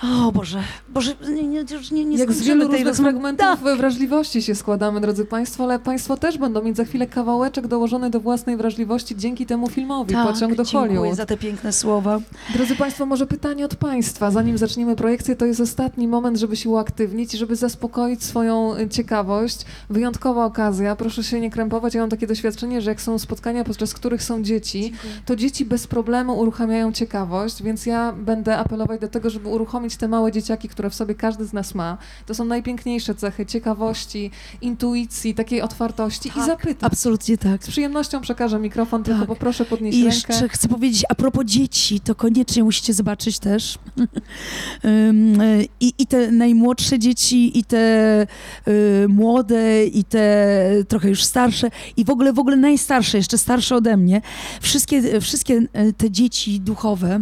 O 0.03 0.31
Boże, 0.31 0.63
Boże, 0.89 1.13
nie, 1.35 1.43
nie, 1.43 1.65
już 1.71 1.91
nie, 1.91 2.05
nie 2.05 2.17
Jak 2.17 2.31
z 2.31 2.41
wielu 2.41 2.67
różnych 2.67 2.85
rozmowy. 2.87 3.11
fragmentów 3.11 3.77
wrażliwości 3.77 4.41
się 4.41 4.55
składamy, 4.55 5.01
drodzy 5.01 5.25
Państwo, 5.25 5.63
ale 5.63 5.79
Państwo 5.79 6.17
też 6.17 6.37
będą 6.37 6.61
mieć 6.63 6.77
za 6.77 6.85
chwilę 6.85 7.07
kawałeczek 7.07 7.67
dołożony 7.67 8.09
do 8.09 8.19
własnej 8.19 8.57
wrażliwości 8.57 9.15
dzięki 9.17 9.45
temu 9.45 9.69
filmowi 9.69 10.13
Tak, 10.13 10.27
Pociąg 10.27 10.55
do 10.55 10.63
dziękuję 10.63 10.87
Hollywood. 10.87 11.17
za 11.17 11.25
te 11.25 11.37
piękne 11.37 11.73
słowa. 11.73 12.19
Drodzy 12.53 12.75
Państwo, 12.75 13.05
może 13.05 13.27
pytanie 13.27 13.65
od 13.65 13.75
Państwa. 13.75 14.31
Zanim 14.31 14.57
zaczniemy 14.57 14.95
projekcję, 14.95 15.35
to 15.35 15.45
jest 15.45 15.59
ostatni 15.61 16.07
moment, 16.07 16.37
żeby 16.37 16.55
się 16.55 16.69
uaktywnić, 16.69 17.31
żeby 17.31 17.55
zaspokoić 17.55 18.23
swoją 18.23 18.75
y, 18.77 18.89
ciekawość. 18.89 19.65
Wyjątkowa 19.89 20.45
okazja. 20.45 20.95
Proszę 20.95 21.23
się 21.23 21.39
nie 21.39 21.51
krępować. 21.51 21.93
Ja 21.93 22.01
mam 22.01 22.09
takie 22.09 22.27
doświadczenie, 22.27 22.81
że 22.81 22.89
jak 22.91 23.01
są 23.01 23.19
spotkania, 23.19 23.63
podczas 23.63 23.93
których 23.93 24.23
są 24.23 24.43
dzieci, 24.43 24.93
to 25.25 25.35
dzieci 25.35 25.65
bez 25.65 25.87
problemu 25.87 26.39
uruchamiają 26.39 26.91
ciekawość, 26.91 27.63
więc 27.63 27.85
ja 27.85 28.11
będę 28.13 28.57
apelować 28.57 29.01
do 29.01 29.07
tego, 29.07 29.29
żeby 29.29 29.47
uruchomić 29.47 29.90
te 29.97 30.07
małe 30.07 30.31
dzieciaki, 30.31 30.69
które 30.69 30.89
w 30.89 30.95
sobie 30.95 31.15
każdy 31.15 31.45
z 31.45 31.53
nas 31.53 31.75
ma. 31.75 31.97
To 32.25 32.33
są 32.33 32.45
najpiękniejsze 32.45 33.15
cechy 33.15 33.45
ciekawości, 33.45 34.31
intuicji, 34.61 35.35
takiej 35.35 35.61
otwartości 35.61 36.29
i 36.29 36.31
Tak, 36.31 36.45
zapytać. 36.45 36.91
Absolutnie 36.93 37.37
tak. 37.37 37.63
Z 37.63 37.67
przyjemnością 37.67 38.21
przekażę 38.21 38.59
mikrofon, 38.59 39.03
tylko 39.03 39.19
Tak. 39.19 39.27
poproszę 39.27 39.65
podnieść 39.65 39.97
I 39.97 40.03
rękę. 40.03 40.15
jeszcze 40.17 40.49
chcę 40.49 40.67
powiedzieć, 40.67 41.05
a 41.09 41.15
propos 41.15 41.45
dzieci, 41.45 41.99
to 41.99 42.15
koniecznie 42.15 42.63
musicie 42.63 42.93
zobaczyć 42.93 43.39
też. 43.39 43.79
I, 45.79 45.93
I 45.97 46.07
te 46.07 46.31
najmłodsze 46.31 46.99
dzieci, 46.99 47.59
i 47.59 47.63
te 47.63 48.27
y, 48.67 49.05
młode, 49.09 49.85
i 49.85 50.03
te 50.03 50.67
trochę 50.87 51.09
już 51.09 51.23
starsze, 51.23 51.69
i 51.97 52.05
w 52.05 52.09
ogóle, 52.09 52.33
w 52.33 52.39
ogóle 52.39 52.57
najstarsze, 52.57 53.17
jeszcze 53.17 53.37
starsze 53.37 53.75
ode 53.75 53.97
mnie. 53.97 54.21
Wszystkie, 54.61 55.21
wszystkie 55.21 55.53
y, 55.53 55.93
te 55.97 56.11
dzieci 56.11 56.59
duchowe 56.59 57.19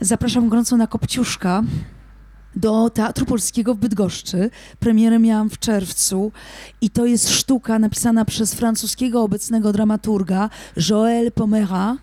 zapraszam 0.00 0.48
gorąco 0.48 0.76
na 0.76 0.86
Kopciuszka 0.86 1.62
do 2.56 2.90
Teatru 2.90 3.26
Polskiego 3.26 3.74
w 3.74 3.78
Bydgoszczy. 3.78 4.50
Premierę 4.78 5.18
miałam 5.18 5.50
w 5.50 5.58
czerwcu 5.58 6.32
i 6.80 6.90
to 6.90 7.06
jest 7.06 7.30
sztuka 7.30 7.78
napisana 7.78 8.24
przez 8.24 8.54
francuskiego 8.54 9.22
obecnego 9.22 9.72
dramaturga 9.72 10.50
Joël 10.76 11.32
Pomera. 11.32 11.96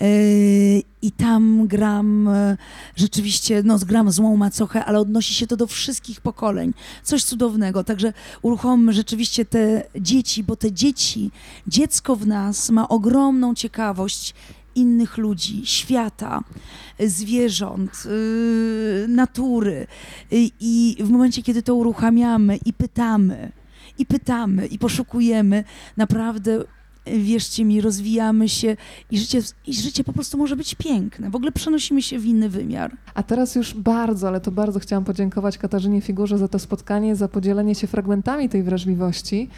Yy, 0.00 0.82
I 1.02 1.12
tam 1.12 1.66
gram 1.66 2.28
e, 2.28 2.56
rzeczywiście, 2.96 3.62
no 3.64 3.78
gram 3.78 4.10
złą 4.10 4.36
macochę, 4.36 4.84
ale 4.84 4.98
odnosi 4.98 5.34
się 5.34 5.46
to 5.46 5.56
do 5.56 5.66
wszystkich 5.66 6.20
pokoleń. 6.20 6.74
Coś 7.02 7.24
cudownego. 7.24 7.84
Także 7.84 8.12
uruchommy 8.42 8.92
rzeczywiście 8.92 9.44
te 9.44 9.82
dzieci, 10.00 10.44
bo 10.44 10.56
te 10.56 10.72
dzieci, 10.72 11.30
dziecko 11.66 12.16
w 12.16 12.26
nas 12.26 12.70
ma 12.70 12.88
ogromną 12.88 13.54
ciekawość 13.54 14.34
innych 14.74 15.18
ludzi, 15.18 15.66
świata, 15.66 16.40
y, 17.00 17.08
zwierząt, 17.08 18.04
yy, 18.04 19.06
natury. 19.08 19.86
Y, 20.32 20.50
I 20.60 20.96
w 21.00 21.10
momencie, 21.10 21.42
kiedy 21.42 21.62
to 21.62 21.74
uruchamiamy 21.74 22.56
i 22.56 22.72
pytamy, 22.72 23.52
i 23.98 24.06
pytamy, 24.06 24.66
i 24.66 24.78
poszukujemy, 24.78 25.64
naprawdę 25.96 26.64
y, 27.08 27.18
wierzcie 27.18 27.64
mi, 27.64 27.80
rozwijamy 27.80 28.48
się 28.48 28.76
i 29.10 29.18
życie, 29.18 29.42
i 29.66 29.74
życie 29.74 30.04
po 30.04 30.12
prostu 30.12 30.38
może 30.38 30.56
być 30.56 30.74
piękne. 30.74 31.30
W 31.30 31.36
ogóle 31.36 31.52
przenosimy 31.52 32.02
się 32.02 32.18
w 32.18 32.26
inny 32.26 32.48
wymiar. 32.48 32.96
A 33.14 33.22
teraz 33.22 33.54
już 33.54 33.74
bardzo, 33.74 34.28
ale 34.28 34.40
to 34.40 34.50
bardzo 34.50 34.80
chciałam 34.80 35.04
podziękować 35.04 35.58
Katarzynie 35.58 36.00
Figurze 36.00 36.38
za 36.38 36.48
to 36.48 36.58
spotkanie, 36.58 37.16
za 37.16 37.28
podzielenie 37.28 37.74
się 37.74 37.86
fragmentami 37.86 38.48
tej 38.48 38.62
wrażliwości. 38.62 39.48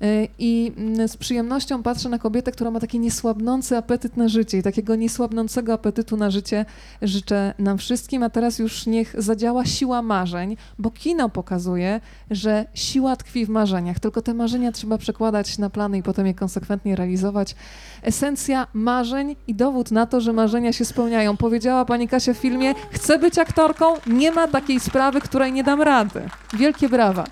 Yy, 0.00 0.28
I 0.38 0.72
mm, 0.76 1.08
z 1.08 1.16
przyjemnością 1.16 1.82
patrzę 1.82 2.08
na 2.08 2.18
kobietę, 2.18 2.52
która 2.52 2.70
ma 2.70 2.80
taki 2.80 2.98
niesłabnący 2.98 3.76
apetyt 3.76 4.16
na 4.16 4.28
życie 4.28 4.58
i 4.58 4.62
takiego 4.62 4.96
niesłabnącego 4.96 5.72
apetytu 5.72 6.16
na 6.16 6.30
życie 6.30 6.64
życzę 7.02 7.54
nam 7.58 7.78
wszystkim. 7.78 8.22
A 8.22 8.30
teraz 8.30 8.58
już 8.58 8.86
niech 8.86 9.14
zadziała 9.18 9.64
siła 9.64 10.02
marzeń, 10.02 10.56
bo 10.78 10.90
kino 10.90 11.28
pokazuje, 11.28 12.00
że 12.30 12.66
siła 12.74 13.16
tkwi 13.16 13.46
w 13.46 13.48
marzeniach, 13.48 13.98
tylko 13.98 14.22
te 14.22 14.34
marzenia 14.34 14.72
trzeba 14.72 14.98
przekładać 14.98 15.58
na 15.58 15.70
plany 15.70 15.98
i 15.98 16.02
potem 16.02 16.26
je 16.26 16.34
konsekwentnie 16.34 16.96
realizować. 16.96 17.54
Esencja 18.02 18.66
marzeń 18.72 19.36
i 19.46 19.54
dowód 19.54 19.90
na 19.90 20.06
to, 20.06 20.20
że 20.20 20.32
marzenia 20.32 20.72
się 20.72 20.84
spełniają. 20.84 21.36
Powiedziała 21.36 21.84
pani 21.84 22.08
Kasia 22.08 22.34
w 22.34 22.36
filmie, 22.36 22.74
chcę 22.90 23.18
być 23.18 23.38
aktorką, 23.38 23.94
nie 24.06 24.32
ma 24.32 24.48
takiej 24.48 24.80
sprawy, 24.80 25.20
której 25.20 25.52
nie 25.52 25.64
dam 25.64 25.82
rady. 25.82 26.28
Wielkie 26.58 26.88
brawa. 26.88 27.24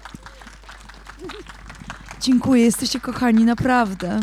Dziękuję, 2.29 2.65
jesteście 2.65 3.01
kochani, 3.01 3.45
naprawdę. 3.45 4.21